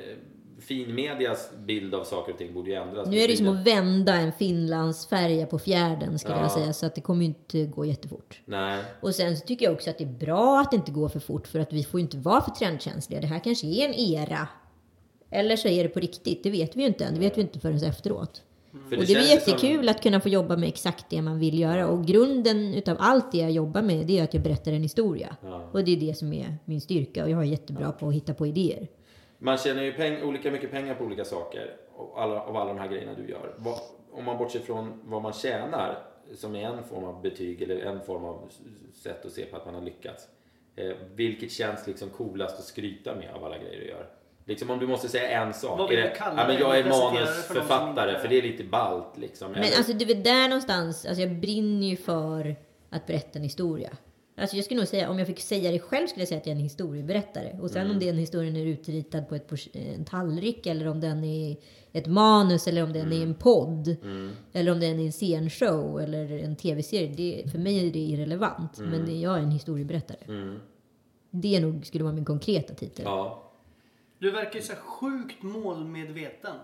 finmedias 0.62 1.52
bild 1.66 1.96
av 1.96 2.04
saker 2.04 2.32
och 2.32 2.38
ting 2.38 2.54
borde 2.54 2.70
ju 2.70 2.76
ändras. 2.76 3.08
Nu 3.08 3.18
är 3.18 3.28
det 3.28 3.38
som 3.38 3.48
att 3.48 3.68
vända 3.68 4.16
en 4.16 4.32
Finlandsfärja 4.32 5.46
på 5.46 5.60
fjärden 5.60 6.20
skulle 6.20 6.36
Ja. 6.36 6.42
jag 6.42 6.52
säga. 6.52 6.74
Så 6.74 6.86
att 6.86 6.96
det 6.96 7.02
kommer 7.02 7.22
ju 7.22 7.28
inte 7.28 7.66
gå 7.66 7.86
jättefort. 7.86 8.42
Nej. 8.46 8.84
Och 9.02 9.16
sen 9.16 9.38
så 9.38 9.46
tycker 9.46 9.66
jag 9.66 9.74
också 9.74 9.90
att 9.90 9.98
det 9.98 10.04
är 10.04 10.26
bra 10.26 10.60
att 10.60 10.72
det 10.72 10.78
inte 10.78 10.92
går 10.92 11.10
för 11.10 11.20
fort. 11.20 11.48
För 11.48 11.60
att 11.60 11.74
vi 11.74 11.84
får 11.84 12.00
ju 12.00 12.02
inte 12.02 12.18
vara 12.18 12.42
för 12.42 12.52
trendkänsliga. 12.52 13.22
Det 13.22 13.28
här 13.28 13.40
kanske 13.40 13.68
är 13.68 13.86
en 13.90 13.94
era. 13.94 14.48
Eller 15.30 15.56
så 15.56 15.68
är 15.68 15.84
det 15.84 15.90
på 15.90 16.00
riktigt. 16.00 16.44
Det 16.44 16.50
vet 16.50 16.76
vi 16.76 16.82
ju 16.82 16.88
inte 16.88 17.06
än. 17.06 17.14
Det 17.14 17.20
vet 17.20 17.38
vi 17.38 17.42
inte 17.42 17.60
förrän 17.60 17.84
efteråt. 17.84 18.42
För 18.90 18.98
och 18.98 19.06
det 19.06 19.14
är 19.14 19.36
jättekul 19.36 19.90
att 19.90 20.04
kunna 20.04 20.20
få 20.22 20.30
jobba 20.30 20.58
med 20.58 20.70
exakt 20.70 21.06
det 21.10 21.22
man 21.22 21.40
vill 21.40 21.60
göra. 21.60 21.88
Och 21.88 22.06
grunden 22.06 22.74
utav 22.74 22.98
allt 23.00 23.32
det 23.32 23.38
jag 23.38 23.52
jobbar 23.52 23.82
med, 23.82 24.08
det 24.08 24.20
är 24.20 24.24
att 24.24 24.34
jag 24.34 24.44
berättar 24.44 24.72
en 24.72 24.82
historia. 24.82 25.36
Ja. 25.44 25.70
Och 25.72 25.84
det 25.84 25.92
är 25.92 25.98
det 25.98 26.18
som 26.18 26.34
är 26.34 26.58
min 26.66 26.82
styrka. 26.82 27.24
Och 27.24 27.30
jag 27.30 27.40
är 27.40 27.44
jättebra 27.46 27.92
på 27.92 28.08
att 28.08 28.14
hitta 28.14 28.34
på 28.34 28.48
idéer. 28.48 28.88
Man 29.44 29.58
tjänar 29.58 29.84
ju 29.84 29.94
peng, 29.94 30.24
olika 30.24 30.52
mycket 30.52 30.72
pengar 30.72 30.96
på 30.96 31.04
olika 31.04 31.26
saker 31.26 31.76
av 31.96 32.18
alla, 32.18 32.42
av 32.42 32.58
alla 32.58 32.74
de 32.74 32.80
här 32.80 32.88
grejerna 32.88 33.14
du 33.14 33.30
gör. 33.30 33.54
Vad, 33.58 33.80
om 34.12 34.26
man 34.26 34.38
bortser 34.38 34.60
från 34.60 35.02
vad 35.04 35.22
man 35.22 35.34
tjänar, 35.34 36.04
som 36.36 36.56
är 36.56 36.70
en 36.70 36.84
form 36.84 37.04
av 37.04 37.22
betyg 37.22 37.62
eller 37.62 37.86
en 37.86 38.02
form 38.02 38.26
av 38.26 38.52
sätt 38.94 39.26
att 39.26 39.32
se 39.32 39.46
på 39.46 39.58
att 39.58 39.66
man 39.66 39.76
har 39.76 39.82
lyckats. 39.82 40.28
Eh, 40.76 40.92
vilket 41.16 41.52
känns 41.52 41.88
liksom 41.88 42.10
coolast 42.10 42.60
att 42.60 42.66
skryta 42.66 43.16
med 43.16 43.30
av 43.36 43.46
alla 43.46 43.58
grejer 43.58 43.80
du 43.80 43.88
gör? 43.88 44.10
Liksom 44.46 44.70
om 44.70 44.80
du 44.80 44.88
måste 44.88 45.10
säga 45.10 45.42
en 45.42 45.54
sak. 45.54 45.80
Vad 45.80 45.90
vill 45.90 46.00
är 46.00 46.10
du 46.10 46.16
kalla 46.16 46.42
ja, 46.42 46.48
men 46.48 46.58
jag 46.58 46.80
är 46.80 46.84
manusförfattare 46.84 48.20
för 48.20 48.28
det 48.28 48.38
är 48.38 48.42
lite 48.42 48.64
ballt 48.64 49.18
liksom. 49.18 49.52
Men 49.52 49.64
Eller- 49.64 49.78
alltså 49.78 49.94
det 49.94 50.12
är 50.12 50.16
där 50.16 50.50
någonstans, 50.50 51.06
alltså 51.06 51.22
jag 51.22 51.32
brinner 51.32 51.88
ju 51.88 51.96
för 51.96 52.56
att 52.90 53.08
berätta 53.08 53.40
en 53.40 53.44
historia. 53.44 53.90
Alltså 54.42 54.56
jag 54.56 54.66
skulle 54.66 54.80
nog 54.80 54.88
säga, 54.88 55.10
om 55.10 55.20
jag 55.20 55.28
fick 55.28 55.40
säga 55.40 55.72
det 55.72 55.80
själv 55.80 56.08
skulle 56.08 56.22
jag 56.22 56.28
säga 56.28 56.40
att 56.40 56.48
jag 56.48 56.52
är 56.52 56.58
en 56.58 56.64
historieberättare. 56.64 57.60
Och 57.62 57.72
sen 57.72 57.92
om 57.92 58.00
den 58.00 58.18
historien 58.18 58.56
är 58.56 58.66
utritad 58.66 59.30
på 59.30 59.36
ett, 59.36 59.52
en 59.74 60.06
tallrik 60.06 60.66
eller 60.66 60.88
om 60.88 61.00
den 61.00 61.24
är 61.24 61.58
ett 61.92 62.08
manus 62.08 62.68
eller 62.68 62.84
om 62.84 62.94
den 62.94 63.14
är 63.14 63.24
en 63.24 63.36
podd. 63.36 63.96
Eller 64.54 64.72
om 64.72 64.80
den 64.80 65.00
är 65.00 65.06
en 65.06 65.12
scenshow 65.12 66.02
eller 66.02 66.40
en 66.40 66.56
tv-serie. 66.56 67.14
Det, 67.16 67.52
för 67.52 67.60
mig 67.60 67.88
är 67.88 67.92
det 67.94 68.00
irrelevant. 68.00 68.80
Men 68.80 69.06
det, 69.06 69.12
jag 69.12 69.38
är 69.38 69.42
en 69.42 69.52
historieberättare. 69.52 70.58
Det 71.32 71.60
nog 71.60 71.86
skulle 71.86 72.04
vara 72.04 72.14
min 72.14 72.26
konkreta 72.26 72.74
titel. 72.74 73.06
Ja. 73.06 73.52
Du 74.20 74.32
verkar 74.32 74.56
ju 74.56 74.62
så 74.62 74.74
sjukt 74.74 75.44
målmedveten. 75.44 76.56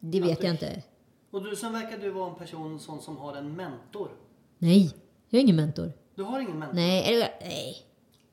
Det 0.00 0.20
vet 0.20 0.42
jag 0.42 0.52
inte. 0.52 0.82
Och 1.30 1.44
du 1.44 1.56
sen 1.56 1.72
verkar 1.72 1.98
du 1.98 2.10
vara 2.10 2.30
en 2.30 2.36
person 2.36 2.80
som 2.80 3.16
har 3.16 3.36
en 3.36 3.56
mentor. 3.56 4.08
Nej, 4.58 4.94
jag 5.28 5.38
är 5.38 5.42
ingen 5.42 5.56
mentor. 5.56 5.92
Du 6.16 6.22
har 6.22 6.40
ingen 6.40 6.58
mentor? 6.58 6.76
Nej, 6.76 7.14
eller, 7.14 7.28
nej. 7.40 7.76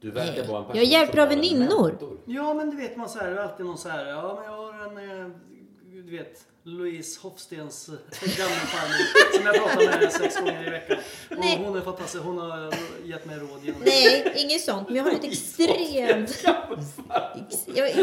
Du 0.01 0.11
verkar 0.11 0.47
vara 0.47 0.59
en 0.59 0.65
person 0.65 0.75
Jag 0.75 0.86
som 0.86 1.19
av 1.23 1.29
väninnor. 1.29 1.97
Ja, 2.25 2.53
men 2.53 2.69
du 2.69 2.77
vet 2.77 2.97
man 2.97 3.09
så 3.09 3.19
här, 3.19 3.31
det 3.31 3.38
är 3.38 3.43
alltid 3.43 3.65
någon 3.65 3.77
så 3.77 3.89
här, 3.89 4.05
ja 4.05 4.36
men 4.36 4.45
jag 4.45 4.57
har 4.57 4.73
en, 4.73 5.21
eh, 5.21 5.31
du 6.01 6.17
vet, 6.17 6.45
Louise 6.63 7.19
Hofstens 7.21 7.89
eh, 7.89 8.37
gamla 8.37 8.55
farmor 8.55 9.35
som 9.35 9.45
jag 9.45 9.55
pratar 9.55 9.99
med 9.99 10.11
sex 10.11 10.39
gånger 10.39 10.67
i 10.67 10.69
veckan. 10.69 10.97
Och 11.31 11.37
Nej. 11.39 11.61
hon 11.65 11.77
är 11.77 11.81
fantastisk, 11.81 12.23
hon 12.23 12.37
har 12.37 12.73
gett 13.05 13.25
mig 13.25 13.37
råd 13.37 13.59
genom 13.63 13.81
Nej, 13.85 14.33
inget 14.35 14.61
sånt. 14.61 14.87
Men 14.87 14.97
jag 14.97 15.03
har 15.03 15.11
ett 15.11 15.23
extremt... 15.31 16.43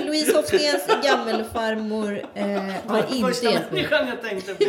Louise 0.05 0.37
Hofstens 0.37 0.87
gammelfarmor 1.05 2.23
eh, 2.35 2.47
har 2.87 3.15
inte 3.15 3.29
Första 3.29 3.51
människan 3.51 4.09
jag 4.09 4.23
tänkte 4.23 4.55
på. 4.55 4.65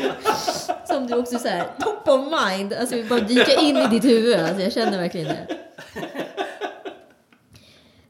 Som 0.88 1.08
du 1.08 1.16
också 1.16 1.40
så 1.40 1.48
här, 1.48 1.68
top 1.80 2.08
of 2.08 2.42
mind. 2.42 2.74
Alltså 2.74 2.96
vi 2.96 3.04
bara 3.04 3.20
dyka 3.20 3.54
in 3.54 3.78
i 3.78 3.88
ditt 3.88 4.04
huvud. 4.04 4.36
Alltså, 4.40 4.62
jag 4.62 4.74
känner 4.74 4.98
verkligen 4.98 5.28
det. 5.28 5.58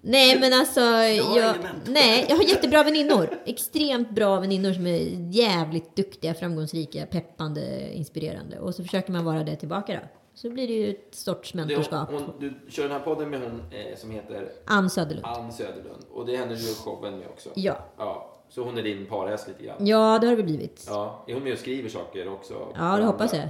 Nej 0.02 0.39
men 0.39 0.54
alltså, 0.54 0.80
jag, 0.80 1.62
mentor. 1.64 1.93
nej, 1.93 2.26
jag 2.30 2.36
har 2.36 2.43
jättebra 2.43 2.84
väninnor. 2.84 3.30
Extremt 3.45 4.10
bra 4.10 4.39
väninnor 4.39 4.74
som 4.74 4.88
är 4.88 4.97
jävligt 5.32 5.95
duktiga, 5.95 6.34
framgångsrika, 6.34 7.06
peppande, 7.06 7.93
inspirerande. 7.93 8.60
Och 8.60 8.76
så 8.76 8.84
försöker 8.84 9.12
man 9.12 9.26
vara 9.26 9.43
det 9.43 9.56
tillbaka 9.56 9.93
då. 9.93 9.99
Så 10.34 10.49
blir 10.49 10.68
det 10.68 10.74
ju 10.74 10.89
ett 10.89 11.16
sorts 11.16 11.52
Du, 11.52 11.58
mentorskap. 11.58 12.10
hon, 12.12 12.24
du 12.39 12.72
kör 12.72 12.84
den 12.84 12.91
här 12.91 12.99
podden 12.99 13.30
med 13.30 13.39
hon 13.41 13.62
eh, 13.72 13.97
som 13.97 14.12
heter 14.12 14.49
Ann 14.66 14.89
Söderlund. 14.89 15.26
Ann 15.26 15.52
Söderlund. 15.52 16.06
Och 16.12 16.26
det 16.26 16.34
är 16.36 16.38
henne 16.38 16.56
du 16.56 16.62
gör 16.62 16.74
showen 16.74 17.18
med 17.20 17.28
också. 17.28 17.49
Ja. 17.56 17.78
ja. 17.97 18.31
Så 18.52 18.64
hon 18.64 18.78
är 18.78 18.84
din 18.84 19.06
parhäst 19.06 19.47
lite 19.47 19.64
grann. 19.64 19.88
Ja, 19.88 20.20
det 20.22 20.28
har 20.28 20.36
det 20.36 20.43
blivit. 20.43 20.86
Ja. 20.88 21.24
Är 21.28 21.34
hon 21.34 21.43
med 21.43 21.54
och 21.54 21.60
skriver 21.60 21.89
saker 21.89 22.28
också? 22.34 22.54
Ja, 22.76 22.97
det 22.97 23.04
hoppas 23.06 23.34
jag. 23.34 23.41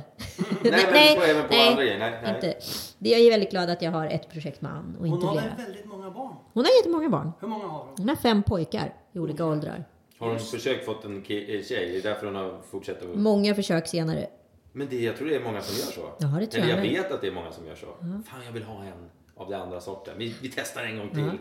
Nej, 0.63 0.71
men 0.91 1.15
på, 1.17 1.23
även 1.23 1.47
på 1.47 1.55
andra 1.55 1.83
grejer. 1.83 1.99
Nej, 1.99 2.19
nej. 2.23 2.35
Inte. 2.35 2.55
Det 2.97 3.09
jag 3.09 3.19
är 3.19 3.29
väldigt 3.29 3.51
glad 3.51 3.69
att 3.69 3.81
jag 3.81 3.91
har 3.91 4.07
ett 4.07 4.29
projekt 4.29 4.61
med 4.61 4.71
Ann 4.71 4.95
och 4.99 5.07
Hon 5.07 5.15
inte 5.15 5.27
har 5.27 5.33
flera. 5.33 5.55
väl 5.55 5.65
väldigt 5.65 5.85
många 5.85 6.11
barn? 6.11 6.35
Hon 6.53 6.65
har 6.65 6.71
jättemånga 6.79 7.09
barn. 7.09 7.31
Hur 7.39 7.47
många 7.47 7.67
har 7.67 7.79
hon? 7.79 7.87
Hon 7.97 8.09
har 8.09 8.15
fem 8.15 8.43
pojkar 8.43 8.93
i 9.13 9.19
olika 9.19 9.45
åldrar. 9.45 9.85
Har 10.19 10.29
hon 10.29 10.39
försökt 10.39 10.85
fått 10.85 11.05
en 11.05 11.17
eh, 11.17 11.23
tjej? 11.23 11.63
Det 11.69 11.97
är 11.97 12.01
därför 12.01 12.25
hon 12.25 12.35
har 12.35 12.61
fortsatt 12.71 13.01
att... 13.01 13.15
Många 13.15 13.55
försök 13.55 13.87
senare. 13.87 14.27
Men 14.71 14.87
det, 14.89 15.01
jag 15.01 15.17
tror 15.17 15.27
det 15.27 15.35
är 15.35 15.43
många 15.43 15.61
som 15.61 15.75
gör 15.75 15.91
så. 15.91 16.13
Ja, 16.19 16.27
det 16.39 16.45
tror 16.47 16.63
Eller 16.63 16.75
jag 16.75 16.85
jag 16.85 16.91
vet 16.91 17.11
att 17.11 17.21
det 17.21 17.27
är 17.27 17.31
många 17.31 17.51
som 17.51 17.67
gör 17.67 17.75
så. 17.75 17.87
Fan, 18.29 18.39
jag 18.45 18.51
vill 18.51 18.63
ha 18.63 18.83
en 18.83 19.09
av 19.35 19.49
den 19.49 19.61
andra 19.61 19.81
sorten. 19.81 20.13
Vi, 20.17 20.35
vi 20.41 20.51
testar 20.55 20.83
en 20.83 20.97
gång 20.97 21.09
till. 21.09 21.31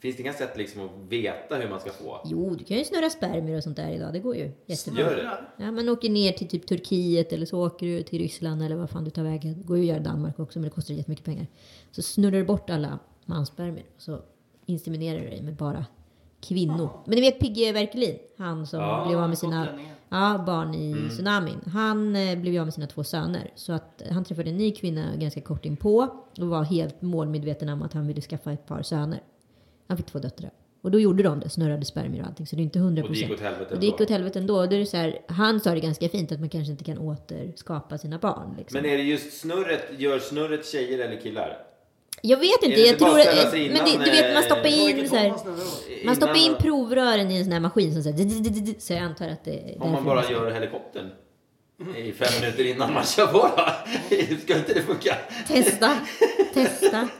Finns 0.00 0.16
det 0.16 0.22
inga 0.22 0.32
sätt 0.32 0.56
liksom 0.56 0.82
att 0.84 0.90
veta 1.08 1.54
hur 1.56 1.68
man 1.70 1.80
ska 1.80 1.90
få? 1.90 2.20
Jo, 2.24 2.54
du 2.54 2.64
kan 2.64 2.76
ju 2.78 2.84
snurra 2.84 3.10
spermier 3.10 3.56
och 3.56 3.62
sånt 3.62 3.76
där 3.76 3.90
idag. 3.90 4.12
Det 4.12 4.18
går 4.18 4.36
ju 4.36 4.50
jättebra. 4.66 5.00
Gör 5.02 5.16
det? 5.16 5.64
Ja, 5.64 5.70
man 5.72 5.88
åker 5.88 6.10
ner 6.10 6.32
till 6.32 6.48
typ 6.48 6.66
Turkiet 6.66 7.32
eller 7.32 7.46
så 7.46 7.66
åker 7.66 7.86
du 7.86 8.02
till 8.02 8.18
Ryssland 8.18 8.62
eller 8.62 8.76
vad 8.76 8.90
fan 8.90 9.04
du 9.04 9.10
tar 9.10 9.22
vägen. 9.22 9.54
Det 9.58 9.64
går 9.66 9.76
ju 9.76 9.82
att 9.82 9.88
göra 9.88 9.98
i 10.00 10.02
Danmark 10.04 10.38
också 10.38 10.58
men 10.58 10.64
det 10.68 10.74
kostar 10.74 10.94
jättemycket 10.94 11.24
pengar. 11.24 11.46
Så 11.90 12.02
snurrar 12.02 12.38
du 12.38 12.44
bort 12.44 12.70
alla 12.70 12.98
manspermier 13.24 13.84
och 13.96 14.02
så 14.02 14.18
inseminerar 14.66 15.20
du 15.20 15.28
dig 15.30 15.42
med 15.42 15.54
bara 15.56 15.84
kvinnor. 16.40 16.90
Men 17.06 17.14
ni 17.14 17.20
vet 17.20 17.38
Pigge 17.40 17.72
Werkelin, 17.72 18.18
han 18.38 18.66
som 18.66 18.80
Ja, 18.80 19.04
blev 19.08 19.18
av 19.18 19.28
med 19.28 19.38
sina 19.38 19.68
ja, 20.08 20.42
barn 20.46 20.74
i 20.74 20.92
Mm. 20.92 21.08
tsunamin. 21.08 21.60
Han 21.72 22.16
eh, 22.16 22.38
blev 22.38 22.60
av 22.60 22.66
med 22.66 22.74
sina 22.74 22.86
två 22.86 23.04
söner. 23.04 23.50
Så 23.54 23.72
att 23.72 24.02
han 24.10 24.24
träffade 24.24 24.50
en 24.50 24.56
ny 24.56 24.70
kvinna 24.74 25.16
ganska 25.16 25.40
kort 25.40 25.64
inpå 25.66 26.08
och 26.40 26.46
var 26.48 26.62
helt 26.62 27.02
målmedveten 27.02 27.68
om 27.68 27.82
att 27.82 27.92
han 27.92 28.06
ville 28.06 28.20
skaffa 28.20 28.52
ett 28.52 28.66
par 28.66 28.82
söner. 28.82 29.20
Han 29.90 29.96
fick 29.96 30.06
två 30.06 30.18
döttrar. 30.18 30.50
Och 30.82 30.90
då 30.90 31.00
gjorde 31.00 31.22
de 31.22 31.40
det, 31.40 31.48
snurrade 31.48 31.84
spermier 31.84 32.22
och 32.22 32.28
allting. 32.28 32.46
Så 32.46 32.56
det 32.56 32.62
är 32.62 32.64
inte 32.64 32.78
hundra 32.78 33.02
Och 33.02 33.10
det 33.10 33.16
gick 33.18 33.28
procent. 33.28 33.40
åt 33.40 33.46
helvete 33.46 33.74
Och 33.74 33.80
det 33.80 33.86
gick 33.86 33.94
ändå. 33.94 34.04
åt 34.04 34.10
helvete 34.10 34.38
ändå. 34.38 34.66
Då 34.66 34.74
är 34.76 34.78
det 34.78 34.86
så 34.86 34.96
här, 34.96 35.22
han 35.28 35.60
sa 35.60 35.74
det 35.74 35.80
ganska 35.80 36.08
fint 36.08 36.32
att 36.32 36.40
man 36.40 36.48
kanske 36.48 36.72
inte 36.72 36.84
kan 36.84 36.98
återskapa 36.98 37.98
sina 37.98 38.18
barn. 38.18 38.54
Liksom. 38.58 38.80
Men 38.82 38.90
är 38.90 38.96
det 38.96 39.02
just 39.02 39.40
snurret, 39.40 39.84
gör 39.98 40.18
snurret 40.18 40.66
tjejer 40.66 40.98
eller 40.98 41.20
killar? 41.20 41.66
jag 42.22 42.36
vet 42.36 42.62
inte, 42.62 42.80
jag 42.80 42.98
tror... 42.98 43.20
att 43.20 43.52
Men 43.52 43.74
det, 43.84 44.04
du 44.04 44.10
vet, 44.10 44.34
man 44.34 44.42
eh, 44.42 44.46
stoppar 44.46 44.66
in 44.66 45.08
så 45.08 45.16
här, 45.16 45.34
man 46.04 46.16
stoppar 46.16 46.46
in 46.46 46.54
provrören 46.54 47.30
i 47.30 47.36
en 47.36 47.44
sån 47.44 47.52
här 47.52 47.60
maskin 47.60 47.92
som 47.92 48.02
säger... 48.02 48.80
Så 48.80 48.92
jag 48.92 49.02
antar 49.02 49.28
att 49.28 49.44
det 49.44 49.72
är 49.74 49.82
Om 49.82 49.92
man 49.92 50.04
bara 50.04 50.30
gör 50.30 50.50
helikoptern 50.50 51.10
i 51.96 52.12
fem 52.12 52.40
minuter 52.40 52.64
innan 52.66 52.94
man 52.94 53.04
kör 53.04 53.26
på 53.26 53.38
då? 53.38 53.62
Ska 54.42 54.56
inte 54.56 54.74
det 54.74 54.82
funka? 54.82 55.16
Testa, 55.48 55.96
testa. 56.54 57.08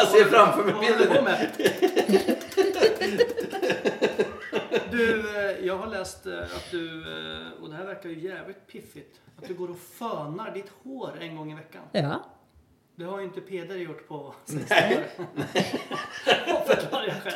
Jag 0.00 0.08
ser 0.08 0.24
framför 0.24 0.64
mig 0.64 0.74
bilden. 0.80 1.24
Du, 4.90 5.38
eh, 5.38 5.66
jag 5.66 5.76
har 5.78 5.86
läst 5.86 6.26
eh, 6.26 6.38
att 6.42 6.70
du, 6.70 7.00
eh, 7.00 7.62
och 7.62 7.70
det 7.70 7.76
här 7.76 7.84
verkar 7.84 8.08
ju 8.08 8.20
jävligt 8.28 8.66
piffigt, 8.66 9.20
att 9.38 9.48
du 9.48 9.54
går 9.54 9.70
och 9.70 9.78
fönar 9.78 10.50
ditt 10.54 10.72
hår 10.82 11.18
en 11.20 11.36
gång 11.36 11.52
i 11.52 11.54
veckan. 11.54 11.82
Ja. 11.92 12.24
Det 12.96 13.04
har 13.04 13.18
ju 13.18 13.24
inte 13.24 13.40
Peder 13.40 13.76
gjort 13.76 14.08
på 14.08 14.34
16 14.44 14.60
år. 14.60 14.68
Skäl. 14.68 15.02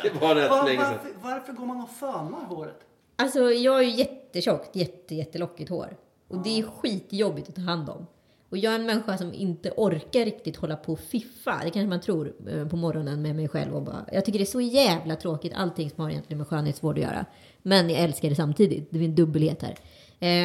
Det 0.03 0.21
var 0.21 0.35
rätt 0.35 0.49
Var- 0.49 0.65
länge 0.65 0.81
sedan. 0.85 0.93
varför, 0.93 1.11
varför 1.21 1.53
går 1.53 1.65
man 1.65 1.81
och 1.81 1.89
fönar 1.89 2.45
håret? 2.45 2.79
Alltså 3.15 3.39
jag 3.51 3.71
har 3.71 3.81
ju 3.81 3.89
jättetjockt, 3.91 4.75
jätte, 4.75 5.15
jättelockigt 5.15 5.69
hår. 5.69 5.97
Och 6.27 6.37
det 6.37 6.59
är 6.59 6.63
skitjobbigt 6.63 7.49
att 7.49 7.55
ta 7.55 7.61
hand 7.61 7.89
om. 7.89 8.07
Och 8.55 8.59
jag 8.59 8.73
är 8.73 8.79
en 8.79 8.85
människa 8.85 9.17
som 9.17 9.33
inte 9.33 9.71
orkar 9.77 10.25
riktigt 10.25 10.55
hålla 10.57 10.75
på 10.75 10.93
och 10.93 10.99
fiffa. 10.99 11.51
Det 11.63 11.69
kanske 11.69 11.87
man 11.89 12.01
tror 12.01 12.33
eh, 12.49 12.67
på 12.67 12.75
morgonen 12.75 13.21
med 13.21 13.35
mig 13.35 13.47
själv. 13.47 13.75
Och 13.75 13.81
bara, 13.81 14.05
jag 14.11 14.25
tycker 14.25 14.39
det 14.39 14.43
är 14.43 14.45
så 14.45 14.61
jävla 14.61 15.15
tråkigt 15.15 15.53
allting 15.55 15.89
som 15.89 16.03
har 16.03 16.09
egentligen 16.11 16.37
med 16.37 16.47
skönhetsvård 16.47 16.97
att 16.97 17.03
göra. 17.03 17.25
Men 17.61 17.89
jag 17.89 17.99
älskar 17.99 18.29
det 18.29 18.35
samtidigt. 18.35 18.87
Det 18.91 18.99
är 18.99 19.03
en 19.03 19.15
dubbelhet 19.15 19.61
här. 19.63 19.75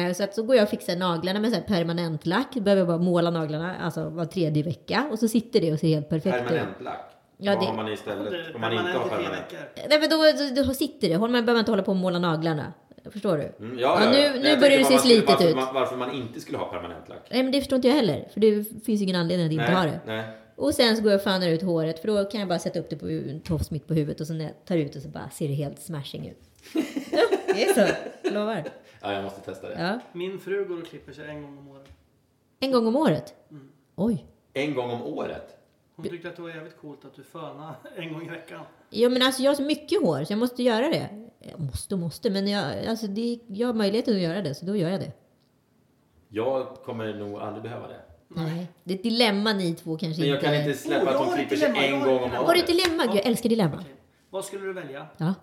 Eh, 0.07 0.13
så 0.13 0.23
att 0.23 0.35
så 0.35 0.43
går 0.43 0.55
jag 0.55 0.63
och 0.63 0.69
fixar 0.69 0.95
naglarna 0.95 1.39
med 1.39 1.49
så 1.49 1.55
här 1.55 1.63
permanent 1.63 2.25
lack. 2.25 2.53
Behöver 2.53 2.85
bara 2.85 2.97
måla 2.97 3.29
naglarna 3.29 3.75
alltså 3.77 4.09
var 4.09 4.25
tredje 4.25 4.63
vecka. 4.63 5.07
Och 5.11 5.19
så 5.19 5.27
sitter 5.27 5.61
det 5.61 5.73
och 5.73 5.79
ser 5.79 5.87
helt 5.87 6.09
perfekt 6.09 6.35
ut. 6.35 6.47
Permanent 6.47 6.81
lack. 6.81 7.11
Ja, 7.37 7.53
Vad 7.55 7.63
det- 7.63 7.67
har 7.67 7.75
man 7.75 7.87
istället 7.93 8.55
om 8.55 8.61
man 8.61 8.71
inte 8.73 8.83
har 8.91 9.09
permanent. 9.09 9.45
Nej 9.89 9.99
men 9.99 10.09
då, 10.09 10.17
då, 10.55 10.63
då 10.67 10.73
sitter 10.73 11.09
det. 11.09 11.19
Man 11.19 11.31
behöver 11.31 11.59
inte 11.59 11.71
hålla 11.71 11.83
på 11.83 11.91
och 11.91 11.97
måla 11.97 12.19
naglarna. 12.19 12.73
Förstår 13.09 13.37
du? 13.37 13.65
Mm, 13.65 13.79
ja, 13.79 14.03
ja, 14.03 14.11
nu, 14.11 14.17
ja. 14.17 14.33
nu 14.33 14.49
Jag 14.49 14.59
börjar 14.59 14.77
det 14.77 14.85
se 14.85 14.97
slitet 14.97 15.27
varför 15.27 15.49
ut. 15.49 15.55
Man, 15.55 15.73
varför 15.73 15.97
man 15.97 16.11
inte 16.11 16.39
skulle 16.39 16.57
ha 16.57 16.65
permanent 16.65 17.09
lack. 17.09 17.27
Nej 17.31 17.43
men 17.43 17.51
det 17.51 17.59
förstår 17.59 17.75
inte 17.75 17.87
jag 17.87 17.95
heller. 17.95 18.27
För 18.33 18.39
det 18.39 18.63
finns 18.85 19.01
ingen 19.01 19.15
anledning 19.15 19.45
att 19.47 19.51
inte 19.53 19.65
Nej, 19.65 19.75
ha 19.75 19.83
det. 19.83 19.99
nej. 20.05 20.23
Och 20.55 20.73
sen 20.73 20.97
så 20.97 21.03
går 21.03 21.11
jag 21.11 21.17
och 21.19 21.23
fanar 21.23 21.47
ut 21.47 21.61
håret. 21.61 21.99
För 21.99 22.07
då 22.07 22.25
kan 22.25 22.39
jag 22.39 22.49
bara 22.49 22.59
sätta 22.59 22.79
upp 22.79 22.89
det 22.89 22.95
på 22.95 23.07
en 23.07 23.39
tofs 23.41 23.71
mitt 23.71 23.87
på 23.87 23.93
huvudet. 23.93 24.21
Och 24.21 24.27
sen 24.27 24.37
när 24.37 24.45
jag 24.45 24.65
tar 24.65 24.77
ut 24.77 24.93
det 24.93 25.01
så 25.01 25.07
bara 25.07 25.29
ser 25.29 25.47
det 25.47 25.53
helt 25.53 25.79
smashing 25.81 26.27
ut. 26.27 26.39
ja, 27.11 27.21
det 27.55 27.63
är 27.63 27.73
så. 27.87 27.93
Lovar. 28.33 28.63
Ja, 29.01 29.13
jag 29.13 29.23
måste 29.23 29.41
testa 29.41 29.69
det. 29.69 29.75
Ja. 29.79 29.99
Min 30.13 30.39
fru 30.39 30.65
går 30.65 30.77
och 30.81 30.87
klipper 30.87 31.13
sig 31.13 31.29
en 31.29 31.41
gång 31.41 31.57
om 31.57 31.69
året. 31.69 31.87
En 32.59 32.71
gång 32.71 32.87
om 32.87 32.95
året. 32.95 33.33
Mm. 33.51 33.69
Oj. 33.95 34.25
En 34.53 34.73
gång 34.73 34.89
om 34.91 35.01
året. 35.01 35.57
Hon 36.01 36.09
tyckte 36.09 36.29
att 36.29 36.35
det 36.35 36.41
var 36.41 36.49
jävligt 36.49 36.77
coolt 36.81 37.05
att 37.05 37.15
du 37.15 37.23
fönar 37.23 37.75
en 37.95 38.13
gång 38.13 38.25
i 38.25 38.29
veckan. 38.29 38.61
Ja 38.89 39.09
men 39.09 39.21
alltså 39.21 39.41
jag 39.41 39.49
har 39.51 39.55
så 39.55 39.63
mycket 39.63 40.01
hår 40.01 40.23
så 40.23 40.33
jag 40.33 40.39
måste 40.39 40.63
göra 40.63 40.89
det. 40.89 41.09
Jag 41.39 41.59
måste 41.59 41.95
och 41.95 41.99
måste. 41.99 42.29
Men 42.29 42.47
jag, 42.47 42.85
alltså 42.85 43.07
det, 43.07 43.39
jag 43.47 43.67
har 43.67 43.73
möjligheten 43.73 44.15
att 44.15 44.21
göra 44.21 44.41
det. 44.41 44.55
Så 44.55 44.65
då 44.65 44.75
gör 44.75 44.89
jag 44.89 44.99
det. 44.99 45.11
Jag 46.29 46.75
kommer 46.85 47.13
nog 47.13 47.39
aldrig 47.39 47.63
behöva 47.63 47.87
det. 47.87 48.01
Nej. 48.27 48.67
Det 48.83 48.93
är 48.93 48.97
ett 48.97 49.03
dilemma 49.03 49.53
ni 49.53 49.75
två 49.75 49.97
kanske 49.97 50.21
Men 50.21 50.29
jag 50.29 50.37
inte... 50.37 50.45
kan 50.45 50.55
inte 50.55 50.73
släppa 50.73 51.05
Oh, 51.05 51.09
att 51.21 51.25
hon 51.27 51.35
klipper 51.35 51.55
sig 51.55 51.67
en 51.87 51.99
gång 51.99 52.01
om 52.01 52.07
dilemma. 52.07 52.35
Har 52.37 52.43
du 52.43 52.49
året. 52.49 52.61
ett 52.61 52.67
dilemma? 52.67 53.05
Gud, 53.05 53.15
jag 53.15 53.25
älskar 53.25 53.49
dilemma. 53.49 53.75
Okej. 53.79 53.95
Vad 54.29 54.45
skulle 54.45 54.65
du 54.65 54.73
välja? 54.73 55.07
Ja. 55.17 55.33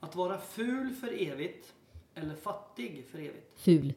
Att 0.00 0.16
vara 0.16 0.38
ful 0.38 0.90
för 1.00 1.22
evigt 1.22 1.72
eller 2.14 2.34
fattig 2.34 3.04
för 3.10 3.18
evigt? 3.18 3.50
Ful. 3.56 3.92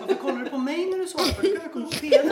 Varför 0.00 0.14
kollar 0.14 0.38
du 0.44 0.50
på 0.50 0.58
mig 0.58 0.86
när 0.86 0.98
du 0.98 1.06
svarar? 1.06 1.24
För 1.26 1.42
du 1.42 1.56
kan 1.56 1.62
jag 1.62 1.72
kolla 1.72 1.86
på 1.86 1.92
Peder. 1.92 2.22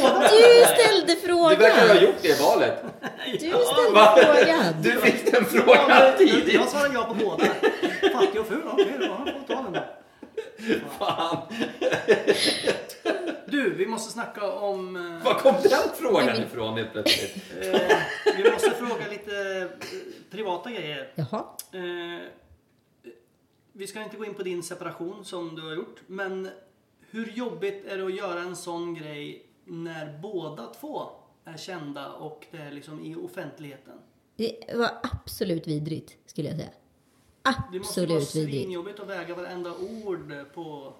Båda. 0.00 0.28
Du 0.28 0.64
ställde 0.82 1.16
frågan! 1.26 1.50
Du 1.50 1.56
verkar 1.56 1.88
ha 1.88 2.00
gjort 2.00 2.22
det 2.22 2.40
valet. 2.40 2.84
Du 3.32 3.38
ställde 3.38 3.90
Va? 3.94 4.16
frågan! 4.16 4.74
Du 4.82 4.90
fick 4.92 5.32
den 5.32 5.44
Ja, 5.54 5.62
frågan 5.64 5.88
men 5.88 6.16
tidigt. 6.18 6.54
Jag 6.54 6.68
svarar 6.68 6.90
ja 6.94 7.04
på 7.04 7.14
båda. 7.14 7.44
Fattig 8.12 8.40
och 8.40 8.46
ful, 8.46 8.62
okej 8.72 8.96
då. 9.00 9.06
Han 9.12 9.26
får 9.26 9.54
ta 9.54 9.62
den 9.62 9.72
då. 9.72 9.80
Fan. 10.98 11.36
Du, 13.46 13.74
vi 13.74 13.86
måste 13.86 14.12
snacka 14.12 14.52
om... 14.52 14.96
eh, 14.96 15.24
Var 15.26 15.34
kom 15.34 15.54
den 15.62 15.80
frågan 16.00 16.42
ifrån 16.42 16.76
helt 16.76 16.92
plötsligt? 16.92 17.36
Eh, 17.62 17.96
vi 18.36 18.50
måste 18.50 18.70
fråga 18.70 19.04
lite 19.10 19.32
eh, 19.36 19.86
privata 20.30 20.70
grejer. 20.70 21.08
Jaha. 21.14 21.44
Eh, 21.72 22.20
vi 23.72 23.86
ska 23.86 24.02
inte 24.02 24.16
gå 24.16 24.24
in 24.24 24.34
på 24.34 24.42
din 24.42 24.62
separation 24.62 25.24
som 25.24 25.54
du 25.56 25.62
har 25.62 25.74
gjort. 25.74 26.00
Men 26.06 26.48
hur 27.10 27.26
jobbigt 27.32 27.86
är 27.86 27.98
det 27.98 28.04
att 28.06 28.16
göra 28.16 28.40
en 28.40 28.56
sån 28.56 28.94
grej 28.94 29.46
när 29.64 30.18
båda 30.18 30.66
två 30.80 31.02
är 31.44 31.56
kända 31.56 32.12
och 32.12 32.46
det 32.50 32.58
är 32.58 32.70
liksom 32.70 33.04
i 33.04 33.14
offentligheten? 33.16 33.94
Det 34.36 34.74
var 34.74 34.90
absolut 35.02 35.66
vidrigt, 35.66 36.16
skulle 36.26 36.48
jag 36.48 36.56
säga. 36.58 36.70
Det 37.72 37.78
måste 37.78 38.00
ju 38.00 38.06
vara 38.06 38.18
Absolut 38.18 38.46
vidrigt. 38.48 38.62
svinjobbigt 38.64 39.00
att 39.00 39.08
väga 39.08 39.34
varenda 39.34 39.72
ord 40.04 40.32
på... 40.54 40.94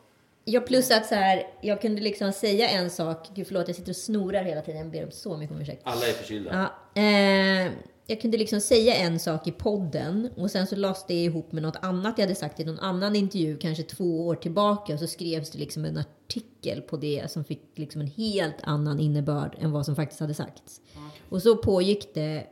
Ja, 0.44 0.60
plus 0.60 0.90
att 0.90 1.06
så 1.06 1.14
här, 1.14 1.46
jag 1.60 1.80
kunde 1.82 2.02
liksom 2.02 2.32
säga 2.32 2.68
en 2.68 2.90
sak. 2.90 3.28
Gud 3.34 3.46
förlåt, 3.46 3.68
jag 3.68 3.76
sitter 3.76 3.90
och 3.92 3.96
snorar 3.96 4.42
hela 4.44 4.60
tiden. 4.62 4.80
Jag 4.80 4.90
ber 4.90 5.04
om 5.04 5.10
så 5.10 5.36
mycket 5.36 5.56
om 5.56 5.62
ursäkt. 5.62 5.82
Alla 5.84 6.06
är 6.06 6.12
förkylda. 6.12 6.70
Ja, 6.94 7.02
eh, 7.02 7.72
jag 8.06 8.20
kunde 8.20 8.38
liksom 8.38 8.60
säga 8.60 8.94
en 8.94 9.18
sak 9.18 9.46
i 9.46 9.52
podden 9.52 10.30
och 10.36 10.50
sen 10.50 10.66
så 10.66 10.76
lades 10.76 11.06
det 11.06 11.24
ihop 11.24 11.52
med 11.52 11.62
något 11.62 11.76
annat 11.82 12.18
jag 12.18 12.24
hade 12.24 12.34
sagt 12.34 12.60
i 12.60 12.64
någon 12.64 12.78
annan 12.78 13.16
intervju, 13.16 13.56
kanske 13.56 13.82
två 13.82 14.26
år 14.26 14.34
tillbaka. 14.34 14.94
Och 14.94 14.98
så 14.98 15.06
skrevs 15.06 15.50
det 15.50 15.58
liksom 15.58 15.84
en 15.84 15.98
artikel 15.98 16.80
på 16.80 16.96
det 16.96 17.30
som 17.30 17.44
fick 17.44 17.62
liksom 17.74 18.00
en 18.00 18.06
helt 18.06 18.56
annan 18.62 19.00
innebörd 19.00 19.56
än 19.60 19.72
vad 19.72 19.86
som 19.86 19.96
faktiskt 19.96 20.20
hade 20.20 20.34
sagts. 20.34 20.80
Och 21.28 21.42
så 21.42 21.56
pågick 21.56 22.14
det 22.14 22.46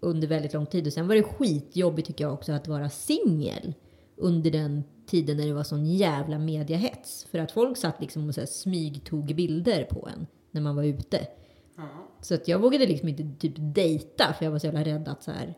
under 0.00 0.28
väldigt 0.28 0.52
lång 0.52 0.66
tid. 0.66 0.86
Och 0.86 0.92
sen 0.92 1.08
var 1.08 1.14
det 1.14 1.22
skitjobbigt 1.22 2.08
tycker 2.08 2.24
jag 2.24 2.32
också 2.34 2.52
att 2.52 2.68
vara 2.68 2.90
singel 2.90 3.74
under 4.16 4.50
den 4.50 4.84
tiden 5.06 5.36
när 5.36 5.46
det 5.46 5.52
var 5.52 5.64
sån 5.64 5.86
jävla 5.86 6.38
mediahets. 6.38 7.26
För 7.30 7.38
att 7.38 7.52
folk 7.52 7.76
satt 7.76 8.00
liksom 8.00 8.28
och 8.28 8.34
så 8.34 8.40
här 8.40 8.46
smygtog 8.46 9.34
bilder 9.34 9.84
på 9.84 10.08
en 10.12 10.26
när 10.50 10.60
man 10.60 10.76
var 10.76 10.84
ute. 10.84 11.26
Så 12.20 12.34
att 12.34 12.48
jag 12.48 12.58
vågade 12.58 12.86
liksom 12.86 13.08
inte 13.08 13.22
typ 13.38 13.54
dejta 13.56 14.32
för 14.38 14.44
jag 14.44 14.52
var 14.52 14.58
så 14.58 14.66
jävla 14.66 14.84
rädd 14.84 15.08
att 15.08 15.22
så 15.22 15.30
här, 15.30 15.54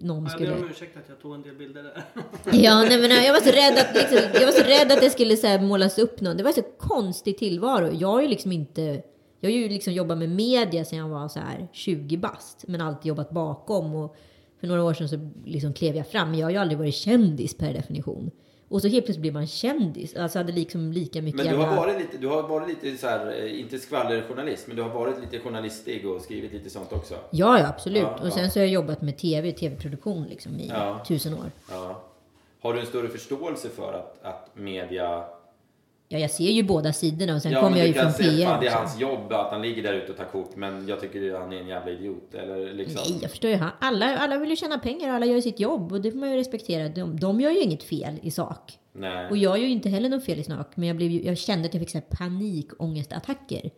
någon 0.00 0.24
Ja, 0.24 0.30
jag 0.30 0.38
ber 0.40 0.46
skulle... 0.46 0.64
om 0.64 0.70
ursäkt 0.70 0.96
att 0.96 1.08
jag 1.08 1.20
tog 1.20 1.34
en 1.34 1.42
del 1.42 1.54
bilder 1.54 1.82
där. 1.82 2.04
Ja, 2.64 2.82
nej, 2.82 3.00
men 3.00 3.10
jag 3.10 3.32
var 3.32 3.40
så 3.40 3.50
rädd 3.50 3.78
att, 3.78 3.94
liksom, 3.94 4.18
jag 4.34 4.46
var 4.46 4.52
så 4.52 4.64
rädd 4.64 4.92
att 4.92 5.00
det 5.00 5.10
skulle 5.10 5.36
så 5.36 5.46
här, 5.46 5.60
målas 5.60 5.98
upp 5.98 6.20
någon. 6.20 6.36
Det 6.36 6.42
var 6.42 6.52
så 6.52 6.62
konstig 6.62 7.38
tillvaro. 7.38 7.92
Jag 7.92 8.08
har 8.08 8.22
ju 8.22 8.28
liksom 8.28 8.52
inte... 8.52 9.02
Jag 9.40 9.50
har 9.50 9.56
ju 9.56 9.68
liksom 9.68 9.92
jobbat 9.92 10.18
med 10.18 10.28
media 10.28 10.84
sedan 10.84 10.98
jag 10.98 11.08
var 11.08 11.28
så 11.28 11.40
här 11.40 11.68
20 11.72 12.16
bast. 12.16 12.64
Men 12.68 12.80
alltid 12.80 13.08
jobbat 13.08 13.30
bakom. 13.30 13.94
Och 13.94 14.16
för 14.60 14.66
några 14.66 14.84
år 14.84 14.94
sedan 14.94 15.08
så 15.08 15.30
liksom 15.44 15.72
klev 15.72 15.96
jag 15.96 16.06
fram. 16.06 16.34
Jag 16.34 16.46
har 16.46 16.50
ju 16.50 16.56
aldrig 16.56 16.78
varit 16.78 16.94
kändis 16.94 17.58
per 17.58 17.72
definition. 17.72 18.30
Och 18.68 18.82
så 18.82 18.88
helt 18.88 19.04
plötsligt 19.04 19.20
blir 19.20 19.32
man 19.32 19.46
kändis. 19.46 20.16
Alltså 20.16 20.38
hade 20.38 20.52
liksom 20.52 20.92
lika 20.92 21.22
mycket 21.22 21.36
Men 21.44 21.46
du 21.46 21.56
har 21.56 21.62
jävla- 21.66 21.76
varit 21.80 21.98
lite, 21.98 22.18
du 22.18 22.26
har 22.28 22.42
varit 22.48 22.68
lite 22.68 22.96
så 22.98 23.06
här, 23.06 23.40
eh, 23.44 23.60
inte 23.60 23.78
skvallerjournalist, 23.78 24.66
men 24.66 24.76
du 24.76 24.82
har 24.82 24.90
varit 24.90 25.14
lite 25.20 25.38
journalistig 25.44 26.06
och 26.06 26.20
skrivit 26.22 26.52
lite 26.52 26.70
sånt 26.70 26.92
också. 26.92 27.14
Ja, 27.30 27.58
ja, 27.58 27.66
absolut. 27.68 28.02
Ja, 28.02 28.18
och 28.26 28.32
sen 28.32 28.44
ja. 28.44 28.50
så 28.50 28.58
har 28.58 28.64
jag 28.64 28.72
jobbat 28.72 29.02
med 29.02 29.18
tv, 29.18 29.52
tv-produktion 29.52 30.24
liksom 30.24 30.60
i 30.60 30.68
Ja. 30.68 31.04
tusen 31.08 31.34
år. 31.34 31.50
Ja. 31.70 32.02
Har 32.60 32.74
du 32.74 32.80
en 32.80 32.86
större 32.86 33.08
förståelse 33.08 33.68
för 33.68 33.92
att, 33.92 34.18
att 34.24 34.50
media... 34.54 35.24
Ja, 36.10 36.18
jag 36.18 36.30
ser 36.30 36.50
ju 36.50 36.62
båda 36.62 36.92
sidorna 36.92 37.34
och 37.34 37.42
sen 37.42 37.52
ja, 37.52 37.60
kommer 37.60 37.78
jag 37.78 37.86
ju 37.86 37.92
från 37.92 38.12
PR 38.12 38.26
det 38.26 38.42
är 38.44 38.56
också. 38.56 38.70
hans 38.78 39.00
jobb 39.00 39.32
att 39.32 39.50
han 39.50 39.62
ligger 39.62 39.82
där 39.82 39.92
ute 39.94 40.12
och 40.12 40.18
tar 40.18 40.24
kort, 40.24 40.56
men 40.56 40.88
jag 40.88 41.00
tycker 41.00 41.34
att 41.34 41.40
han 41.40 41.52
är 41.52 41.56
en 41.60 41.68
jävla 41.68 41.90
idiot. 41.92 42.34
Eller 42.34 42.74
liksom... 42.74 43.02
Nej, 43.10 43.18
jag 43.22 43.30
förstår 43.30 43.50
ju. 43.50 43.56
Han- 43.56 43.70
Alla, 43.80 44.18
alla 44.18 44.38
vill 44.38 44.50
ju 44.50 44.56
tjäna 44.56 44.78
pengar 44.78 45.08
och 45.08 45.14
alla 45.14 45.26
gör 45.26 45.34
ju 45.34 45.42
sitt 45.42 45.60
jobb 45.60 45.92
och 45.92 46.00
det 46.00 46.10
får 46.10 46.18
man 46.18 46.30
ju 46.30 46.36
respektera. 46.36 46.88
De, 46.88 47.20
de 47.20 47.40
gör 47.40 47.50
ju 47.50 47.60
inget 47.60 47.82
fel 47.82 48.14
i 48.22 48.30
sak. 48.30 48.78
Nej. 48.92 49.28
Och 49.30 49.36
jag 49.36 49.58
gör 49.58 49.64
ju 49.64 49.70
inte 49.72 49.88
heller 49.88 50.08
något 50.08 50.24
fel 50.24 50.38
i 50.38 50.44
sak. 50.44 50.66
Men 50.74 50.88
jag, 50.88 50.96
blev 50.96 51.10
ju, 51.10 51.22
jag 51.24 51.38
kände 51.38 51.66
att 51.68 51.74
jag 51.74 51.80
fick 51.80 51.90
så 51.90 51.98
här 51.98 52.06
panikångestattacker. 52.18 53.70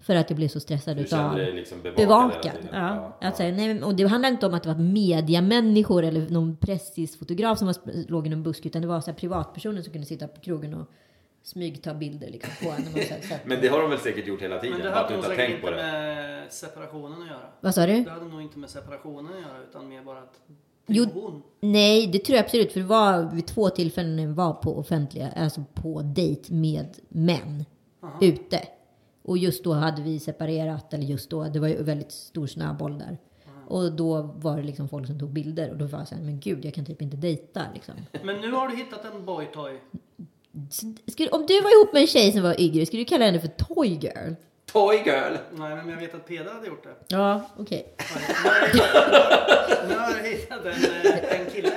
För 0.00 0.14
att 0.16 0.30
jag 0.30 0.36
blev 0.36 0.48
så 0.48 0.60
stressad 0.60 0.96
Du 0.96 1.02
utav... 1.02 1.38
liksom 1.38 1.78
bevakad. 1.82 2.52
Ja. 2.72 3.18
Ja, 3.20 3.32
säga, 3.32 3.54
nej, 3.54 3.82
och 3.82 3.94
det 3.96 4.04
handlade 4.08 4.32
inte 4.32 4.46
om 4.46 4.54
att 4.54 4.62
det 4.62 4.68
var 4.68 4.78
mediamänniskor 4.78 6.04
eller 6.04 6.30
någon 6.30 6.56
pressisfotograf 6.56 7.58
som 7.58 7.66
var, 7.66 7.76
låg 8.10 8.26
i 8.26 8.30
någon 8.30 8.42
busk. 8.42 8.66
Utan 8.66 8.82
det 8.82 8.88
var 8.88 9.00
så 9.00 9.10
här 9.10 9.18
privatpersoner 9.18 9.82
som 9.82 9.92
kunde 9.92 10.06
sitta 10.06 10.28
på 10.28 10.40
krogen 10.40 10.74
och 10.74 10.90
smygta 11.46 11.94
bilder 11.94 12.30
liksom, 12.30 12.50
på 12.66 12.72
en. 12.72 12.82
när 12.82 12.90
man 12.92 13.00
så 13.02 13.14
här 13.14 13.20
satt- 13.20 13.40
Men 13.46 13.60
det 13.60 13.68
har 13.68 13.80
de 13.80 13.90
väl 13.90 13.98
säkert 13.98 14.26
gjort 14.26 14.42
hela 14.42 14.58
tiden, 14.58 14.76
Men 14.78 14.86
det 14.86 14.92
hade 14.92 15.08
du 15.08 15.14
nog 15.16 15.24
säkert 15.24 15.50
inte 15.56 15.70
det. 15.70 15.76
med 15.76 16.52
separationen 16.52 17.22
att 17.22 17.28
göra. 17.28 17.46
Vad 17.60 17.74
sa 17.74 17.86
du? 17.86 18.04
Det 18.04 18.10
hade 18.10 18.24
nog 18.28 18.42
inte 18.42 18.58
med 18.58 18.70
separationen 18.70 19.32
att 19.34 19.40
göra 19.40 19.58
utan 19.70 19.88
mer 19.88 20.02
bara 20.02 20.18
att 20.18 20.40
Jo, 20.86 21.06
hon. 21.14 21.42
nej, 21.60 22.06
det 22.06 22.18
tror 22.18 22.36
jag 22.36 22.44
absolut. 22.44 22.72
För 22.72 22.80
det 22.80 22.86
var 22.86 23.22
vid 23.34 23.46
två 23.46 23.70
tillfällen 23.70 24.16
när 24.16 24.22
jag 24.22 24.30
var 24.30 24.52
på 24.52 24.78
offentliga, 24.78 25.28
alltså 25.36 25.64
på 25.74 26.02
dejt 26.02 26.54
med 26.54 26.96
män 27.08 27.64
ute. 28.20 28.62
Och 29.22 29.38
just 29.38 29.64
då 29.64 29.72
hade 29.72 30.02
vi 30.02 30.18
separerat, 30.20 30.94
eller 30.94 31.04
just 31.04 31.30
då, 31.30 31.44
det 31.44 31.58
var 31.60 31.68
ju 31.68 31.82
väldigt 31.82 32.12
stor 32.12 32.46
snöboll 32.46 32.98
där. 32.98 33.18
Och 33.68 33.92
då 33.92 34.22
var 34.22 34.56
det 34.56 34.62
liksom 34.62 34.88
folk 34.88 35.06
som 35.06 35.18
tog 35.18 35.30
bilder 35.30 35.70
och 35.70 35.76
då 35.76 35.84
var 35.86 35.98
jag 35.98 36.08
såhär, 36.08 36.22
men 36.22 36.40
gud, 36.40 36.64
jag 36.64 36.74
kan 36.74 36.84
typ 36.84 37.02
inte 37.02 37.16
dejta 37.16 37.62
liksom. 37.74 37.94
Men 38.24 38.40
nu 38.40 38.52
har 38.52 38.68
du 38.68 38.76
hittat 38.76 39.04
en 39.04 39.24
boytoy. 39.24 39.80
Skulle, 41.06 41.30
om 41.30 41.46
du 41.46 41.60
var 41.60 41.70
ihop 41.70 41.92
med 41.92 42.02
en 42.02 42.08
tjej 42.08 42.32
som 42.32 42.42
var 42.42 42.60
yngre, 42.60 42.86
skulle 42.86 43.02
du 43.02 43.08
kalla 43.08 43.24
henne 43.24 43.40
för 43.40 43.48
toy 43.48 43.88
girl? 43.88 44.32
Toy 44.66 44.96
girl! 44.96 45.36
Nej, 45.52 45.76
men 45.76 45.88
jag 45.88 45.96
vet 45.96 46.14
att 46.14 46.26
Peder 46.26 46.52
hade 46.52 46.66
gjort 46.66 46.82
det. 46.84 46.94
Ja, 47.08 47.50
okej. 47.56 47.94
Nu 49.88 49.94
har 49.94 50.10
jag 50.10 50.24
hittat 50.24 50.64
en, 50.64 50.72
eh, 50.72 51.40
en 51.40 51.50
kille. 51.50 51.72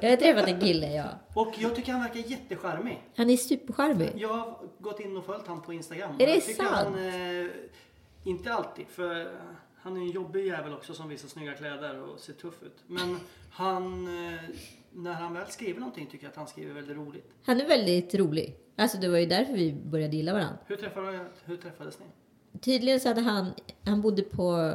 Jag 0.00 0.10
har 0.10 0.16
träffat 0.16 0.48
en 0.48 0.60
kille, 0.60 0.92
ja. 0.92 1.04
Och 1.34 1.54
jag 1.58 1.74
tycker 1.74 1.92
han 1.92 2.00
verkar 2.00 2.20
jättecharmig. 2.30 3.02
Han 3.16 3.30
är 3.30 3.36
supercharmig. 3.36 4.12
Jag 4.16 4.28
har 4.28 4.58
gått 4.78 5.00
in 5.00 5.16
och 5.16 5.26
följt 5.26 5.46
han 5.46 5.62
på 5.62 5.72
Instagram. 5.72 6.14
Är 6.18 6.26
det 6.26 6.34
jag 6.34 6.42
sant? 6.42 6.68
Han, 6.70 7.08
eh, 7.08 7.46
inte 8.24 8.52
alltid, 8.52 8.86
för 8.88 9.32
han 9.82 9.96
är 9.96 10.00
en 10.00 10.10
jobbig 10.10 10.46
jävel 10.46 10.72
också 10.72 10.94
som 10.94 11.08
visar 11.08 11.28
snygga 11.28 11.52
kläder 11.52 12.02
och 12.02 12.20
ser 12.20 12.32
tuff 12.32 12.62
ut. 12.62 12.78
Men 12.86 13.20
han, 13.50 14.06
eh, 14.26 14.40
när 14.92 15.12
han 15.12 15.34
väl 15.34 15.46
skriver 15.46 15.80
någonting 15.80 16.06
tycker 16.06 16.24
jag 16.24 16.30
att 16.30 16.36
han 16.36 16.46
skriver 16.46 16.74
väldigt 16.74 16.96
roligt. 16.96 17.30
Han 17.42 17.60
är 17.60 17.68
väldigt 17.68 18.14
rolig. 18.14 18.56
Alltså 18.76 18.98
det 18.98 19.08
var 19.08 19.18
ju 19.18 19.26
därför 19.26 19.52
vi 19.52 19.72
började 19.72 20.16
gilla 20.16 20.32
varandra. 20.32 20.58
Hur, 20.66 20.76
träffade, 20.76 21.26
hur 21.44 21.56
träffades 21.56 21.98
ni? 21.98 22.06
Tydligen 22.60 23.00
så 23.00 23.08
hade 23.08 23.20
han, 23.20 23.50
han 23.84 24.00
bodde 24.00 24.22
på 24.22 24.74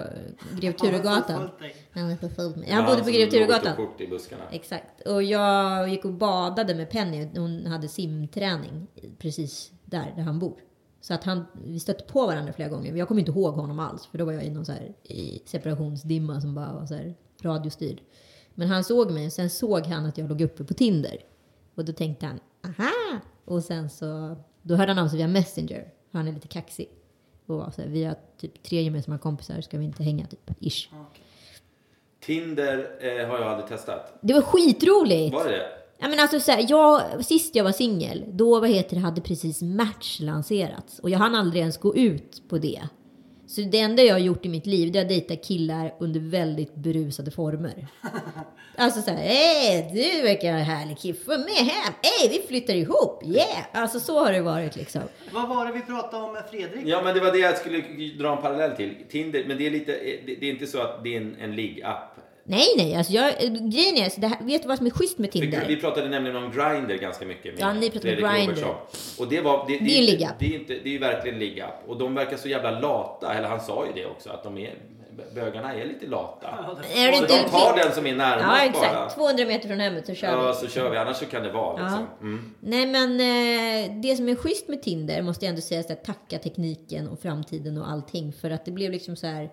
Grev 0.60 0.72
Turegatan. 0.72 1.50
Han 1.92 2.10
var 2.10 2.16
förföljd 2.16 2.58
mig. 2.58 2.68
Det 2.68 2.74
Han 2.74 2.86
bodde 2.86 3.04
på 3.04 3.10
Grev 3.10 3.30
Turegatan. 3.30 3.76
kort 3.76 4.02
i 4.02 4.08
buskarna. 4.08 4.44
Exakt. 4.52 5.02
Och 5.08 5.24
jag 5.24 5.90
gick 5.90 6.06
och 6.06 6.14
badade 6.14 6.76
med 6.76 6.90
Penny. 6.90 7.30
Hon 7.36 7.66
hade 7.66 7.88
simträning 7.88 8.88
precis 9.18 9.72
där, 9.86 10.14
där 10.16 10.24
han 10.24 10.40
bor. 10.40 10.62
Så 11.02 11.14
att 11.14 11.24
han, 11.24 11.46
vi 11.66 11.80
stötte 11.80 12.04
på 12.04 12.26
varandra 12.26 12.54
flera 12.54 12.70
gånger. 12.70 12.96
Jag 12.96 13.08
kommer 13.08 13.20
inte 13.20 13.32
ihåg 13.32 13.54
honom 13.54 13.80
alls. 13.80 14.06
För 14.06 14.18
då 14.18 14.26
var 14.26 14.32
jag 14.34 14.44
i 14.44 14.50
någon 14.50 14.66
så 14.66 14.72
här 14.72 14.94
i 15.04 15.42
separationsdimma 15.46 16.42
som 16.42 16.56
bara 16.56 16.74
var 16.74 16.86
så 16.86 16.96
här 16.96 17.16
radiostyrd. 17.42 18.02
Men 18.56 18.68
han 18.68 18.84
såg 18.84 19.12
mig 19.12 19.26
och 19.26 19.34
sen 19.34 19.50
såg 19.50 19.86
han 19.86 20.06
att 20.06 20.18
jag 20.18 20.30
låg 20.30 20.42
uppe 20.42 20.64
på 20.64 20.74
Tinder. 20.74 21.18
Och 21.76 21.86
då 21.86 21.94
tänkte 21.94 22.26
han, 22.26 22.40
aha! 22.64 23.20
Och 23.46 23.64
sen 23.64 23.90
så, 23.90 24.36
då 24.62 24.76
hörde 24.76 24.94
han 24.94 25.04
av 25.04 25.08
sig 25.08 25.18
via 25.18 25.28
Messenger. 25.28 25.88
Han 26.12 26.28
är 26.28 26.32
lite 26.32 26.48
kaxig. 26.48 26.90
Och 27.46 27.58
var 27.58 27.72
så 27.72 27.82
här, 27.82 27.90
vi 27.90 28.04
har 28.04 28.16
typ 28.38 28.64
tre 28.64 28.82
gemensamma 28.82 29.18
kompisar, 29.18 29.62
ska 29.62 29.78
vi 29.78 29.86
inte 29.86 30.04
hänga 30.04 30.28
typ? 30.28 30.52
Ish. 30.60 30.90
Tinder 32.20 32.98
eh, 33.00 33.28
har 33.28 33.40
jag 33.40 33.48
aldrig 33.48 33.70
testat. 33.70 34.20
Det 34.22 34.34
var 34.34 34.42
skitroligt! 34.42 35.34
Var 35.34 35.44
det 35.44 35.52
det? 35.52 35.70
Ja, 35.98 36.08
men 36.08 36.20
alltså, 36.20 36.40
så 36.40 36.52
här, 36.52 36.66
jag, 36.70 37.26
sist 37.26 37.56
jag 37.56 37.64
var 37.64 37.72
singel, 37.72 38.26
då 38.28 38.60
vad 38.60 38.70
heter 38.70 38.96
det, 38.96 39.02
hade 39.02 39.22
precis 39.22 39.62
Match 39.62 40.20
lanserats. 40.20 41.00
Och 41.00 41.10
jag 41.10 41.20
hann 41.20 41.36
aldrig 41.36 41.62
ens 41.62 41.78
gå 41.78 41.96
ut 41.96 42.42
på 42.50 42.58
det. 42.58 42.82
Så 43.56 43.62
det 43.62 43.80
enda 43.80 44.04
jag 44.04 44.14
har 44.14 44.20
gjort 44.20 44.46
i 44.46 44.50
mitt 44.50 44.66
liv, 44.66 44.92
det 44.92 45.00
är 45.00 45.02
att 45.04 45.10
dejta 45.10 45.36
killar 45.36 45.94
under 46.00 46.20
väldigt 46.20 46.76
berusade 46.76 47.32
former. 47.32 47.88
Alltså 48.76 49.02
så 49.02 49.12
här, 49.12 49.24
"Ey, 49.24 49.82
du 49.94 50.22
verkar 50.22 50.48
en 50.54 50.60
härlig 50.60 50.98
kille, 50.98 51.14
få 51.14 51.32
med 51.38 51.50
hem, 51.50 51.94
ey 52.02 52.30
vi 52.30 52.42
flyttar 52.48 52.74
ihop, 52.74 53.24
yeah! 53.26 53.66
Alltså 53.74 54.00
så 54.00 54.26
har 54.26 54.32
det 54.32 54.42
varit 54.42 54.76
liksom. 54.76 55.02
Vad 55.32 55.50
var 55.50 55.66
det 55.66 55.72
vi 55.72 55.82
pratade 55.82 56.24
om 56.24 56.34
med 56.34 56.44
Fredrik? 56.52 56.82
Ja, 56.86 57.02
men 57.04 57.14
det 57.14 57.20
var 57.20 57.32
det 57.32 57.38
jag 57.38 57.58
skulle 57.58 57.78
dra 58.20 58.36
en 58.36 58.42
parallell 58.42 58.76
till. 58.76 58.96
Tinder, 59.10 59.44
men 59.48 59.58
det 59.58 59.68
är 59.68 59.72
lite, 59.72 59.92
det, 60.26 60.36
det 60.40 60.46
är 60.46 60.52
inte 60.52 60.68
så 60.68 60.82
att 60.82 61.04
det 61.04 61.16
är 61.16 61.22
en, 61.22 61.36
en 61.42 61.56
ligg-app. 61.56 62.18
Nej, 62.44 62.68
nej, 62.78 62.96
alltså 62.96 63.14
jag, 63.14 63.34
grejen 63.72 63.98
är, 63.98 64.10
så 64.10 64.22
det 64.22 64.28
här, 64.28 64.38
vet 64.42 64.62
du 64.62 64.68
vad 64.68 64.78
som 64.78 64.88
är 64.88 64.92
schysst 64.92 65.18
med 65.18 65.32
Tinder? 65.32 65.66
Vi 65.68 65.78
pratade 65.78 66.10
nämligen 66.10 66.38
om 66.38 66.52
Grindr 66.52 66.96
ganska 67.02 67.26
mycket. 67.26 67.54
Med 67.54 67.62
Ja, 67.62 67.74
ni 67.74 67.90
pratade 67.90 68.24
om 68.28 68.34
Grindr. 68.36 68.66
Och 69.20 69.28
det 69.28 69.42
var... 69.42 69.66
Det, 69.68 69.78
Det 69.78 70.00
är. 70.24 70.30
Det 70.40 70.46
är, 70.46 70.60
inte, 70.60 70.74
det 70.74 70.90
är 70.90 70.94
ju 70.94 70.98
verkligen 71.00 71.36
en 71.36 71.40
liggapp. 71.40 71.84
Och 71.88 71.98
de 71.98 72.16
verkar 72.16 72.38
så 72.38 72.50
jävla 72.50 72.80
lata. 72.80 73.34
Eller 73.34 73.48
han 73.48 73.60
sa 73.62 73.86
ju 73.86 74.02
det 74.02 74.06
också. 74.10 74.30
Att 74.30 74.44
de 74.44 74.58
är... 74.58 74.74
Bögarna 75.36 75.74
är 75.74 75.86
lite 75.86 76.08
lata. 76.08 76.48
Är 76.96 77.12
det 77.12 77.18
så 77.18 77.24
inte- 77.24 77.44
de 77.44 77.50
tar 77.50 77.78
den 77.78 77.92
som 77.94 78.06
är 78.06 78.10
Ja, 78.10 78.16
närmast 78.16 78.66
exakt. 78.66 78.94
bara. 78.94 79.10
200 79.10 79.46
meter 79.46 79.68
från 79.68 79.80
hemmet 79.80 80.06
så 80.06 80.14
kör 80.16 80.38
vi. 80.38 80.44
Ja, 80.46 80.54
så 80.54 80.68
kör 80.68 80.90
vi. 80.90 80.98
Annars 80.98 81.18
så 81.18 81.26
kan 81.26 81.44
det 81.44 81.52
vara 81.52 81.78
liksom. 81.84 82.08
Ja. 82.20 82.26
Mm. 82.28 82.54
Nej 82.60 82.86
men 82.86 83.12
eh, 83.20 84.02
det 84.02 84.16
som 84.16 84.30
är 84.30 84.36
schysst 84.36 84.68
med 84.68 84.82
Tinder 84.84 85.22
måste 85.22 85.46
jag 85.46 85.50
ändå 85.50 85.62
säga 85.62 85.84
så 85.84 85.90
här, 85.90 85.96
tacka 85.96 86.38
tekniken 86.38 87.08
och 87.08 87.20
framtiden 87.20 87.78
och 87.78 87.90
allting 87.92 88.34
för 88.34 88.50
att 88.52 88.66
det 88.66 88.72
blev 88.72 88.92
liksom 88.92 89.16
så 89.16 89.28
här. 89.28 89.50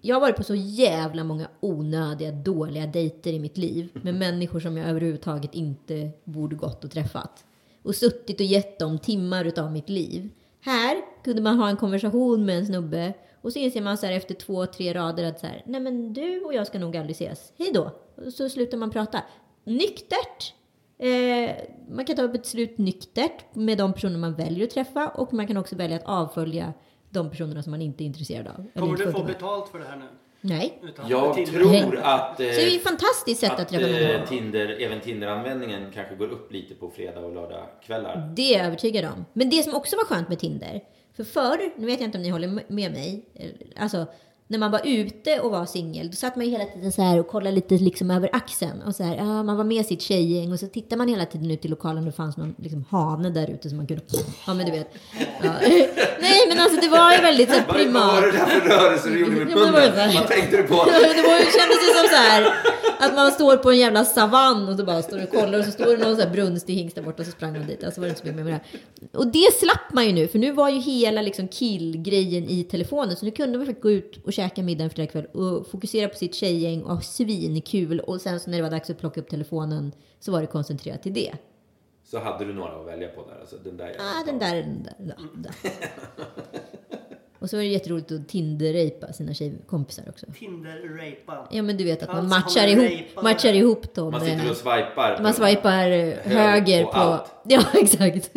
Jag 0.00 0.16
har 0.16 0.20
varit 0.20 0.36
på 0.36 0.42
så 0.42 0.54
jävla 0.54 1.24
många 1.24 1.48
onödiga, 1.60 2.32
dåliga 2.32 2.86
dejter 2.86 3.32
i 3.32 3.38
mitt 3.38 3.56
liv 3.56 3.90
med 4.02 4.14
människor 4.14 4.60
som 4.60 4.76
jag 4.76 4.88
överhuvudtaget 4.88 5.54
inte 5.54 6.10
borde 6.24 6.56
gått 6.56 6.84
och 6.84 6.90
träffat. 6.90 7.44
Och 7.82 7.94
suttit 7.94 8.40
och 8.40 8.46
gett 8.46 8.78
dem 8.78 8.98
timmar 8.98 9.44
utav 9.44 9.72
mitt 9.72 9.88
liv. 9.88 10.30
Här 10.60 10.96
kunde 11.24 11.42
man 11.42 11.58
ha 11.58 11.68
en 11.68 11.76
konversation 11.76 12.44
med 12.44 12.58
en 12.58 12.66
snubbe 12.66 13.14
och 13.42 13.52
så 13.52 13.58
inser 13.58 13.82
man 13.82 13.98
så 13.98 14.06
här 14.06 14.12
efter 14.12 14.34
två, 14.34 14.66
tre 14.66 14.94
rader 14.94 15.24
att 15.24 15.40
så 15.40 15.46
här, 15.46 15.62
nej 15.66 15.80
men 15.80 16.12
du 16.12 16.40
och 16.40 16.54
jag 16.54 16.66
ska 16.66 16.78
nog 16.78 16.96
aldrig 16.96 17.14
ses. 17.14 17.52
Hej 17.58 17.70
då! 17.74 17.90
Och 18.26 18.32
så 18.32 18.48
slutar 18.48 18.78
man 18.78 18.90
prata. 18.90 19.22
Nyktert! 19.64 20.54
Eh, 20.98 21.50
man 21.90 22.04
kan 22.04 22.16
ta 22.16 22.24
ett 22.24 22.32
beslut 22.32 22.78
nyktert 22.78 23.54
med 23.54 23.78
de 23.78 23.92
personer 23.92 24.18
man 24.18 24.34
väljer 24.34 24.64
att 24.64 24.70
träffa 24.70 25.08
och 25.08 25.32
man 25.32 25.46
kan 25.46 25.56
också 25.56 25.76
välja 25.76 25.96
att 25.96 26.06
avfölja 26.06 26.72
de 27.10 27.30
personerna 27.30 27.62
som 27.62 27.70
man 27.70 27.82
inte 27.82 28.04
är 28.04 28.06
intresserad 28.06 28.46
av. 28.48 28.80
Kommer 28.80 28.96
du 28.96 29.12
få 29.12 29.22
betalt 29.22 29.68
för 29.68 29.78
det 29.78 29.84
här 29.84 29.96
nu? 29.96 30.04
Nej. 30.40 30.78
Utan 30.82 31.08
Jag 31.08 31.46
tror 31.46 31.96
att, 31.96 32.40
eh, 32.40 32.46
Så 32.46 32.52
det 32.52 32.72
är 32.72 32.76
ett 32.76 32.82
fantastiskt 32.82 33.40
sätt 33.40 33.52
att, 33.52 33.60
att 33.60 33.68
träffa 33.68 33.86
eh, 33.88 33.92
människor. 33.92 34.26
Tinder, 34.26 34.76
även 34.80 35.00
Tinder-användningen 35.00 35.92
kanske 35.94 36.14
går 36.14 36.26
upp 36.26 36.52
lite 36.52 36.74
på 36.74 36.90
fredag 36.90 37.20
och 37.20 37.34
lördagskvällar. 37.34 38.32
Det 38.36 38.54
är 38.54 38.58
jag 38.58 38.66
övertygad 38.66 39.04
om. 39.04 39.24
Men 39.32 39.50
det 39.50 39.62
som 39.62 39.74
också 39.74 39.96
var 39.96 40.04
skönt 40.04 40.28
med 40.28 40.38
Tinder, 40.38 40.80
för 41.16 41.24
förr, 41.24 41.72
nu 41.76 41.86
vet 41.86 42.00
jag 42.00 42.08
inte 42.08 42.18
om 42.18 42.22
ni 42.22 42.28
håller 42.30 42.48
med 42.68 42.92
mig, 42.92 43.24
eh, 43.34 43.82
alltså 43.82 44.06
när 44.50 44.58
man 44.58 44.70
var 44.70 44.80
ute 44.84 45.40
och 45.40 45.50
var 45.50 45.66
singel, 45.66 46.10
då 46.10 46.16
satt 46.16 46.36
man 46.36 46.44
ju 46.46 46.52
hela 46.52 46.64
tiden 46.64 46.92
så 46.92 47.02
här 47.02 47.20
och 47.20 47.28
kollade 47.28 47.54
lite 47.56 47.74
liksom 47.74 48.10
över 48.10 48.30
axeln. 48.32 48.82
Och 48.82 48.94
så 48.94 49.02
här, 49.04 49.16
ja, 49.16 49.42
man 49.42 49.56
var 49.56 49.64
med 49.64 49.86
sitt 49.86 50.02
tjejgäng 50.02 50.52
och 50.52 50.60
så 50.60 50.66
tittar 50.66 50.96
man 50.96 51.08
hela 51.08 51.26
tiden 51.26 51.50
ut 51.50 51.64
i 51.64 51.68
lokalen 51.68 51.98
och 51.98 52.04
det 52.04 52.12
fanns 52.12 52.36
någon 52.36 52.54
liksom, 52.58 52.84
hane 52.90 53.30
där 53.30 53.50
ute 53.50 53.68
som 53.68 53.76
man 53.76 53.86
kunde... 53.86 54.02
Ja, 54.46 54.54
men 54.54 54.66
du 54.66 54.72
vet. 54.72 54.90
Ja. 55.42 55.52
Nej, 56.20 56.40
men 56.48 56.58
alltså 56.60 56.80
det 56.80 56.88
var 56.88 57.12
ju 57.12 57.22
väldigt 57.22 57.48
så 57.48 57.54
här, 57.54 57.64
Vad 57.66 57.76
vad 57.76 58.14
var 58.14 58.22
det 58.22 58.30
primat. 58.32 58.48
där 58.50 58.60
för 58.60 58.68
rörelser 58.68 59.10
du 59.10 59.20
gjorde 59.20 59.34
med 59.34 59.46
munnen? 59.56 60.14
Vad 60.14 60.26
tänkte 60.28 60.56
du 60.56 60.62
på? 60.62 60.74
Det, 60.74 61.22
var, 61.22 61.38
det 61.38 61.52
kändes 61.58 61.78
ju 61.86 61.92
som 61.98 62.08
så 62.10 62.16
här 62.16 62.54
att 63.00 63.14
man 63.14 63.32
står 63.32 63.56
på 63.56 63.70
en 63.70 63.78
jävla 63.78 64.04
savann 64.04 64.68
och 64.68 64.76
så 64.78 64.84
bara 64.84 65.02
står 65.02 65.22
och 65.22 65.30
kollar 65.30 65.58
och 65.58 65.64
så 65.64 65.70
står 65.70 65.86
det 65.86 65.96
någon 66.04 66.16
så 66.16 66.22
här 66.22 66.30
brunstig 66.30 66.74
hingst 66.74 66.96
där 66.96 67.02
borta 67.02 67.22
och 67.22 67.26
så 67.26 67.32
sprang 67.32 67.52
man 67.52 67.66
dit. 67.66 67.84
Alltså 67.84 68.00
var 68.00 68.06
det 68.06 68.10
inte 68.10 68.20
så 68.20 68.26
mycket 68.26 68.44
med 68.44 68.46
det. 68.46 68.50
här. 68.52 68.62
Och 69.20 69.26
det 69.26 69.52
slapp 69.60 69.92
man 69.92 70.06
ju 70.06 70.12
nu 70.12 70.28
för 70.28 70.38
nu 70.38 70.52
var 70.52 70.68
ju 70.68 70.78
hela 70.78 71.22
liksom 71.22 71.48
killgrejen 71.48 72.48
i 72.48 72.64
telefonen 72.64 73.16
så 73.16 73.24
nu 73.24 73.30
kunde 73.30 73.58
man 73.58 73.66
faktiskt 73.66 73.82
gå 73.82 73.90
ut 73.90 74.26
och 74.26 74.32
käka 74.38 74.62
middag 74.62 74.84
en 74.84 74.90
fredagkväll 74.90 75.26
och 75.26 75.66
fokusera 75.66 76.08
på 76.08 76.16
sitt 76.16 76.34
tjejgäng 76.34 76.82
och 76.82 76.94
ha 76.94 77.00
svinkul 77.00 78.00
och 78.00 78.20
sen 78.20 78.40
så 78.40 78.50
när 78.50 78.56
det 78.58 78.62
var 78.62 78.70
dags 78.70 78.90
att 78.90 78.98
plocka 78.98 79.20
upp 79.20 79.28
telefonen 79.28 79.92
så 80.20 80.32
var 80.32 80.40
det 80.40 80.46
koncentrerat 80.46 81.02
till 81.02 81.14
det. 81.14 81.32
Så 82.04 82.18
hade 82.18 82.44
du 82.44 82.54
några 82.54 82.80
att 82.80 82.86
välja 82.86 83.08
på 83.08 83.22
där. 83.28 83.40
Alltså, 83.40 83.56
den 83.64 83.76
där 83.76 83.96
Ah, 83.98 84.24
den 84.26 84.38
där, 84.38 84.54
den 84.56 84.82
där, 84.82 85.16
den 85.34 85.42
där. 85.42 85.54
Och 87.38 87.50
så 87.50 87.56
var 87.56 87.62
det 87.62 87.68
jätteroligt 87.68 88.12
att 88.12 88.28
Tinder-rapa 88.28 89.12
sina 89.12 89.34
tjejkompisar 89.34 90.04
också. 90.08 90.26
Tinder-rapa. 90.38 91.48
Ja 91.50 91.62
men 91.62 91.76
du 91.76 91.84
vet 91.84 92.02
att 92.02 92.12
man 92.12 92.28
matchar 92.28 92.66
ihop, 92.66 93.22
matchar 93.22 93.52
ihop 93.52 93.94
dem. 93.94 94.10
Man 94.10 94.20
sitter 94.20 94.36
med- 94.36 94.50
och 94.50 94.56
swipar. 94.56 95.18
man 95.22 95.34
swipar 95.34 95.90
eh, 95.90 96.14
höger 96.14 96.84
på 96.84 96.90
på... 96.92 96.98
allt. 96.98 97.32
Ja, 97.44 97.62
exakt. 97.74 98.36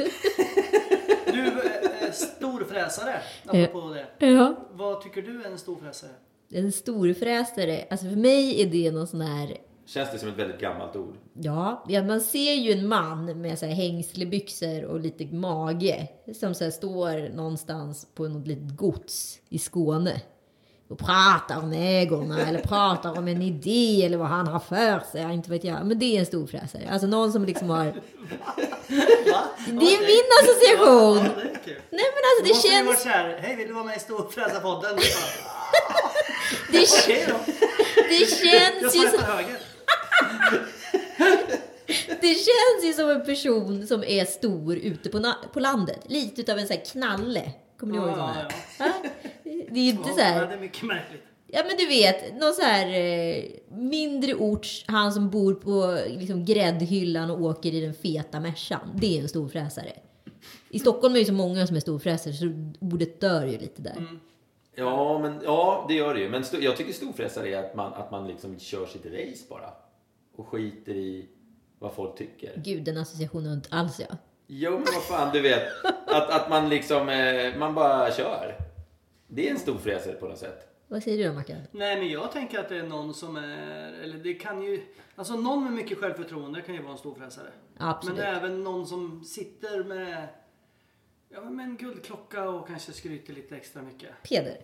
Eh, 2.83 2.89
storfräsare, 2.89 3.21
apropå 3.45 3.93
det. 4.19 4.27
Ja. 4.27 4.55
Vad 4.71 5.01
tycker 5.01 5.21
du 5.21 5.41
är 5.41 5.51
en 5.51 5.57
storfräsare? 5.57 6.11
En 6.53 6.71
storfräsare, 6.71 7.85
alltså 7.89 8.05
för 8.05 8.15
mig 8.15 8.61
är 8.61 8.65
det 8.65 8.91
någon 8.91 9.07
sån 9.07 9.21
här... 9.21 9.57
Känns 9.85 10.11
det 10.11 10.19
som 10.19 10.29
ett 10.29 10.37
väldigt 10.37 10.59
gammalt 10.59 10.95
ord? 10.95 11.15
Ja, 11.33 11.85
ja 11.87 12.03
man 12.03 12.21
ser 12.21 12.53
ju 12.53 12.71
en 12.71 12.87
man 12.87 13.41
med 13.41 13.59
så 13.59 13.65
här 13.65 13.73
hängslebyxor 13.73 14.83
och 14.85 14.99
lite 14.99 15.25
mage 15.25 16.07
som 16.35 16.53
så 16.53 16.63
här 16.63 16.71
står 16.71 17.35
någonstans 17.35 18.07
på 18.15 18.27
något 18.27 18.47
litet 18.47 18.77
gods 18.77 19.39
i 19.49 19.59
Skåne 19.59 20.21
och 20.91 20.99
pratar 20.99 21.57
om 21.57 21.73
ägorna 21.73 22.47
eller 22.47 22.59
pratar 22.59 23.17
om 23.17 23.27
en 23.27 23.41
idé 23.41 24.05
eller 24.05 24.17
vad 24.17 24.27
han 24.27 24.47
har 24.47 24.59
för 24.59 25.11
sig. 25.11 25.33
Inte 25.33 25.49
vet 25.49 25.63
jag. 25.63 25.85
Men 25.85 25.99
det 25.99 26.15
är 26.15 26.19
en 26.19 26.25
storfräsare. 26.25 26.89
Alltså 26.91 27.07
någon 27.07 27.31
som 27.31 27.45
liksom 27.45 27.69
har... 27.69 27.85
Det 29.65 29.95
är 29.95 30.07
min 30.07 30.29
association. 30.41 31.17
Nej 31.89 32.05
men 32.13 32.23
alltså 32.29 32.43
det 32.43 32.49
Måste 32.49 32.69
känns... 32.69 32.87
vara 32.87 32.97
kär. 33.15 33.39
Hej, 33.41 33.55
vill 33.55 33.67
du 33.67 33.73
vara 33.73 33.83
med 33.83 33.97
i 33.97 33.99
Storfräsarpodden? 33.99 34.97
Det, 36.71 36.87
då. 37.27 37.33
det 38.09 38.29
känns 38.29 38.95
ju 38.95 39.09
som... 39.09 39.19
Det 42.21 42.33
känns 42.33 42.83
ju 42.83 42.93
som 42.93 43.09
en 43.09 43.25
person 43.25 43.87
som 43.87 44.03
är 44.03 44.25
stor 44.25 44.75
ute 44.75 45.09
på, 45.09 45.33
på 45.53 45.59
landet. 45.59 45.99
Lite 46.05 46.41
utav 46.41 46.57
en 46.57 46.67
sån 46.67 46.77
här 46.77 46.85
knalle. 46.85 47.51
Kommer 47.81 47.93
ni 47.93 47.99
ihåg 47.99 48.09
Ja, 48.09 48.13
sådana 48.15 48.47
ja? 48.79 48.85
Ja. 48.85 49.09
Det 49.43 49.79
är 49.79 49.83
ju 49.83 49.89
inte 49.89 50.09
Ja, 50.09 50.13
så 50.13 50.19
ja, 50.19 50.25
här... 50.25 50.47
det 50.47 50.53
är 50.53 50.59
mycket 50.59 50.83
märkligt. 50.83 51.21
Ja 51.47 51.63
men 51.67 51.77
du 51.77 51.87
vet, 51.87 52.39
någon 52.39 52.53
så 52.53 52.61
här 52.61 52.87
eh, 52.87 53.43
mindre 53.69 54.33
orts, 54.33 54.85
han 54.87 55.13
som 55.13 55.29
bor 55.29 55.53
på 55.53 55.99
liksom, 56.07 56.45
gräddhyllan 56.45 57.31
och 57.31 57.41
åker 57.41 57.73
i 57.73 57.81
den 57.81 57.93
feta 57.93 58.39
Mercan. 58.39 58.91
Det 58.95 59.17
är 59.17 59.21
en 59.21 59.29
storfräsare. 59.29 59.91
I 60.69 60.79
Stockholm 60.79 61.13
är 61.13 61.15
det 61.15 61.19
ju 61.19 61.25
så 61.25 61.33
många 61.33 61.67
som 61.67 61.75
är 61.75 61.79
storfräsare 61.79 62.33
så 62.33 62.45
ordet 62.79 63.21
dör 63.21 63.45
ju 63.45 63.57
lite 63.57 63.81
där. 63.81 63.97
Mm. 63.97 64.19
Ja, 64.75 65.19
men, 65.19 65.41
ja 65.43 65.85
det 65.87 65.93
gör 65.93 66.13
det 66.13 66.19
ju. 66.19 66.29
Men 66.29 66.43
jag 66.61 66.77
tycker 66.77 66.93
storfräsare 66.93 67.49
är 67.49 67.63
att 67.63 67.75
man, 67.75 67.93
att 67.93 68.11
man 68.11 68.27
liksom 68.27 68.59
kör 68.59 68.85
sitt 68.85 69.05
race 69.05 69.45
bara. 69.49 69.69
Och 70.35 70.47
skiter 70.47 70.93
i 70.93 71.29
vad 71.79 71.93
folk 71.93 72.17
tycker. 72.17 72.61
Gud, 72.65 72.83
den 72.83 72.97
associationen 72.97 73.47
har 73.47 73.55
inte 73.55 73.75
alls 73.75 73.99
jag. 73.99 74.17
Jo, 74.53 74.71
men 74.71 74.83
vad 74.93 75.03
fan, 75.03 75.33
du 75.33 75.41
vet. 75.41 75.63
Att, 76.05 76.29
att 76.29 76.49
man 76.49 76.69
liksom, 76.69 77.09
eh, 77.09 77.55
man 77.57 77.75
bara 77.75 78.11
kör. 78.11 78.55
Det 79.27 79.47
är 79.47 79.51
en 79.51 79.59
storfräsare 79.59 80.13
på 80.13 80.27
något 80.27 80.37
sätt. 80.37 80.67
Vad 80.87 81.03
säger 81.03 81.17
du 81.17 81.23
då 81.23 81.33
Mackan? 81.33 81.57
Nej, 81.71 81.97
men 81.97 82.09
jag 82.09 82.31
tänker 82.31 82.59
att 82.59 82.69
det 82.69 82.77
är 82.77 82.83
någon 82.83 83.13
som 83.13 83.35
är... 83.35 83.93
Eller 84.03 84.17
det 84.17 84.33
kan 84.33 84.61
ju... 84.61 84.81
Alltså 85.15 85.35
någon 85.35 85.63
med 85.63 85.73
mycket 85.73 85.97
självförtroende 85.97 86.61
kan 86.61 86.75
ju 86.75 86.81
vara 86.81 86.91
en 86.91 86.97
storfräsare. 86.97 87.47
Absolut. 87.77 88.17
Men 88.17 88.35
även 88.35 88.63
någon 88.63 88.87
som 88.87 89.23
sitter 89.23 89.83
med... 89.83 90.27
Ja, 91.29 91.41
men 91.41 91.55
med 91.55 91.65
en 91.65 91.77
guldklocka 91.77 92.49
och 92.49 92.67
kanske 92.67 92.91
skryter 92.91 93.33
lite 93.33 93.55
extra 93.55 93.81
mycket. 93.81 94.09
Peder. 94.23 94.57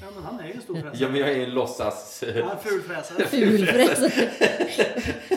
Ja, 0.00 0.06
men 0.14 0.22
han 0.22 0.40
är 0.40 0.46
ju 0.46 0.52
en 0.52 0.60
storfräsare. 0.60 0.96
Ja, 0.98 1.08
men 1.08 1.20
jag 1.20 1.32
är 1.32 1.40
en 1.40 1.50
låtsas... 1.50 2.24
Han 2.26 2.50
är 2.50 2.56
fulfräsare. 2.56 3.26
Fulfräsare. 3.26 4.30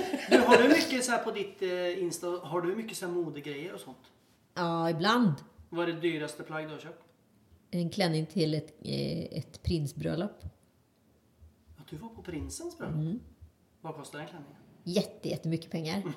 Har 0.49 0.63
du 0.63 0.69
mycket 0.69 1.05
så 1.05 1.11
här 1.11 1.23
på 1.23 1.31
ditt 1.31 1.61
eh, 1.61 1.99
Insta, 2.03 2.27
har 2.27 2.61
du 2.61 2.75
mycket 2.75 2.97
så 2.97 3.05
här 3.05 3.13
modegrejer 3.13 3.73
och 3.73 3.79
sånt? 3.79 3.97
ja, 4.53 4.89
ibland. 4.89 5.33
Vad 5.69 5.89
är 5.89 5.93
det 5.93 5.99
dyraste 5.99 6.43
plagg 6.43 6.65
du 6.67 6.71
har 6.73 6.79
köpt? 6.79 7.03
En 7.71 7.89
klänning 7.89 8.25
till 8.25 8.53
ett, 8.53 8.73
eh, 8.81 9.37
ett 9.39 9.63
prinsbröllop. 9.63 10.31
Ja, 11.77 11.83
du 11.89 11.95
var 11.95 12.09
på 12.09 12.21
prinsens 12.21 12.77
bröllop. 12.77 12.95
Mm. 12.95 13.19
Vad 13.81 13.95
kostar 13.95 14.19
den 14.19 14.27
klänningen? 14.27 14.55
Jätte, 14.83 15.29
jättemycket 15.29 15.71
pengar. 15.71 16.03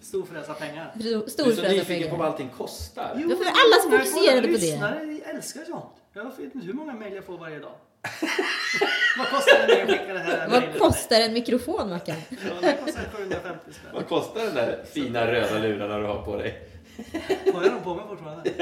Storfräsarpengar. 0.00 0.92
Stor- 1.28 1.44
Du 1.44 1.50
är 1.50 1.56
så 1.56 1.62
nyfiken 1.62 2.10
på 2.10 2.16
vad 2.16 2.26
allting 2.26 2.48
kostar. 2.48 3.12
Jo, 3.20 3.30
Ja, 3.30 3.36
för 3.36 3.44
alla 3.44 3.90
men 3.98 4.06
fokuserade 4.06 4.40
på 4.42 4.46
det. 4.46 4.52
Lyssnare 4.60 5.20
älskar 5.24 5.64
sånt. 5.64 5.92
Jag 6.12 6.24
vet 6.24 6.38
inte 6.38 6.58
hur 6.66 6.72
många 6.72 6.92
mejl 6.94 7.14
jag 7.14 7.24
får 7.24 7.38
varje 7.38 7.58
dag. 7.58 7.74
Vad 9.18 9.28
kostar 9.28 9.66
det 9.66 9.82
att 9.82 9.88
skicka 9.90 10.12
det 10.12 10.18
här 10.18 10.48
Vad 10.48 10.78
kostar 10.78 11.20
en 11.20 11.32
mikrofon 11.32 11.90
Mackan? 11.90 12.16
Ja, 12.30 12.36
det 12.60 12.76
kostar 12.84 13.02
750 13.12 13.72
spänn. 13.72 13.90
Vad 13.94 14.08
kostar 14.08 14.44
den 14.44 14.54
där 14.54 14.84
fina 14.92 15.26
röda 15.26 15.58
lurarna 15.58 15.98
du 15.98 16.04
har 16.06 16.22
på 16.22 16.36
dig? 16.36 16.68
Har 17.54 17.62
jag 17.62 17.72
dem 17.72 17.82
på 17.84 17.94
mig 17.94 18.04
fortfarande? 18.08 18.50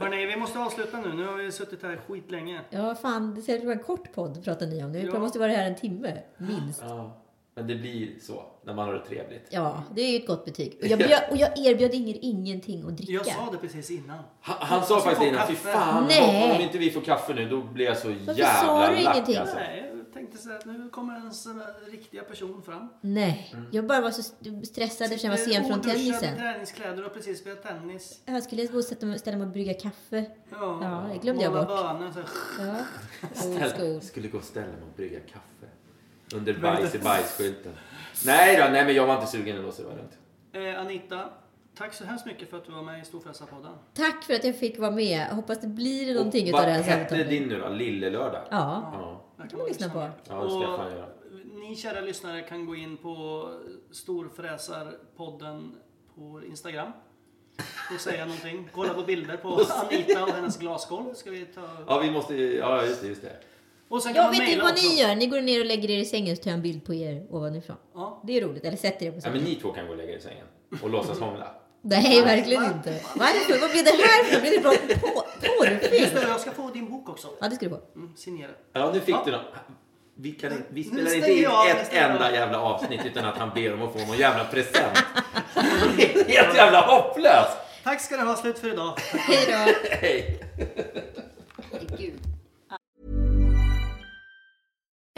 Hörrni, 0.00 0.26
vi 0.26 0.36
måste 0.36 0.58
avsluta 0.58 1.00
nu. 1.00 1.12
Nu 1.12 1.26
har 1.26 1.36
vi 1.36 1.52
suttit 1.52 1.82
här 1.82 2.00
skitlänge. 2.08 2.60
Ja, 2.70 2.94
fan, 2.94 3.34
det 3.34 3.42
säkert 3.42 3.64
var 3.64 3.72
en 3.72 3.78
kort 3.78 4.12
podd 4.12 4.44
pratar 4.44 4.66
ni 4.66 4.84
om. 4.84 4.92
Nu 4.92 5.10
Ja. 5.12 5.18
måste 5.18 5.38
vara 5.38 5.52
här 5.52 5.66
en 5.66 5.76
timme, 5.76 6.18
minst. 6.36 6.82
Ja, 6.88 7.21
men 7.54 7.66
det 7.66 7.74
blir 7.74 8.18
så 8.20 8.44
när 8.64 8.74
man 8.74 8.86
har 8.88 8.94
det 8.94 9.04
trevligt. 9.06 9.46
Ja, 9.50 9.82
det 9.94 10.02
är 10.02 10.10
ju 10.10 10.16
ett 10.16 10.26
gott 10.26 10.44
betyg. 10.44 10.78
Och 10.82 10.86
jag, 10.86 10.98
bjöd, 10.98 11.20
och 11.30 11.36
jag 11.36 11.58
erbjöd 11.66 11.94
Inger 11.94 12.18
ingenting 12.22 12.86
att 12.88 12.96
dricka. 12.96 13.12
Jag 13.12 13.26
sa 13.26 13.48
det 13.52 13.58
precis 13.58 13.90
innan. 13.90 14.18
Han, 14.40 14.56
han 14.60 14.84
sa 14.84 14.94
Alltså, 14.94 15.10
faktiskt 15.10 15.32
innan, 15.32 15.46
fy 15.48 15.54
fan, 15.54 16.04
Nej. 16.08 16.56
om 16.56 16.60
inte 16.62 16.78
vi 16.78 16.90
får 16.90 17.00
kaffe 17.00 17.34
nu 17.34 17.48
då 17.48 17.62
blir 17.62 17.84
jag 17.86 17.96
så 17.98 18.08
Varför 18.08 18.20
jävla 18.40 18.44
sa 18.60 18.88
du 18.90 19.02
lack 19.02 19.14
ingenting? 19.14 19.36
alltså. 19.36 19.54
Nej, 19.56 19.92
jag 19.96 20.12
tänkte 20.12 20.38
så 20.38 20.52
att 20.52 20.64
nu 20.66 20.88
kommer 20.92 21.14
en 21.16 21.32
sån 21.34 21.58
här 21.60 21.90
riktiga 21.90 22.22
person 22.22 22.62
fram. 22.62 22.88
Nej, 23.00 23.50
Mm. 23.52 23.66
jag 23.72 23.86
bara 23.86 24.00
var 24.00 24.10
så 24.10 24.22
stressad 24.66 25.04
eftersom 25.04 25.30
jag 25.30 25.38
var 25.38 25.44
sen 25.52 25.64
från 25.64 25.80
tennisen. 25.80 26.36
träningskläder 26.36 27.06
och 27.06 27.14
precis 27.14 27.38
spelat 27.40 27.62
tennis. 27.62 28.20
Jag 28.24 28.42
skulle 28.42 28.66
gå 28.66 28.78
och 28.78 28.84
sätta 28.84 29.06
mig, 29.06 29.18
ställa 29.18 29.36
mig 29.36 29.46
och 29.46 29.52
brygga 29.52 29.74
kaffe. 29.74 30.24
Ja, 30.50 30.78
Ja, 30.82 31.06
det 31.12 31.18
glömde 31.18 31.42
jag 31.42 31.52
måla 31.52 31.64
bort. 31.64 31.98
bönor, 31.98 32.12
så 32.12 32.18
här. 32.18 32.28
Ja, 32.68 32.76
old 33.46 33.58
school. 33.60 33.70
Ställ, 33.70 34.00
skulle 34.02 34.28
gå 34.28 34.38
och 34.38 34.44
ställa 34.44 34.66
mig 34.66 34.76
och 34.90 34.96
brygga 34.96 35.20
kaffe. 35.20 35.66
Under 36.34 36.54
bajs 36.54 36.94
i 36.94 36.98
bajsskylten. 36.98 37.72
Nej 38.24 38.56
då, 38.56 38.62
nej 38.72 38.84
men 38.84 38.94
jag 38.94 39.06
var 39.06 39.14
inte 39.14 39.26
sugen 39.26 39.56
ändå 39.56 39.72
så 39.72 39.82
det 39.82 39.88
var 39.88 39.96
lugnt. 39.96 40.18
Eh, 40.52 40.80
Anita, 40.80 41.28
tack 41.78 41.94
så 41.94 42.04
hemskt 42.04 42.26
mycket 42.26 42.50
för 42.50 42.56
att 42.56 42.64
du 42.66 42.72
var 42.72 42.82
med 42.82 43.02
i 43.02 43.04
Storfräsarpodden. 43.04 43.72
Tack 43.94 44.24
för 44.24 44.34
att 44.34 44.44
jag 44.44 44.56
fick 44.58 44.78
vara 44.78 44.90
med. 44.90 45.26
Hoppas 45.26 45.60
det 45.60 45.66
blir 45.66 46.14
någonting 46.14 46.48
utav 46.48 46.60
vad 46.60 46.68
det 46.68 46.72
här 46.72 46.82
hette 46.82 46.98
samtalet. 47.00 47.28
din 47.30 47.48
nu 47.48 47.60
då? 47.60 47.68
Lillelördag? 47.68 48.42
Ja, 48.50 48.90
Ja, 48.94 49.24
Där 49.36 49.48
kan 49.48 49.58
man 49.58 49.68
lyssna 49.68 49.88
på. 49.90 49.98
ja 49.98 50.42
det 50.44 50.50
ska 50.50 50.60
jag 50.62 50.76
fan 50.78 50.92
göra. 50.92 51.06
Ni 51.54 51.76
kära 51.76 52.00
lyssnare 52.00 52.40
kan 52.42 52.66
gå 52.66 52.74
in 52.76 52.96
på 52.96 53.48
Storfräsarpodden 53.90 55.74
på 56.16 56.40
Instagram. 56.46 56.92
Och 57.94 58.00
säga 58.00 58.24
någonting. 58.24 58.68
Kolla 58.74 58.94
på 58.94 59.02
bilder 59.02 59.36
på 59.36 59.48
Anita 59.90 60.22
och 60.24 60.30
hennes 60.30 60.58
glasgolv. 60.58 61.14
Ska 61.14 61.30
vi 61.30 61.44
ta... 61.44 61.60
Ja, 61.86 61.98
vi 61.98 62.10
måste 62.10 62.34
ja 62.34 62.84
just 62.84 63.02
det, 63.02 63.08
just 63.08 63.22
det. 63.22 63.32
Och 63.92 64.02
sen 64.02 64.14
kan 64.14 64.22
Jag 64.22 64.30
man 64.32 64.38
vet 64.40 64.48
inte 64.48 64.62
vad 64.62 64.72
också. 64.72 64.88
ni 64.88 65.00
gör. 65.00 65.14
Ni 65.14 65.26
går 65.26 65.40
ner 65.40 65.60
och 65.60 65.66
lägger 65.66 65.90
er 65.90 65.98
i 65.98 66.04
sängen 66.04 66.36
så 66.36 66.42
tar 66.42 66.50
jag 66.50 66.56
en 66.56 66.62
bild 66.62 66.84
på 66.86 66.94
er 66.94 67.26
ovanifrån. 67.30 67.76
Ja. 67.94 68.22
Det 68.26 68.36
är 68.38 68.40
roligt. 68.46 68.64
Eller 68.64 68.76
sätter 68.76 69.06
er 69.06 69.10
på 69.10 69.16
Ja, 69.16 69.20
sängen. 69.20 69.36
men 69.42 69.44
ni 69.50 69.54
två 69.54 69.72
kan 69.72 69.86
gå 69.86 69.90
och 69.92 69.96
lägga 69.98 70.12
er 70.12 70.16
i 70.16 70.20
sängen 70.20 70.46
och 70.82 70.90
låtsas 70.90 71.18
hångla. 71.20 71.46
Nej, 71.82 72.22
verkligen 72.22 72.64
inte. 72.64 72.90
Varför? 73.16 73.60
Vad 73.60 73.70
blev 73.70 73.84
det 73.84 73.90
här 73.90 74.24
för? 74.24 74.40
Blev 74.40 74.52
det 74.52 74.60
bra 74.60 74.72
på, 75.00 75.08
porrfilm? 75.40 76.00
Just 76.02 76.14
det, 76.14 76.22
jag 76.28 76.40
ska 76.40 76.50
få 76.50 76.70
din 76.70 76.90
bok 76.90 77.08
också. 77.08 77.28
Ja, 77.40 77.48
det 77.48 77.56
ska 77.56 77.64
du 77.66 77.70
få. 77.70 77.80
Mm, 77.96 78.16
signera. 78.16 78.50
Ja, 78.72 78.90
nu 78.94 79.00
fick 79.00 79.14
Ja. 79.14 79.22
du 79.24 79.30
något. 79.32 79.42
Vi, 80.14 80.32
kan, 80.32 80.62
vi 80.68 80.84
spelar 80.84 81.14
inte 81.14 81.32
in 81.32 81.46
ett 81.70 81.92
enda 81.92 82.32
jävla 82.32 82.60
avsnitt 82.60 83.00
utan 83.06 83.24
att 83.24 83.36
han 83.38 83.50
ber 83.54 83.74
om 83.74 83.82
att 83.82 83.92
få 83.92 83.98
någon 83.98 84.18
jävla 84.18 84.44
present. 84.44 84.98
Helt 86.28 86.56
jävla 86.56 86.80
hopplöst! 86.80 87.56
Tack 87.84 88.00
ska 88.00 88.16
ni 88.16 88.22
ha. 88.22 88.36
Slut 88.36 88.58
för 88.58 88.72
idag. 88.72 88.92
Hej 88.98 89.38
då. 89.48 89.88
Hej! 89.90 90.40